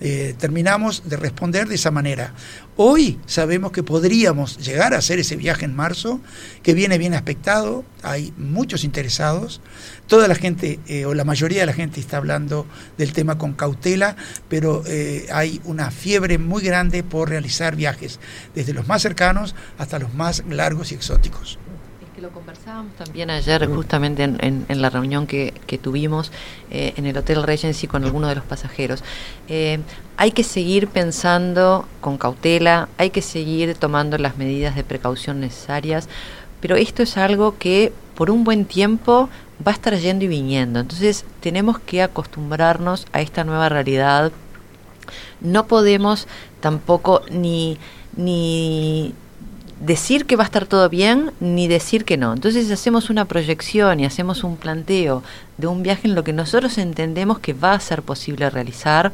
Eh, 0.00 0.34
terminamos 0.38 1.02
de 1.06 1.16
responder 1.16 1.66
de 1.66 1.74
esa 1.74 1.90
manera. 1.90 2.32
Hoy 2.76 3.18
sabemos 3.26 3.72
que 3.72 3.82
podríamos 3.82 4.56
llegar 4.58 4.94
a 4.94 4.98
hacer 4.98 5.18
ese 5.18 5.34
viaje 5.34 5.64
en 5.64 5.74
marzo, 5.74 6.20
que 6.62 6.74
viene 6.74 6.98
bien 6.98 7.14
aspectado, 7.14 7.84
hay 8.02 8.32
muchos 8.36 8.84
interesados, 8.84 9.60
toda 10.06 10.28
la 10.28 10.36
gente 10.36 10.78
eh, 10.86 11.04
o 11.04 11.14
la 11.14 11.24
mayoría 11.24 11.60
de 11.60 11.66
la 11.66 11.72
gente 11.72 11.98
está 11.98 12.18
hablando 12.18 12.66
del 12.96 13.12
tema 13.12 13.38
con 13.38 13.54
cautela, 13.54 14.14
pero 14.48 14.84
eh, 14.86 15.26
hay 15.32 15.60
una 15.64 15.90
fiebre 15.90 16.38
muy 16.38 16.62
grande 16.62 17.02
por 17.02 17.28
realizar 17.28 17.74
viajes, 17.74 18.20
desde 18.54 18.74
los 18.74 18.86
más 18.86 19.02
cercanos 19.02 19.56
hasta 19.78 19.98
los 19.98 20.14
más 20.14 20.44
largos 20.48 20.92
y 20.92 20.94
exóticos. 20.94 21.58
Lo 22.20 22.30
conversábamos 22.30 22.94
también 22.96 23.30
ayer, 23.30 23.66
justamente 23.66 24.24
en, 24.24 24.66
la 24.68 24.90
reunión 24.90 25.26
que, 25.26 25.54
que 25.66 25.78
tuvimos 25.78 26.32
eh, 26.70 26.92
en 26.96 27.06
el 27.06 27.16
Hotel 27.16 27.42
Regency 27.42 27.86
con 27.86 28.04
algunos 28.04 28.28
de 28.30 28.36
los 28.36 28.44
pasajeros. 28.44 29.04
Eh, 29.48 29.78
hay 30.16 30.32
que 30.32 30.42
seguir 30.42 30.88
pensando 30.88 31.86
con 32.00 32.18
cautela, 32.18 32.88
hay 32.98 33.10
que 33.10 33.22
seguir 33.22 33.76
tomando 33.76 34.18
las 34.18 34.36
medidas 34.36 34.74
de 34.74 34.82
precaución 34.82 35.40
necesarias, 35.40 36.08
pero 36.60 36.74
esto 36.74 37.04
es 37.04 37.16
algo 37.16 37.56
que 37.56 37.92
por 38.16 38.30
un 38.30 38.42
buen 38.42 38.64
tiempo 38.64 39.28
va 39.64 39.72
a 39.72 39.74
estar 39.74 39.96
yendo 39.96 40.24
y 40.24 40.28
viniendo. 40.28 40.80
Entonces 40.80 41.24
tenemos 41.40 41.78
que 41.78 42.02
acostumbrarnos 42.02 43.06
a 43.12 43.20
esta 43.20 43.44
nueva 43.44 43.68
realidad 43.68 44.32
no 45.40 45.66
podemos 45.66 46.26
tampoco 46.60 47.22
ni, 47.30 47.78
ni 48.16 49.14
decir 49.80 50.26
que 50.26 50.36
va 50.36 50.44
a 50.44 50.46
estar 50.46 50.66
todo 50.66 50.88
bien 50.88 51.32
ni 51.40 51.68
decir 51.68 52.04
que 52.04 52.16
no. 52.16 52.32
Entonces 52.32 52.70
hacemos 52.70 53.10
una 53.10 53.26
proyección 53.26 54.00
y 54.00 54.06
hacemos 54.06 54.44
un 54.44 54.56
planteo 54.56 55.22
de 55.56 55.66
un 55.66 55.82
viaje 55.82 56.08
en 56.08 56.14
lo 56.14 56.24
que 56.24 56.32
nosotros 56.32 56.78
entendemos 56.78 57.38
que 57.38 57.52
va 57.52 57.72
a 57.74 57.80
ser 57.80 58.02
posible 58.02 58.50
realizar. 58.50 59.12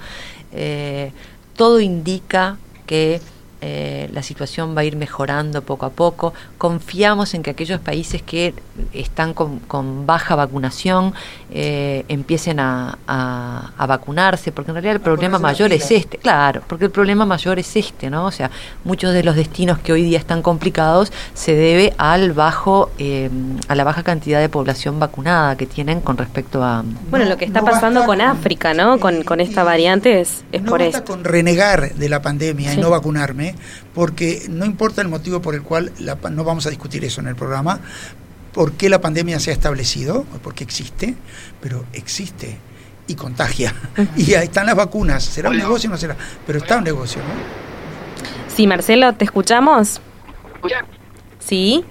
Eh, 0.52 1.12
todo 1.56 1.80
indica 1.80 2.56
que 2.86 3.20
eh, 3.66 4.10
la 4.12 4.22
situación 4.22 4.76
va 4.76 4.82
a 4.82 4.84
ir 4.84 4.94
mejorando 4.96 5.62
poco 5.62 5.86
a 5.86 5.90
poco. 5.90 6.34
Confiamos 6.58 7.32
en 7.32 7.42
que 7.42 7.50
aquellos 7.50 7.80
países 7.80 8.20
que 8.22 8.52
están 8.92 9.32
con, 9.32 9.58
con 9.60 10.04
baja 10.06 10.34
vacunación 10.34 11.14
eh, 11.50 12.04
empiecen 12.08 12.60
a, 12.60 12.98
a- 13.06 13.70
a 13.78 13.86
vacunarse, 13.86 14.52
porque 14.52 14.70
en 14.70 14.74
realidad 14.74 14.96
el 14.96 15.00
problema 15.00 15.38
mayor 15.38 15.72
es 15.72 15.90
este, 15.90 16.18
claro, 16.18 16.62
porque 16.66 16.84
el 16.84 16.90
problema 16.90 17.24
mayor 17.24 17.58
es 17.58 17.74
este, 17.76 18.10
¿no? 18.10 18.26
O 18.26 18.30
sea, 18.30 18.50
muchos 18.84 19.14
de 19.14 19.22
los 19.24 19.34
destinos 19.34 19.78
que 19.78 19.92
hoy 19.92 20.02
día 20.02 20.18
están 20.18 20.42
complicados 20.42 21.10
se 21.32 21.54
debe 21.54 21.94
al 21.96 22.32
bajo, 22.32 22.90
eh, 22.98 23.30
a 23.68 23.74
la 23.74 23.84
baja 23.84 24.02
cantidad 24.02 24.40
de 24.40 24.48
población 24.50 24.98
vacunada 25.00 25.56
que 25.56 25.66
tienen 25.66 26.00
con 26.02 26.16
respecto 26.18 26.62
a... 26.62 26.84
Bueno, 27.10 27.24
No- 27.24 27.30
lo 27.30 27.38
que 27.38 27.46
está 27.46 27.60
no 27.60 27.66
pasando 27.66 28.04
con 28.04 28.20
África, 28.20 28.74
¿no? 28.74 29.00
Con, 29.00 29.22
con 29.22 29.40
esta 29.40 29.64
variante 29.64 30.20
es, 30.20 30.44
es 30.52 30.62
no 30.62 30.70
por 30.70 30.80
basta 30.80 30.98
esto. 30.98 31.12
con 31.12 31.24
renegar 31.24 31.94
de 31.94 32.08
la 32.10 32.20
pandemia 32.20 32.72
Sí. 32.72 32.78
y 32.78 32.80
no 32.82 32.90
vacunarme, 32.90 33.53
porque 33.94 34.46
no 34.48 34.64
importa 34.64 35.00
el 35.02 35.08
motivo 35.08 35.40
por 35.40 35.54
el 35.54 35.62
cual, 35.62 35.92
la 35.98 36.16
no 36.30 36.44
vamos 36.44 36.66
a 36.66 36.70
discutir 36.70 37.04
eso 37.04 37.20
en 37.20 37.28
el 37.28 37.36
programa, 37.36 37.80
por 38.52 38.72
qué 38.72 38.88
la 38.88 39.00
pandemia 39.00 39.40
se 39.40 39.50
ha 39.50 39.52
establecido, 39.52 40.24
o 40.34 40.38
porque 40.42 40.64
existe, 40.64 41.14
pero 41.60 41.84
existe 41.92 42.56
y 43.06 43.14
contagia. 43.16 43.74
Y 44.16 44.34
ahí 44.34 44.44
están 44.44 44.66
las 44.66 44.76
vacunas. 44.76 45.24
¿Será 45.24 45.50
un 45.50 45.56
negocio 45.58 45.90
o 45.90 45.92
no 45.92 45.98
será? 45.98 46.16
Pero 46.46 46.58
está 46.58 46.78
un 46.78 46.84
negocio, 46.84 47.20
¿no? 47.20 48.54
Sí, 48.54 48.66
Marcelo, 48.66 49.12
¿te 49.14 49.24
escuchamos? 49.24 50.00
Sí. 51.40 51.84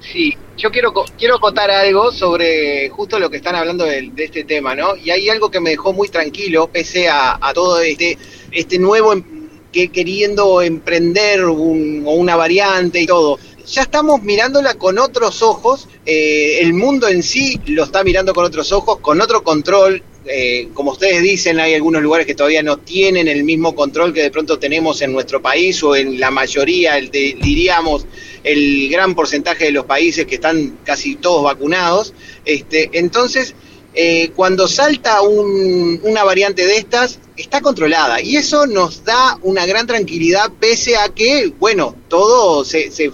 Sí, 0.00 0.36
yo 0.56 0.70
quiero 0.72 0.92
co- 0.92 1.04
quiero 1.16 1.38
contar 1.38 1.70
algo 1.70 2.10
sobre 2.10 2.88
justo 2.88 3.20
lo 3.20 3.30
que 3.30 3.36
están 3.36 3.54
hablando 3.54 3.84
de, 3.84 4.10
de 4.12 4.24
este 4.24 4.42
tema, 4.42 4.74
¿no? 4.74 4.96
Y 4.96 5.10
hay 5.10 5.28
algo 5.28 5.48
que 5.50 5.60
me 5.60 5.70
dejó 5.70 5.92
muy 5.92 6.08
tranquilo, 6.08 6.66
pese 6.66 7.08
a, 7.08 7.38
a 7.40 7.52
todo 7.54 7.80
este 7.80 8.18
este 8.50 8.78
nuevo 8.80 9.12
em- 9.12 9.41
que 9.72 9.88
queriendo 9.88 10.62
emprender 10.62 11.42
o 11.44 11.54
una 11.54 12.36
variante 12.36 13.00
y 13.00 13.06
todo. 13.06 13.38
ya 13.66 13.82
estamos 13.82 14.22
mirándola 14.22 14.74
con 14.74 14.98
otros 14.98 15.40
ojos, 15.42 15.88
eh, 16.04 16.58
el 16.60 16.74
mundo 16.74 17.08
en 17.08 17.22
sí 17.22 17.60
lo 17.66 17.84
está 17.84 18.04
mirando 18.04 18.34
con 18.34 18.44
otros 18.44 18.70
ojos, 18.72 18.98
con 19.00 19.20
otro 19.20 19.42
control. 19.42 20.02
eh, 20.24 20.68
como 20.72 20.92
ustedes 20.92 21.20
dicen, 21.22 21.58
hay 21.58 21.74
algunos 21.74 22.00
lugares 22.00 22.26
que 22.26 22.34
todavía 22.36 22.62
no 22.62 22.76
tienen 22.76 23.26
el 23.26 23.42
mismo 23.42 23.74
control 23.74 24.12
que 24.12 24.22
de 24.22 24.30
pronto 24.30 24.56
tenemos 24.58 25.02
en 25.02 25.12
nuestro 25.12 25.42
país 25.42 25.82
o 25.82 25.96
en 25.96 26.20
la 26.20 26.30
mayoría, 26.30 26.94
diríamos, 26.96 28.06
el 28.44 28.88
gran 28.88 29.14
porcentaje 29.16 29.64
de 29.64 29.72
los 29.72 29.84
países 29.84 30.26
que 30.26 30.36
están 30.36 30.78
casi 30.84 31.16
todos 31.16 31.42
vacunados. 31.42 32.14
Este, 32.44 32.90
entonces, 32.92 33.54
eh, 33.94 34.30
cuando 34.34 34.68
salta 34.68 35.20
un- 35.22 36.00
una 36.02 36.24
variante 36.24 36.66
de 36.66 36.76
estas, 36.78 37.18
está 37.36 37.60
controlada. 37.60 38.20
Y 38.20 38.36
eso 38.36 38.66
nos 38.66 39.04
da 39.04 39.38
una 39.42 39.66
gran 39.66 39.86
tranquilidad, 39.86 40.50
pese 40.60 40.96
a 40.96 41.08
que, 41.10 41.52
bueno, 41.58 41.94
todo 42.08 42.64
se, 42.64 42.90
se, 42.90 43.12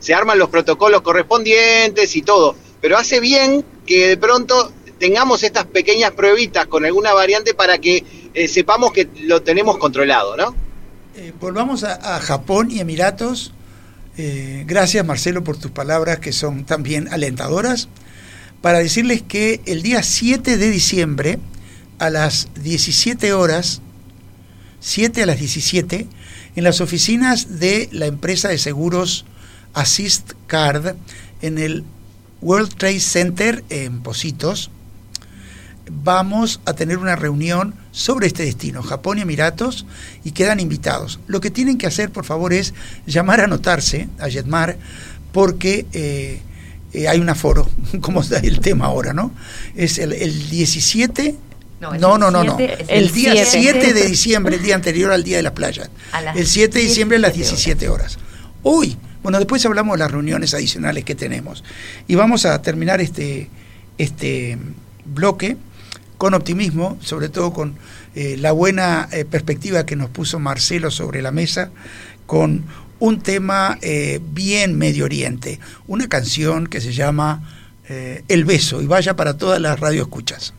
se- 0.00 0.14
arman 0.14 0.38
los 0.38 0.48
protocolos 0.48 1.02
correspondientes 1.02 2.16
y 2.16 2.22
todo. 2.22 2.56
Pero 2.80 2.96
hace 2.96 3.20
bien 3.20 3.64
que 3.86 4.08
de 4.08 4.16
pronto 4.16 4.72
tengamos 4.98 5.42
estas 5.42 5.64
pequeñas 5.66 6.12
pruebitas 6.12 6.66
con 6.66 6.84
alguna 6.84 7.12
variante 7.12 7.54
para 7.54 7.78
que 7.78 8.04
eh, 8.34 8.48
sepamos 8.48 8.92
que 8.92 9.08
lo 9.22 9.42
tenemos 9.42 9.78
controlado, 9.78 10.36
¿no? 10.36 10.54
Eh, 11.16 11.32
volvamos 11.40 11.84
a, 11.84 12.16
a 12.16 12.20
Japón 12.20 12.70
y 12.70 12.80
Emiratos. 12.80 13.52
Eh, 14.16 14.64
gracias 14.66 15.04
Marcelo 15.04 15.42
por 15.44 15.56
tus 15.56 15.70
palabras 15.70 16.18
que 16.20 16.32
son 16.32 16.64
también 16.64 17.08
alentadoras. 17.12 17.88
Para 18.64 18.78
decirles 18.78 19.20
que 19.20 19.60
el 19.66 19.82
día 19.82 20.02
7 20.02 20.56
de 20.56 20.70
diciembre 20.70 21.38
a 21.98 22.08
las 22.08 22.48
17 22.62 23.34
horas, 23.34 23.82
7 24.80 25.22
a 25.22 25.26
las 25.26 25.38
17, 25.38 26.06
en 26.56 26.64
las 26.64 26.80
oficinas 26.80 27.58
de 27.60 27.90
la 27.92 28.06
empresa 28.06 28.48
de 28.48 28.56
seguros 28.56 29.26
Assist 29.74 30.32
Card 30.46 30.94
en 31.42 31.58
el 31.58 31.84
World 32.40 32.74
Trade 32.74 33.00
Center 33.00 33.64
en 33.68 34.00
Positos, 34.00 34.70
vamos 35.90 36.62
a 36.64 36.72
tener 36.72 36.96
una 36.96 37.16
reunión 37.16 37.74
sobre 37.92 38.28
este 38.28 38.46
destino, 38.46 38.82
Japón 38.82 39.18
y 39.18 39.20
Emiratos, 39.20 39.84
y 40.24 40.30
quedan 40.30 40.58
invitados. 40.58 41.20
Lo 41.26 41.42
que 41.42 41.50
tienen 41.50 41.76
que 41.76 41.86
hacer, 41.86 42.10
por 42.10 42.24
favor, 42.24 42.54
es 42.54 42.72
llamar 43.04 43.42
a 43.42 43.44
anotarse 43.44 44.08
a 44.18 44.30
Jetmar, 44.30 44.78
porque 45.32 45.84
eh, 45.92 46.40
eh, 46.94 47.08
hay 47.08 47.20
un 47.20 47.28
aforo, 47.28 47.68
como 48.00 48.22
está 48.22 48.38
el 48.38 48.60
tema 48.60 48.86
ahora, 48.86 49.12
¿no? 49.12 49.32
Es 49.76 49.98
el, 49.98 50.12
el 50.12 50.48
17... 50.48 51.34
No, 51.80 51.92
No, 51.94 52.16
no, 52.16 52.30
no, 52.30 52.44
no. 52.44 52.56
17 52.56 52.82
es 52.82 52.88
El 52.88 53.12
día 53.12 53.44
7. 53.44 53.80
7 53.80 53.92
de 53.92 54.06
diciembre, 54.08 54.56
el 54.56 54.62
día 54.62 54.74
anterior 54.74 55.10
al 55.10 55.22
Día 55.24 55.36
de 55.36 55.42
las 55.42 55.52
Playas. 55.52 55.90
El 56.34 56.46
7 56.46 56.78
de 56.78 56.84
diciembre 56.84 57.18
a 57.18 57.20
las 57.20 57.34
17 57.34 57.84
17 57.84 57.88
horas. 57.88 58.18
Uy, 58.62 58.96
bueno, 59.22 59.38
después 59.38 59.64
hablamos 59.66 59.94
de 59.94 59.98
las 59.98 60.10
reuniones 60.10 60.54
adicionales 60.54 61.04
que 61.04 61.14
tenemos. 61.14 61.64
Y 62.06 62.14
vamos 62.14 62.46
a 62.46 62.62
terminar 62.62 63.00
este, 63.00 63.50
este 63.98 64.56
bloque 65.04 65.56
con 66.16 66.32
optimismo, 66.34 66.96
sobre 67.02 67.28
todo 67.28 67.52
con 67.52 67.76
eh, 68.14 68.36
la 68.38 68.52
buena 68.52 69.08
eh, 69.12 69.24
perspectiva 69.24 69.84
que 69.84 69.96
nos 69.96 70.10
puso 70.10 70.38
Marcelo 70.38 70.90
sobre 70.90 71.22
la 71.22 71.32
mesa, 71.32 71.70
con 72.26 72.64
un 73.04 73.20
tema 73.20 73.78
eh, 73.82 74.18
bien 74.32 74.78
Medio 74.78 75.04
Oriente, 75.04 75.60
una 75.86 76.08
canción 76.08 76.66
que 76.66 76.80
se 76.80 76.94
llama 76.94 77.42
eh, 77.86 78.24
El 78.28 78.46
Beso, 78.46 78.80
y 78.80 78.86
vaya 78.86 79.14
para 79.14 79.36
todas 79.36 79.60
las 79.60 79.78
radioescuchas. 79.78 80.54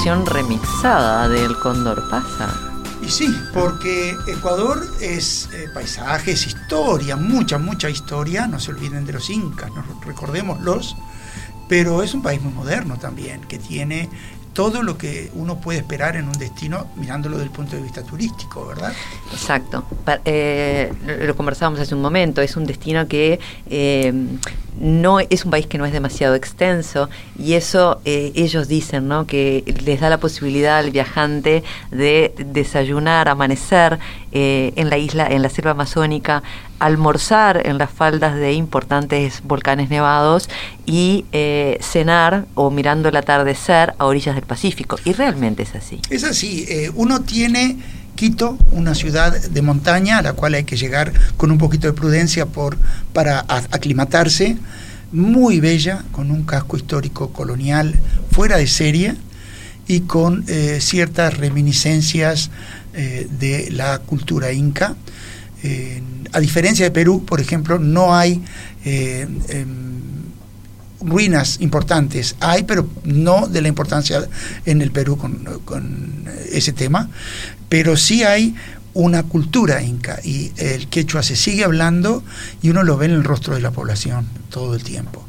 Versión 0.02 0.26
remixada 0.26 1.28
del 1.28 1.56
Cóndor 1.60 2.08
Pasa. 2.10 2.52
Y 3.06 3.08
sí, 3.08 3.32
porque 3.54 4.16
Ecuador 4.26 4.84
es 5.00 5.48
eh, 5.54 5.68
paisajes, 5.72 6.44
historia, 6.44 7.14
mucha, 7.14 7.56
mucha 7.56 7.88
historia. 7.88 8.48
No 8.48 8.58
se 8.58 8.72
olviden 8.72 9.06
de 9.06 9.12
los 9.12 9.30
incas, 9.30 9.70
no 9.70 9.84
recordémoslos. 10.04 10.96
pero 11.68 12.02
es 12.02 12.14
un 12.14 12.22
país 12.22 12.42
muy 12.42 12.52
moderno 12.52 12.96
también, 12.98 13.42
que 13.42 13.60
tiene 13.60 14.10
todo 14.54 14.82
lo 14.82 14.98
que 14.98 15.30
uno 15.34 15.60
puede 15.60 15.78
esperar 15.78 16.16
en 16.16 16.26
un 16.26 16.32
destino 16.32 16.88
mirándolo 16.96 17.36
desde 17.36 17.50
el 17.50 17.54
punto 17.54 17.76
de 17.76 17.82
vista 17.82 18.02
turístico, 18.02 18.66
¿verdad? 18.66 18.92
Exacto. 19.30 19.84
Eh, 20.24 20.92
lo 21.06 21.26
lo 21.26 21.36
conversábamos 21.36 21.78
hace 21.78 21.94
un 21.94 22.02
momento, 22.02 22.42
es 22.42 22.56
un 22.56 22.66
destino 22.66 23.06
que 23.06 23.38
eh, 23.70 24.12
no 24.80 25.20
es 25.20 25.44
un 25.44 25.50
país 25.50 25.66
que 25.66 25.78
no 25.78 25.86
es 25.86 25.92
demasiado 25.92 26.34
extenso 26.34 27.08
y 27.38 27.54
eso 27.54 28.00
eh, 28.04 28.32
ellos 28.34 28.68
dicen, 28.68 29.08
¿no? 29.08 29.26
Que 29.26 29.64
les 29.84 30.00
da 30.00 30.10
la 30.10 30.18
posibilidad 30.18 30.78
al 30.78 30.90
viajante 30.90 31.62
de 31.90 32.34
desayunar, 32.38 33.28
amanecer 33.28 33.98
eh, 34.32 34.72
en 34.76 34.90
la 34.90 34.98
isla, 34.98 35.26
en 35.26 35.42
la 35.42 35.50
selva 35.50 35.72
amazónica, 35.72 36.42
almorzar 36.82 37.64
en 37.66 37.78
las 37.78 37.90
faldas 37.90 38.34
de 38.34 38.54
importantes 38.54 39.42
volcanes 39.44 39.88
nevados 39.88 40.48
y 40.84 41.26
eh, 41.32 41.78
cenar 41.80 42.46
o 42.54 42.70
mirando 42.70 43.08
el 43.08 43.16
atardecer 43.16 43.94
a 43.98 44.06
orillas 44.06 44.34
del 44.34 44.44
Pacífico. 44.44 44.96
Y 45.04 45.12
realmente 45.12 45.62
es 45.62 45.74
así. 45.76 46.00
Es 46.10 46.24
así, 46.24 46.64
eh, 46.68 46.90
uno 46.94 47.20
tiene 47.20 47.76
Quito, 48.14 48.58
una 48.70 48.94
ciudad 48.94 49.40
de 49.40 49.62
montaña 49.62 50.18
a 50.18 50.22
la 50.22 50.32
cual 50.34 50.54
hay 50.54 50.64
que 50.64 50.76
llegar 50.76 51.12
con 51.36 51.50
un 51.50 51.58
poquito 51.58 51.86
de 51.86 51.92
prudencia 51.92 52.46
por, 52.46 52.76
para 53.12 53.44
aclimatarse, 53.48 54.56
muy 55.12 55.60
bella, 55.60 56.04
con 56.12 56.30
un 56.30 56.44
casco 56.44 56.76
histórico 56.76 57.32
colonial 57.32 57.98
fuera 58.30 58.56
de 58.56 58.66
serie 58.66 59.14
y 59.86 60.00
con 60.00 60.44
eh, 60.48 60.78
ciertas 60.80 61.36
reminiscencias 61.36 62.50
eh, 62.94 63.28
de 63.38 63.70
la 63.70 63.98
cultura 63.98 64.52
inca. 64.52 64.96
A 66.32 66.40
diferencia 66.40 66.84
de 66.84 66.90
Perú, 66.90 67.24
por 67.26 67.40
ejemplo, 67.40 67.78
no 67.78 68.16
hay 68.16 68.42
eh, 68.84 69.28
em, 69.48 70.01
ruinas 71.04 71.58
importantes. 71.60 72.36
Hay, 72.40 72.64
pero 72.64 72.88
no 73.04 73.46
de 73.46 73.62
la 73.62 73.68
importancia 73.68 74.26
en 74.66 74.82
el 74.82 74.90
Perú 74.90 75.16
con, 75.16 76.24
ese 76.50 76.72
tema. 76.72 77.08
Pero 77.68 77.96
sí 77.96 78.24
hay 78.24 78.54
una 78.94 79.22
cultura 79.22 79.82
inca 79.82 80.20
y 80.22 80.52
el 80.58 80.88
quechua 80.88 81.22
se 81.22 81.34
sigue 81.34 81.64
hablando 81.64 82.22
y 82.60 82.68
uno 82.68 82.82
lo 82.82 82.98
ve 82.98 83.06
en 83.06 83.12
el 83.12 83.24
rostro 83.24 83.54
de 83.54 83.62
la 83.62 83.70
población 83.70 84.26
todo 84.50 84.74
el 84.74 84.82
tiempo. 84.82 85.26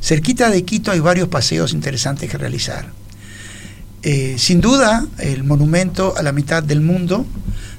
Cerquita 0.00 0.50
de 0.50 0.64
Quito 0.64 0.90
hay 0.90 1.00
varios 1.00 1.28
paseos 1.28 1.72
interesantes 1.72 2.28
que 2.28 2.36
realizar. 2.36 2.90
Eh, 4.02 4.34
sin 4.36 4.60
duda, 4.60 5.06
el 5.18 5.44
monumento 5.44 6.14
a 6.16 6.22
la 6.22 6.32
mitad 6.32 6.62
del 6.62 6.82
mundo, 6.82 7.24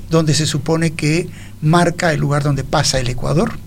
donde 0.09 0.33
se 0.33 0.47
supone 0.47 0.93
que 0.93 1.29
marca 1.61 2.13
el 2.13 2.19
lugar 2.19 2.41
donde 2.41 2.63
pasa 2.63 2.99
el 2.99 3.09
Ecuador. 3.09 3.59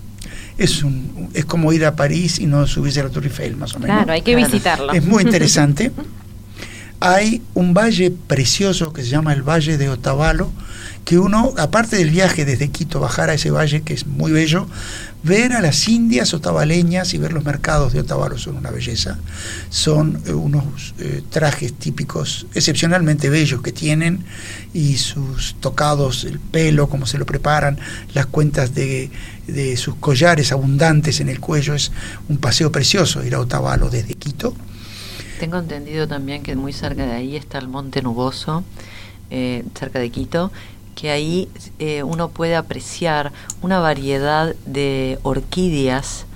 Es, 0.59 0.83
un, 0.83 1.31
es 1.35 1.45
como 1.45 1.73
ir 1.73 1.87
a 1.87 1.97
París 1.97 2.39
y 2.39 2.47
no 2.47 2.67
subirse 2.67 3.01
a 3.01 3.05
la 3.05 3.11
Torre 3.11 3.29
Eiffel, 3.29 3.57
más 3.57 3.75
o 3.75 3.79
menos. 3.79 3.97
Claro, 3.97 4.13
hay 4.13 4.23
que 4.23 4.35
visitarlo. 4.35 4.93
Es 4.93 5.05
muy 5.05 5.23
interesante. 5.25 5.93
Hay 7.01 7.43
un 7.55 7.75
valle 7.75 8.11
precioso 8.11 8.93
que 8.93 9.03
se 9.03 9.09
llama 9.09 9.33
el 9.33 9.43
Valle 9.43 9.79
de 9.79 9.89
Otavalo, 9.89 10.51
que 11.05 11.19
uno, 11.19 11.55
aparte 11.59 11.97
del 11.97 12.11
viaje 12.11 12.45
desde 12.45 12.69
Quito, 12.69 12.99
bajar 12.99 13.31
a 13.31 13.35
ese 13.35 13.51
valle, 13.51 13.83
que 13.83 13.95
es 13.95 14.07
muy 14.07 14.33
bello, 14.33 14.67
ver 15.29 15.53
a 15.53 15.61
las 15.61 15.87
indias 15.89 16.35
otavaleñas 16.35 17.15
y 17.15 17.19
ver 17.19 17.33
los 17.33 17.45
mercados 17.45 17.93
de 17.93 18.01
Otavalo 18.01 18.39
son 18.39 18.57
una 18.57 18.71
belleza. 18.71 19.19
Son 19.69 20.21
eh, 20.27 20.33
unos 20.33 20.95
eh, 20.99 21.23
trajes 21.31 21.75
típicos 21.75 22.47
excepcionalmente 22.55 23.29
bellos 23.29 23.63
que 23.63 23.71
tienen 23.71 24.25
y 24.73 24.97
sus 24.97 25.55
tocados, 25.61 26.25
el 26.25 26.41
pelo, 26.41 26.89
cómo 26.89 27.07
se 27.07 27.19
lo 27.19 27.27
preparan, 27.27 27.79
las 28.15 28.27
cuentas 28.27 28.75
de, 28.75 29.11
de 29.47 29.77
sus 29.77 29.95
collares 29.97 30.51
abundantes 30.51 31.21
en 31.21 31.29
el 31.29 31.39
cuello. 31.39 31.75
Es 31.75 31.93
un 32.29 32.39
paseo 32.39 32.73
precioso 32.73 33.23
ir 33.25 33.35
a 33.35 33.41
Otavalo 33.41 33.91
desde 33.91 34.15
Quito. 34.15 34.57
Tengo 35.39 35.59
entendido 35.59 36.09
también 36.09 36.43
que 36.43 36.57
muy 36.57 36.73
cerca 36.73 37.07
de 37.07 37.13
ahí 37.13 37.37
está 37.37 37.59
el 37.59 37.69
Monte 37.69 38.03
Nuboso, 38.03 38.65
eh, 39.31 39.63
cerca 39.79 39.99
de 40.01 40.11
Quito, 40.11 40.51
que 40.99 41.11
ahí 41.13 41.49
eh, 41.79 42.03
uno 42.03 42.29
puede 42.31 42.57
apreciar 42.57 43.31
una 43.63 43.79
variedad 43.79 44.57
de 44.67 45.21
orquídeas 45.23 46.27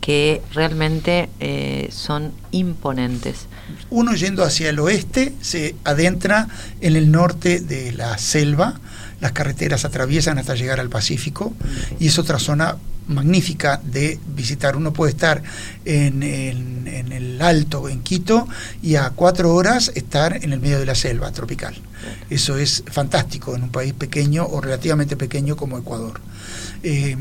que 0.00 0.40
realmente 0.52 1.28
eh, 1.40 1.88
son 1.90 2.32
imponentes. 2.52 3.46
Uno 3.90 4.14
yendo 4.14 4.44
hacia 4.44 4.70
el 4.70 4.78
oeste 4.78 5.34
se 5.40 5.74
adentra 5.82 6.46
en 6.80 6.94
el 6.94 7.10
norte 7.10 7.58
de 7.58 7.90
la 7.90 8.16
selva, 8.16 8.78
las 9.20 9.32
carreteras 9.32 9.84
atraviesan 9.84 10.38
hasta 10.38 10.54
llegar 10.54 10.80
al 10.80 10.88
Pacífico 10.90 11.52
y 11.98 12.08
es 12.08 12.18
otra 12.18 12.38
zona 12.38 12.76
magnífica 13.06 13.80
de 13.84 14.18
visitar. 14.34 14.76
Uno 14.76 14.92
puede 14.92 15.12
estar 15.12 15.42
en, 15.84 16.22
en- 16.22 16.74
en 16.86 17.12
el 17.12 17.40
alto, 17.42 17.88
en 17.88 18.00
Quito, 18.02 18.46
y 18.82 18.94
a 18.96 19.10
cuatro 19.10 19.54
horas 19.54 19.90
estar 19.94 20.42
en 20.44 20.52
el 20.52 20.60
medio 20.60 20.78
de 20.78 20.86
la 20.86 20.94
selva 20.94 21.30
tropical. 21.32 21.74
Eso 22.30 22.56
es 22.56 22.82
fantástico 22.90 23.54
en 23.56 23.62
un 23.64 23.70
país 23.70 23.92
pequeño 23.94 24.44
o 24.46 24.60
relativamente 24.60 25.16
pequeño 25.16 25.56
como 25.56 25.76
Ecuador. 25.78 26.20
Eh, 26.82 27.16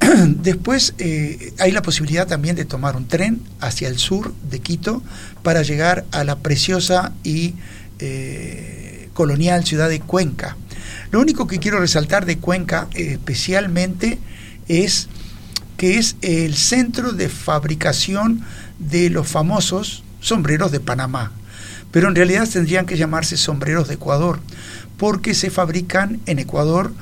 Después 0.26 0.94
eh, 0.98 1.52
hay 1.58 1.72
la 1.72 1.82
posibilidad 1.82 2.26
también 2.26 2.56
de 2.56 2.64
tomar 2.64 2.96
un 2.96 3.06
tren 3.06 3.40
hacia 3.60 3.88
el 3.88 3.98
sur 3.98 4.32
de 4.50 4.60
Quito 4.60 5.02
para 5.42 5.62
llegar 5.62 6.04
a 6.12 6.24
la 6.24 6.36
preciosa 6.38 7.12
y 7.22 7.54
eh, 7.98 9.08
colonial 9.14 9.64
ciudad 9.66 9.88
de 9.88 10.00
Cuenca. 10.00 10.56
Lo 11.10 11.20
único 11.20 11.46
que 11.46 11.58
quiero 11.58 11.80
resaltar 11.80 12.24
de 12.24 12.38
Cuenca 12.38 12.88
eh, 12.94 13.12
especialmente 13.12 14.18
es 14.68 15.08
que 15.76 15.98
es 15.98 16.16
el 16.22 16.54
centro 16.56 17.12
de 17.12 17.28
fabricación 17.28 18.42
de 18.78 19.10
los 19.10 19.26
famosos 19.26 20.04
sombreros 20.20 20.70
de 20.72 20.80
Panamá. 20.80 21.32
Pero 21.90 22.08
en 22.08 22.14
realidad 22.14 22.48
tendrían 22.48 22.86
que 22.86 22.96
llamarse 22.96 23.36
sombreros 23.36 23.88
de 23.88 23.94
Ecuador, 23.94 24.38
porque 24.96 25.34
se 25.34 25.50
fabrican 25.50 26.20
en 26.26 26.38
Ecuador 26.38 26.92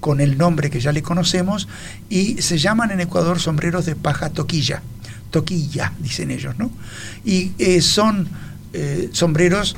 con 0.00 0.20
el 0.20 0.38
nombre 0.38 0.70
que 0.70 0.80
ya 0.80 0.92
le 0.92 1.02
conocemos 1.02 1.68
y 2.08 2.40
se 2.40 2.58
llaman 2.58 2.90
en 2.90 3.00
Ecuador 3.00 3.38
sombreros 3.38 3.84
de 3.84 3.96
paja 3.96 4.30
toquilla. 4.30 4.82
Toquilla, 5.30 5.92
dicen 5.98 6.30
ellos, 6.30 6.58
¿no? 6.58 6.70
Y 7.24 7.52
eh, 7.58 7.82
son 7.82 8.28
eh, 8.72 9.10
sombreros 9.12 9.76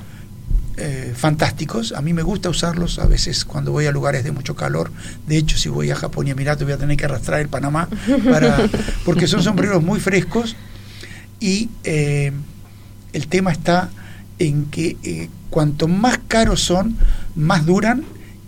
eh, 0.77 1.13
fantásticos. 1.15 1.93
A 1.93 2.01
mí 2.01 2.13
me 2.13 2.23
gusta 2.23 2.49
usarlos 2.49 2.99
a 2.99 3.07
veces 3.07 3.45
cuando 3.45 3.73
voy 3.73 3.87
a 3.87 3.93
lugares 3.93 4.25
de 4.25 4.33
mucho 4.33 4.57
calor. 4.57 4.91
De 5.27 5.37
hecho, 5.37 5.59
si 5.59 5.69
voy 5.69 5.91
a 5.91 5.97
Japón 5.97 6.29
y 6.29 6.31
Emiratos 6.31 6.65
voy 6.65 6.73
a 6.73 6.79
tener 6.79 6.97
que 6.97 7.05
arrastrar 7.05 7.41
el 7.41 7.49
Panamá 7.49 7.89
para, 8.25 8.57
porque 9.05 9.27
son 9.27 9.43
sombreros 9.43 9.83
muy 9.83 10.01
frescos 10.01 10.57
y 11.41 11.69
eh, 11.85 12.33
el 13.13 13.27
tema 13.29 13.53
está 13.53 13.91
en 14.39 14.67
que 14.67 14.97
eh, 15.03 15.29
cuanto 15.51 15.89
más 15.89 16.19
caros 16.27 16.63
son, 16.63 16.97
más 17.35 17.67
duran 17.67 18.05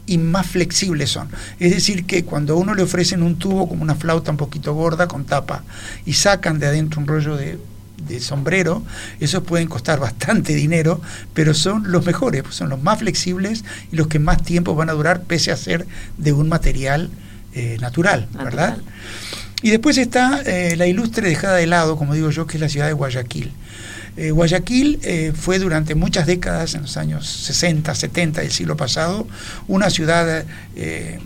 y 0.06 0.18
más 0.18 0.46
flexibles 0.46 1.10
son. 1.10 1.28
Es 1.58 1.72
decir, 1.72 2.04
que 2.04 2.24
cuando 2.24 2.54
a 2.54 2.56
uno 2.56 2.74
le 2.74 2.82
ofrecen 2.82 3.22
un 3.22 3.38
tubo 3.38 3.68
como 3.68 3.82
una 3.82 3.94
flauta 3.94 4.30
un 4.30 4.36
poquito 4.36 4.74
gorda 4.74 5.08
con 5.08 5.24
tapa 5.24 5.64
y 6.06 6.14
sacan 6.14 6.58
de 6.58 6.66
adentro 6.66 7.00
un 7.00 7.06
rollo 7.06 7.36
de, 7.36 7.58
de 7.96 8.20
sombrero, 8.20 8.82
esos 9.20 9.42
pueden 9.42 9.68
costar 9.68 9.98
bastante 10.00 10.54
dinero, 10.54 11.00
pero 11.32 11.54
son 11.54 11.90
los 11.90 12.04
mejores, 12.04 12.42
pues 12.42 12.54
son 12.54 12.68
los 12.68 12.82
más 12.82 12.98
flexibles 12.98 13.64
y 13.92 13.96
los 13.96 14.08
que 14.08 14.18
más 14.18 14.42
tiempo 14.42 14.74
van 14.74 14.90
a 14.90 14.92
durar 14.92 15.22
pese 15.22 15.52
a 15.52 15.56
ser 15.56 15.86
de 16.18 16.32
un 16.32 16.48
material 16.48 17.10
eh, 17.54 17.78
natural, 17.80 18.28
¿verdad? 18.34 18.78
Y 19.62 19.70
después 19.70 19.96
está 19.96 20.42
eh, 20.44 20.76
la 20.76 20.86
ilustre 20.86 21.28
dejada 21.28 21.56
de 21.56 21.66
lado, 21.66 21.96
como 21.96 22.14
digo 22.14 22.30
yo, 22.30 22.46
que 22.46 22.58
es 22.58 22.60
la 22.60 22.68
ciudad 22.68 22.86
de 22.86 22.92
Guayaquil. 22.92 23.52
Eh, 24.16 24.30
Guayaquil 24.30 25.00
eh, 25.02 25.32
fue 25.34 25.58
durante 25.58 25.94
muchas 25.94 26.26
décadas, 26.26 26.74
en 26.74 26.82
los 26.82 26.96
años 26.96 27.26
60, 27.26 27.94
70 27.94 28.42
del 28.42 28.52
siglo 28.52 28.76
pasado, 28.76 29.26
una 29.66 29.90
ciudad 29.90 30.44
eh, 30.76 31.18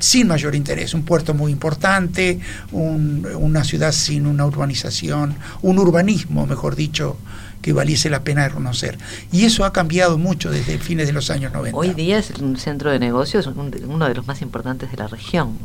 sin 0.00 0.26
mayor 0.26 0.54
interés, 0.56 0.92
un 0.94 1.04
puerto 1.04 1.32
muy 1.34 1.52
importante, 1.52 2.40
un- 2.72 3.26
una 3.38 3.62
ciudad 3.64 3.92
sin 3.92 4.26
una 4.26 4.44
urbanización, 4.46 5.36
un 5.62 5.78
urbanismo, 5.78 6.46
mejor 6.46 6.74
dicho, 6.74 7.16
que 7.62 7.74
valiese 7.74 8.08
la 8.08 8.24
pena 8.24 8.44
de 8.44 8.50
conocer. 8.50 8.96
Y 9.30 9.44
eso 9.44 9.66
ha 9.66 9.72
cambiado 9.74 10.16
mucho 10.16 10.50
desde 10.50 10.78
fines 10.78 11.06
de 11.06 11.12
los 11.12 11.28
años 11.28 11.52
90. 11.52 11.76
Hoy 11.78 11.92
día 11.92 12.18
es 12.18 12.30
un 12.40 12.56
centro 12.56 12.90
de 12.90 12.98
negocios, 12.98 13.46
un- 13.46 13.70
uno 13.86 14.08
de 14.08 14.14
los 14.14 14.26
más 14.26 14.40
importantes 14.40 14.90
de 14.90 14.96
la 14.96 15.06
región. 15.08 15.58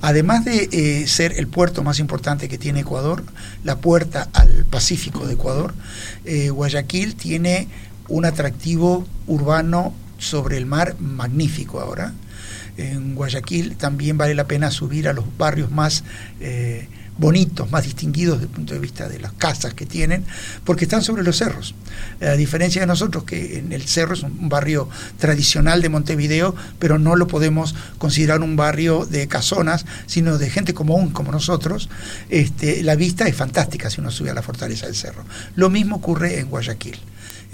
Además 0.00 0.44
de 0.44 0.68
eh, 0.70 1.06
ser 1.08 1.32
el 1.36 1.48
puerto 1.48 1.82
más 1.82 1.98
importante 1.98 2.48
que 2.48 2.56
tiene 2.56 2.80
Ecuador, 2.80 3.24
la 3.64 3.78
puerta 3.78 4.28
al 4.32 4.64
Pacífico 4.70 5.26
de 5.26 5.34
Ecuador, 5.34 5.74
eh, 6.24 6.50
Guayaquil 6.50 7.16
tiene 7.16 7.66
un 8.06 8.24
atractivo 8.26 9.04
urbano 9.26 9.92
sobre 10.18 10.56
el 10.56 10.66
mar 10.66 10.94
magnífico 11.00 11.80
ahora. 11.80 12.12
En 12.76 13.14
Guayaquil 13.14 13.76
también 13.76 14.18
vale 14.18 14.34
la 14.34 14.46
pena 14.46 14.70
subir 14.70 15.08
a 15.08 15.12
los 15.12 15.24
barrios 15.38 15.70
más, 15.70 16.02
eh, 16.40 16.88
bonitos, 17.16 17.70
más 17.70 17.84
distinguidos 17.84 18.38
desde 18.38 18.50
el 18.50 18.54
punto 18.56 18.74
de 18.74 18.80
vista 18.80 19.08
de 19.08 19.20
las 19.20 19.32
casas 19.32 19.74
que 19.74 19.86
tienen, 19.86 20.24
porque 20.64 20.84
están 20.84 21.02
sobre 21.02 21.22
los 21.22 21.36
cerros. 21.36 21.76
A 22.20 22.32
diferencia 22.32 22.80
de 22.80 22.88
nosotros, 22.88 23.22
que 23.22 23.58
en 23.58 23.72
el 23.72 23.82
cerro 23.82 24.14
es 24.14 24.24
un 24.24 24.48
barrio 24.48 24.88
tradicional 25.18 25.82
de 25.82 25.88
Montevideo, 25.88 26.56
pero 26.80 26.98
no 26.98 27.14
lo 27.14 27.28
podemos 27.28 27.76
considerar 27.98 28.40
un 28.40 28.56
barrio 28.56 29.06
de 29.06 29.28
casonas, 29.28 29.86
sino 30.06 30.38
de 30.38 30.50
gente 30.50 30.74
común 30.74 31.10
como 31.10 31.30
nosotros, 31.30 31.88
este, 32.28 32.82
la 32.82 32.96
vista 32.96 33.28
es 33.28 33.36
fantástica 33.36 33.90
si 33.90 34.00
uno 34.00 34.10
sube 34.10 34.30
a 34.30 34.34
la 34.34 34.42
fortaleza 34.42 34.86
del 34.86 34.96
cerro. 34.96 35.24
Lo 35.54 35.70
mismo 35.70 35.96
ocurre 35.96 36.40
en 36.40 36.48
Guayaquil 36.48 36.98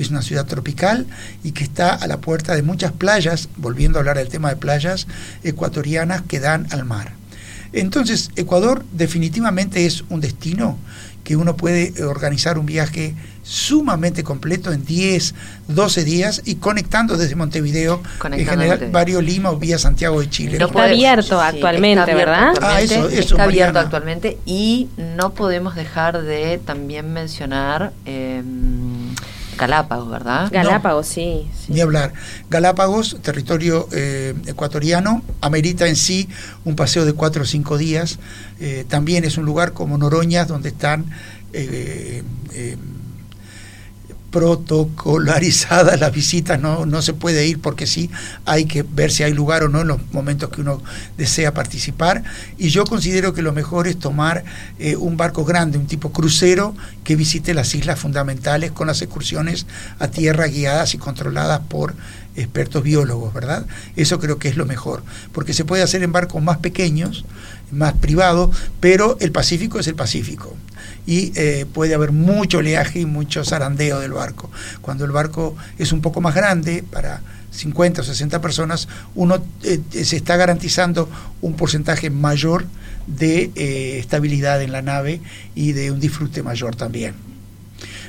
es 0.00 0.10
una 0.10 0.22
ciudad 0.22 0.46
tropical 0.46 1.06
y 1.44 1.52
que 1.52 1.64
está 1.64 1.94
a 1.94 2.06
la 2.06 2.18
puerta 2.18 2.54
de 2.54 2.62
muchas 2.62 2.92
playas, 2.92 3.48
volviendo 3.56 3.98
a 3.98 4.00
hablar 4.00 4.16
del 4.16 4.28
tema 4.28 4.48
de 4.50 4.56
playas 4.56 5.06
ecuatorianas 5.42 6.22
que 6.22 6.40
dan 6.40 6.66
al 6.70 6.84
mar. 6.84 7.12
Entonces, 7.72 8.30
Ecuador 8.36 8.84
definitivamente 8.92 9.86
es 9.86 10.04
un 10.08 10.20
destino 10.20 10.78
que 11.22 11.36
uno 11.36 11.56
puede 11.56 12.02
organizar 12.02 12.58
un 12.58 12.66
viaje 12.66 13.14
sumamente 13.42 14.24
completo 14.24 14.72
en 14.72 14.84
10, 14.84 15.34
12 15.68 16.04
días 16.04 16.42
y 16.44 16.56
conectando 16.56 17.16
desde 17.16 17.36
Montevideo, 17.36 18.02
en 18.24 18.46
general, 18.46 18.88
Barrio 18.90 19.20
Lima 19.20 19.50
o 19.50 19.56
vía 19.56 19.78
Santiago 19.78 20.20
de 20.20 20.30
Chile. 20.30 20.58
está 20.60 20.84
abierto 20.84 21.40
actualmente, 21.40 22.14
¿verdad? 22.14 22.54
Ah, 22.60 22.80
eso, 22.80 23.08
eso, 23.08 23.34
está 23.34 23.44
abierto 23.44 23.78
actualmente 23.78 24.38
y 24.46 24.88
no 24.96 25.34
podemos 25.34 25.74
dejar 25.74 26.22
de 26.22 26.58
también 26.58 27.12
mencionar... 27.12 27.92
Eh, 28.06 28.42
Galápagos, 29.60 30.10
¿verdad? 30.10 30.48
Galápagos, 30.50 31.06
sí, 31.06 31.46
Ni 31.68 31.82
hablar. 31.82 32.14
Galápagos, 32.48 33.18
territorio 33.20 33.86
eh, 33.92 34.34
ecuatoriano, 34.46 35.22
amerita 35.42 35.86
en 35.86 35.96
sí 35.96 36.30
un 36.64 36.76
paseo 36.76 37.04
de 37.04 37.12
cuatro 37.12 37.42
o 37.42 37.44
cinco 37.44 37.76
días. 37.76 38.18
Eh, 38.58 38.86
también 38.88 39.24
es 39.24 39.36
un 39.36 39.44
lugar 39.44 39.74
como 39.74 39.98
Noroñas, 39.98 40.48
donde 40.48 40.70
están 40.70 41.10
eh, 41.52 42.22
protocolarizada 44.30 45.96
las 45.96 46.12
visitas, 46.12 46.60
no, 46.60 46.86
no 46.86 47.02
se 47.02 47.14
puede 47.14 47.46
ir 47.46 47.60
porque 47.60 47.86
sí, 47.86 48.10
hay 48.44 48.64
que 48.64 48.82
ver 48.82 49.10
si 49.10 49.22
hay 49.22 49.32
lugar 49.32 49.64
o 49.64 49.68
no 49.68 49.80
en 49.80 49.88
los 49.88 50.12
momentos 50.12 50.50
que 50.50 50.60
uno 50.60 50.82
desea 51.16 51.52
participar. 51.52 52.22
Y 52.56 52.68
yo 52.68 52.84
considero 52.84 53.34
que 53.34 53.42
lo 53.42 53.52
mejor 53.52 53.88
es 53.88 53.98
tomar 53.98 54.44
eh, 54.78 54.96
un 54.96 55.16
barco 55.16 55.44
grande, 55.44 55.78
un 55.78 55.86
tipo 55.86 56.12
crucero, 56.12 56.74
que 57.02 57.16
visite 57.16 57.54
las 57.54 57.74
islas 57.74 57.98
fundamentales 57.98 58.70
con 58.70 58.86
las 58.86 59.02
excursiones 59.02 59.66
a 59.98 60.08
tierra 60.08 60.46
guiadas 60.46 60.94
y 60.94 60.98
controladas 60.98 61.60
por 61.68 61.94
expertos 62.36 62.82
biólogos, 62.84 63.34
¿verdad? 63.34 63.66
Eso 63.96 64.20
creo 64.20 64.38
que 64.38 64.48
es 64.48 64.56
lo 64.56 64.64
mejor, 64.64 65.02
porque 65.32 65.52
se 65.52 65.64
puede 65.64 65.82
hacer 65.82 66.02
en 66.02 66.12
barcos 66.12 66.42
más 66.42 66.58
pequeños, 66.58 67.24
más 67.72 67.94
privados, 67.94 68.56
pero 68.78 69.16
el 69.20 69.32
Pacífico 69.32 69.80
es 69.80 69.88
el 69.88 69.96
Pacífico 69.96 70.56
y 71.06 71.32
eh, 71.34 71.66
puede 71.72 71.94
haber 71.94 72.12
mucho 72.12 72.58
oleaje 72.58 73.00
y 73.00 73.06
mucho 73.06 73.44
zarandeo 73.44 74.00
del 74.00 74.12
barco. 74.12 74.50
Cuando 74.80 75.04
el 75.04 75.12
barco 75.12 75.56
es 75.78 75.92
un 75.92 76.00
poco 76.00 76.20
más 76.20 76.34
grande, 76.34 76.84
para 76.88 77.20
50 77.50 78.02
o 78.02 78.04
60 78.04 78.40
personas, 78.40 78.88
uno 79.14 79.42
eh, 79.64 79.80
se 79.90 80.16
está 80.16 80.36
garantizando 80.36 81.08
un 81.40 81.54
porcentaje 81.54 82.10
mayor 82.10 82.66
de 83.06 83.50
eh, 83.56 83.98
estabilidad 83.98 84.62
en 84.62 84.72
la 84.72 84.82
nave 84.82 85.20
y 85.54 85.72
de 85.72 85.90
un 85.90 86.00
disfrute 86.00 86.42
mayor 86.42 86.76
también. 86.76 87.14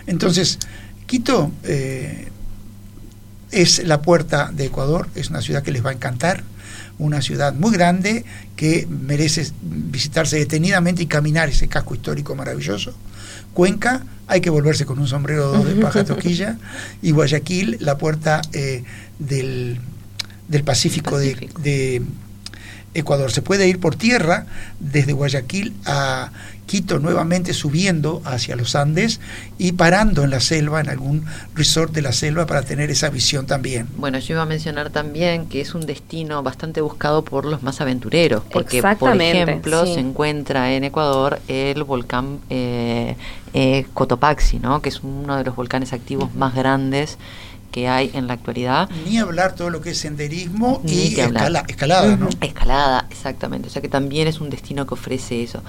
Entonces, 0.07 0.59
Quito 1.05 1.51
es 3.51 3.85
la 3.85 4.01
puerta 4.01 4.49
de 4.53 4.65
Ecuador, 4.67 5.09
es 5.15 5.29
una 5.29 5.41
ciudad 5.41 5.61
que 5.61 5.73
les 5.73 5.85
va 5.85 5.89
a 5.89 5.93
encantar 5.93 6.45
una 7.01 7.21
ciudad 7.21 7.53
muy 7.53 7.71
grande 7.71 8.23
que 8.55 8.87
merece 8.87 9.47
visitarse 9.61 10.37
detenidamente 10.37 11.03
y 11.03 11.07
caminar 11.07 11.49
ese 11.49 11.67
casco 11.67 11.95
histórico 11.95 12.35
maravilloso. 12.35 12.93
Cuenca, 13.53 14.03
hay 14.27 14.39
que 14.39 14.49
volverse 14.49 14.85
con 14.85 14.99
un 14.99 15.07
sombrero 15.07 15.63
de 15.63 15.81
paja 15.81 16.03
toquilla. 16.05 16.57
Y 17.01 17.11
Guayaquil, 17.11 17.77
la 17.79 17.97
puerta 17.97 18.41
eh, 18.53 18.83
del, 19.19 19.79
Pacífico, 20.63 21.17
de 21.17 22.03
Ecuador. 22.93 23.31
Se 23.31 23.41
puede 23.41 23.67
ir 23.67 23.79
por 23.79 23.95
tierra 23.95 24.45
desde 24.79 25.13
Guayaquil 25.13 25.73
a 25.85 26.31
Quito 26.71 26.99
nuevamente 26.99 27.53
subiendo 27.53 28.21
hacia 28.23 28.55
los 28.55 28.75
Andes 28.75 29.19
y 29.57 29.73
parando 29.73 30.23
en 30.23 30.29
la 30.29 30.39
selva, 30.39 30.79
en 30.79 30.87
algún 30.87 31.25
resort 31.53 31.91
de 31.91 32.01
la 32.01 32.13
selva 32.13 32.45
para 32.45 32.61
tener 32.61 32.89
esa 32.89 33.09
visión 33.09 33.45
también. 33.45 33.89
Bueno, 33.97 34.19
yo 34.19 34.35
iba 34.35 34.43
a 34.43 34.45
mencionar 34.45 34.89
también 34.89 35.47
que 35.47 35.59
es 35.59 35.75
un 35.75 35.85
destino 35.85 36.43
bastante 36.43 36.79
buscado 36.79 37.25
por 37.25 37.43
los 37.43 37.61
más 37.61 37.81
aventureros, 37.81 38.43
porque 38.49 38.81
por 38.81 39.21
ejemplo 39.21 39.85
se 39.85 39.99
encuentra 39.99 40.71
en 40.73 40.85
Ecuador 40.85 41.41
el 41.49 41.83
volcán 41.83 42.39
eh, 42.49 43.17
eh, 43.53 43.85
Cotopaxi, 43.93 44.59
¿no? 44.59 44.81
que 44.81 44.87
es 44.87 45.01
uno 45.01 45.35
de 45.35 45.43
los 45.43 45.57
volcanes 45.57 45.91
activos 45.91 46.33
más 46.35 46.55
grandes 46.55 47.17
que 47.71 47.87
hay 47.87 48.11
en 48.13 48.27
la 48.27 48.33
actualidad. 48.33 48.89
Ni 49.05 49.17
hablar 49.17 49.55
todo 49.55 49.69
lo 49.69 49.81
que 49.81 49.91
es 49.91 49.97
senderismo 49.97 50.81
y 50.85 51.19
escalada, 51.19 52.15
¿no? 52.17 52.29
Escalada, 52.41 53.07
exactamente. 53.09 53.67
O 53.67 53.71
sea 53.71 53.81
que 53.81 53.89
también 53.89 54.27
es 54.27 54.41
un 54.41 54.49
destino 54.49 54.85
que 54.85 54.93
ofrece 54.93 55.41
eso. 55.41 55.63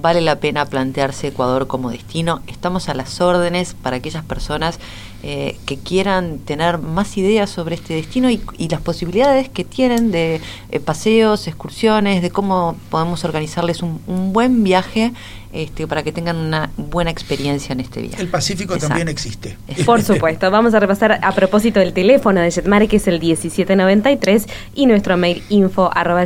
Vale 0.00 0.20
la 0.20 0.36
pena 0.36 0.64
plantearse 0.66 1.28
Ecuador 1.28 1.66
como 1.66 1.90
destino. 1.90 2.40
Estamos 2.46 2.88
a 2.88 2.94
las 2.94 3.20
órdenes 3.20 3.74
para 3.74 3.96
aquellas 3.96 4.24
personas 4.24 4.78
eh, 5.22 5.58
que 5.66 5.76
quieran 5.76 6.38
tener 6.38 6.78
más 6.78 7.18
ideas 7.18 7.50
sobre 7.50 7.74
este 7.74 7.92
destino 7.94 8.30
y, 8.30 8.40
las 8.68 8.80
posibilidades 8.80 9.50
que 9.50 9.64
tienen 9.64 10.10
de 10.10 10.40
eh, 10.70 10.80
paseos, 10.80 11.46
excursiones, 11.46 12.22
de 12.22 12.30
cómo 12.30 12.76
podemos 12.88 13.24
organizarles 13.24 13.82
un, 13.82 14.32
buen 14.32 14.64
viaje 14.64 15.12
este, 15.52 15.86
para 15.86 16.02
que 16.02 16.12
tengan 16.12 16.36
una 16.36 16.70
buena 16.76 17.10
experiencia 17.10 17.72
en 17.72 17.80
este 17.80 18.02
viaje. 18.02 18.22
El 18.22 18.28
Pacífico 18.28 18.76
también 18.78 19.08
existe. 19.08 19.56
Por 19.84 20.02
supuesto. 20.02 20.50
Vamos 20.50 20.74
a 20.74 20.80
repasar 20.80 21.18
a 21.22 21.32
propósito 21.32 21.80
del 21.80 21.92
teléfono 21.92 22.40
de 22.40 22.50
Jetmar, 22.50 22.86
que 22.86 22.96
es 22.96 23.08
el 23.08 23.20
1793, 23.20 24.46
y 24.74 24.86
nuestro 24.86 25.16
mail 25.16 25.42
info 25.48 25.90
arroba 25.92 26.24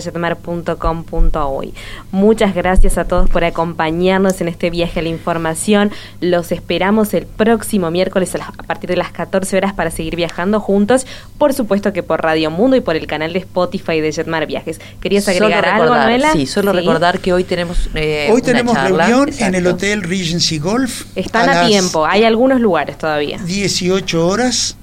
hoy. 1.47 1.75
Muchas 2.13 2.55
gracias 2.55 2.99
a 2.99 3.05
todos 3.05 3.31
por 3.31 3.45
acompañarnos 3.45 4.41
en 4.41 4.49
este 4.49 4.71
viaje 4.71 5.01
a 5.01 5.03
la 5.03 5.09
información. 5.09 5.91
Los 6.21 6.53
esperamos 6.53 7.15
el 7.15 7.27
próximo 7.27 7.91
miércoles 7.91 8.35
a 8.35 8.63
partir 8.63 8.91
de 8.91 8.97
las 8.97 9.11
14 9.13 9.57
horas 9.57 9.73
para 9.73 9.91
seguir 9.91 10.17
viajando 10.17 10.61
juntos, 10.61 11.07
por 11.39 11.55
supuesto 11.55 11.93
que 11.93 12.03
por 12.03 12.23
Radio 12.23 12.51
Mundo 12.51 12.77
y 12.77 12.81
por 12.81 12.97
el 12.97 13.07
canal 13.07 13.33
de 13.33 13.39
Spotify 13.41 14.01
de 14.01 14.13
Jetmar 14.13 14.47
Viajes. 14.47 14.81
¿Querías 15.01 15.27
agregar 15.29 15.65
algo, 15.67 15.95
Noela? 15.95 16.33
Sí, 16.33 16.47
solo 16.47 16.73
recordar 16.73 17.21
que 17.21 17.33
hoy 17.33 17.45
tenemos 17.45 17.89
eh, 17.95 18.29
Hoy 18.33 18.43
tenemos 18.43 18.77
reunión 18.77 19.14
en 19.23 19.55
el 19.55 19.67
Hotel 19.67 20.03
Regency 20.03 20.59
Golf. 20.59 21.05
Están 21.15 21.49
a, 21.49 21.67
tiempo, 21.67 22.07
hay 22.07 22.25
algunos 22.25 22.61
lugares 22.61 22.99
todavía. 22.99 23.39
18 23.39 24.27
horas. 24.27 24.77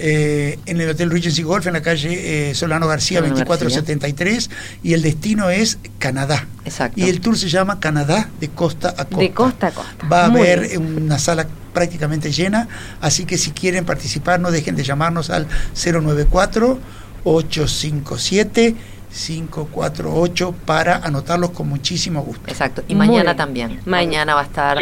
Eh, 0.00 0.58
en 0.66 0.80
el 0.80 0.90
Hotel 0.90 1.08
Regency 1.08 1.44
Golf 1.44 1.68
en 1.68 1.74
la 1.74 1.80
calle 1.80 2.50
eh, 2.50 2.54
Solano 2.56 2.88
García 2.88 3.20
2473 3.20 4.50
y 4.82 4.92
el 4.92 5.02
destino 5.02 5.50
es 5.50 5.78
Canadá. 6.00 6.48
Exacto. 6.64 7.00
Y 7.00 7.08
el 7.08 7.20
tour 7.20 7.38
se 7.38 7.48
llama 7.48 7.78
Canadá 7.78 8.28
de 8.40 8.48
costa 8.48 8.88
a 8.88 9.04
costa. 9.04 9.18
De 9.18 9.30
costa 9.30 9.66
a 9.68 9.70
costa. 9.70 10.08
Va 10.08 10.22
a 10.22 10.26
haber 10.26 10.76
una 10.78 11.20
sala 11.20 11.46
prácticamente 11.72 12.32
llena, 12.32 12.66
así 13.00 13.24
que 13.24 13.38
si 13.38 13.52
quieren 13.52 13.84
participar 13.84 14.40
no 14.40 14.50
dejen 14.50 14.74
de 14.74 14.82
llamarnos 14.82 15.30
al 15.30 15.46
094 15.74 16.80
857 17.24 18.74
548 19.14 20.54
para 20.66 20.96
anotarlos 20.96 21.50
con 21.50 21.68
muchísimo 21.68 22.22
gusto. 22.22 22.42
Exacto, 22.48 22.82
y 22.88 22.94
mañana 22.94 23.36
también. 23.36 23.80
Mañana 23.86 24.34
va 24.34 24.42
a 24.42 24.44
estar 24.44 24.78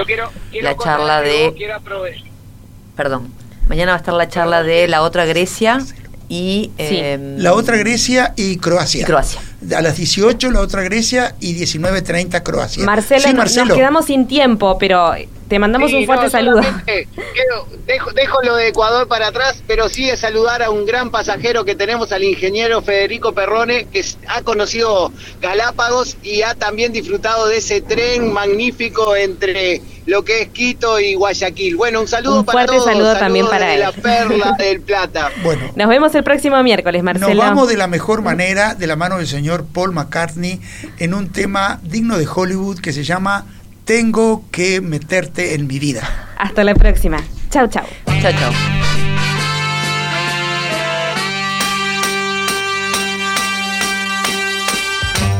la 0.61 0.77
charla 0.77 1.21
de... 1.21 1.55
Perdón, 2.97 3.33
mañana 3.69 3.93
va 3.93 3.97
a 3.97 4.01
estar 4.01 4.15
la 4.15 4.29
charla 4.29 4.63
de 4.63 4.89
la 4.89 5.03
otra 5.03 5.27
Grecia 5.27 5.79
y... 6.29 6.71
Em, 6.79 7.39
la 7.39 7.53
otra 7.53 7.77
Grecia 7.77 8.33
y 8.37 8.57
Croacia. 8.57 9.07
Croacia. 9.07 9.41
A 9.77 9.83
las 9.83 9.97
18 9.97 10.51
la 10.51 10.61
otra 10.61 10.83
Grecia 10.83 11.35
y 11.39 11.55
19.30 11.55 12.43
Croacia. 12.43 12.85
Marcelo, 12.85 13.33
Marcelo, 13.35 13.67
nos 13.67 13.77
quedamos 13.77 14.07
sin 14.07 14.27
tiempo, 14.27 14.79
pero 14.79 15.15
te 15.53 15.59
mandamos 15.59 15.93
un 15.93 16.07
fuerte 16.07 16.31
saludo. 16.31 16.63
dejo, 17.87 18.43
lo 18.43 18.57
de 18.57 18.69
Ecuador 18.69 19.07
para 19.07 19.27
atrás, 19.27 19.63
pero 19.67 19.91
sigue 19.91 20.17
saludar 20.17 20.63
a 20.63 20.71
un 20.71 20.87
gran 20.87 21.11
pasajero 21.11 21.67
que 21.67 21.75
tenemos, 21.75 22.11
al 22.13 22.25
ingeniero 22.25 22.81
Federico 22.81 23.35
Perrone, 23.35 23.87
que 23.93 24.03
ha 24.29 24.41
conocido 24.41 25.13
Galápagos 25.43 26.17
y 26.23 26.41
ha 26.41 26.55
también 26.55 26.91
disfrutado 26.91 27.49
de 27.49 27.59
ese 27.59 27.83
tren 27.83 28.33
magnífico 28.33 29.15
entre 29.15 29.83
lo 30.07 30.25
que 30.25 30.41
es 30.41 30.49
Quito 30.49 30.99
y 30.99 31.17
Guayaquil. 31.17 31.77
Bueno, 31.77 32.01
un 32.01 32.09
saludo 32.09 32.39
un 32.39 32.47
para 32.47 32.67
fuerte 32.67 32.83
saludo 32.83 33.13
también 33.19 33.47
para 33.47 33.75
él. 33.75 33.81
la 33.81 33.93
perla 33.93 34.53
del 34.59 34.81
plata. 34.81 35.29
Bueno, 35.43 35.71
nos 35.77 35.89
vemos 35.91 36.15
el 36.15 36.25
próximo 36.25 36.63
miércoles, 36.63 37.03
Marcelo. 37.03 37.29
Nos 37.29 37.37
vamos 37.37 37.69
de 37.69 37.77
la 37.77 37.89
mejor 37.89 38.23
manera, 38.23 38.75
de 38.75 38.87
la 38.87 38.97
mano 38.97 39.19
del 39.19 39.27
señor 39.27 39.67
Paul 39.71 39.93
McCartney, 39.93 40.63
en 40.99 41.13
un 41.13 41.29
tema 41.29 41.79
digno 41.83 42.17
de 42.17 42.27
Hollywood 42.27 42.79
que 42.81 42.95
se 42.95 43.05
llama 43.05 43.45
tengo 43.85 44.45
que 44.51 44.81
meterte 44.81 45.55
en 45.55 45.67
mi 45.67 45.79
vida. 45.79 46.03
Hasta 46.39 46.65
la 46.65 46.75
próxima. 46.75 47.19
Chao, 47.51 47.67
chao. 47.69 47.85
Chao, 48.21 48.33
chao. 48.33 48.53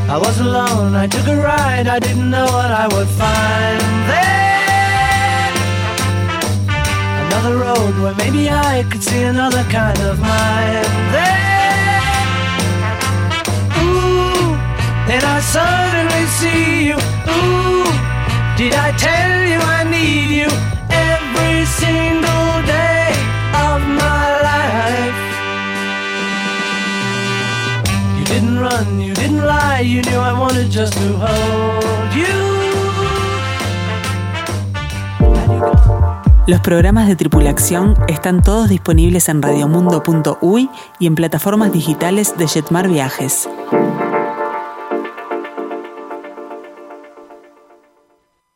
I 0.09 0.17
was 0.17 0.39
alone, 0.39 0.95
I 0.95 1.07
took 1.07 1.25
a 1.27 1.35
ride, 1.35 1.87
I 1.87 1.97
didn't 1.97 2.29
know 2.29 2.45
what 2.45 2.69
I 2.69 2.87
would 2.93 3.07
find 3.07 3.81
there. 4.07 5.49
Another 7.25 7.57
road 7.57 7.97
where 7.99 8.13
maybe 8.15 8.47
I 8.47 8.85
could 8.91 9.01
see 9.01 9.23
another 9.23 9.63
kind 9.71 9.97
of 10.01 10.19
mind 10.19 10.85
there. 11.15 12.01
Ooh, 13.81 14.55
then 15.07 15.23
I 15.23 15.39
suddenly 15.41 16.25
see 16.37 16.89
you. 16.89 16.97
Ooh, 17.33 17.89
did 18.57 18.73
I 18.73 18.91
tell 18.97 19.33
you 19.49 19.59
I 19.59 19.83
need 19.83 20.29
you 20.29 20.49
every 20.89 21.65
single 21.65 22.61
day 22.65 23.09
of 23.53 23.79
my 24.01 24.25
life? 24.49 25.19
You 28.17 28.25
didn't 28.25 28.59
run, 28.59 28.99
you 29.01 29.13
didn't 29.13 29.45
lie, 29.45 29.81
you 29.81 30.01
knew 30.01 30.19
I 30.19 30.33
wanted 30.33 30.69
just 30.69 30.93
to 30.93 31.07
hold 31.17 32.13
you. 32.15 32.53
Los 36.45 36.59
programas 36.59 37.07
de 37.07 37.15
tripulación 37.15 37.95
están 38.09 38.41
todos 38.41 38.67
disponibles 38.67 39.29
en 39.29 39.41
radiomundo.uy 39.41 40.69
y 40.99 41.07
en 41.07 41.15
plataformas 41.15 41.71
digitales 41.71 42.37
de 42.37 42.47
Jetmar 42.47 42.89
Viajes. 42.89 43.47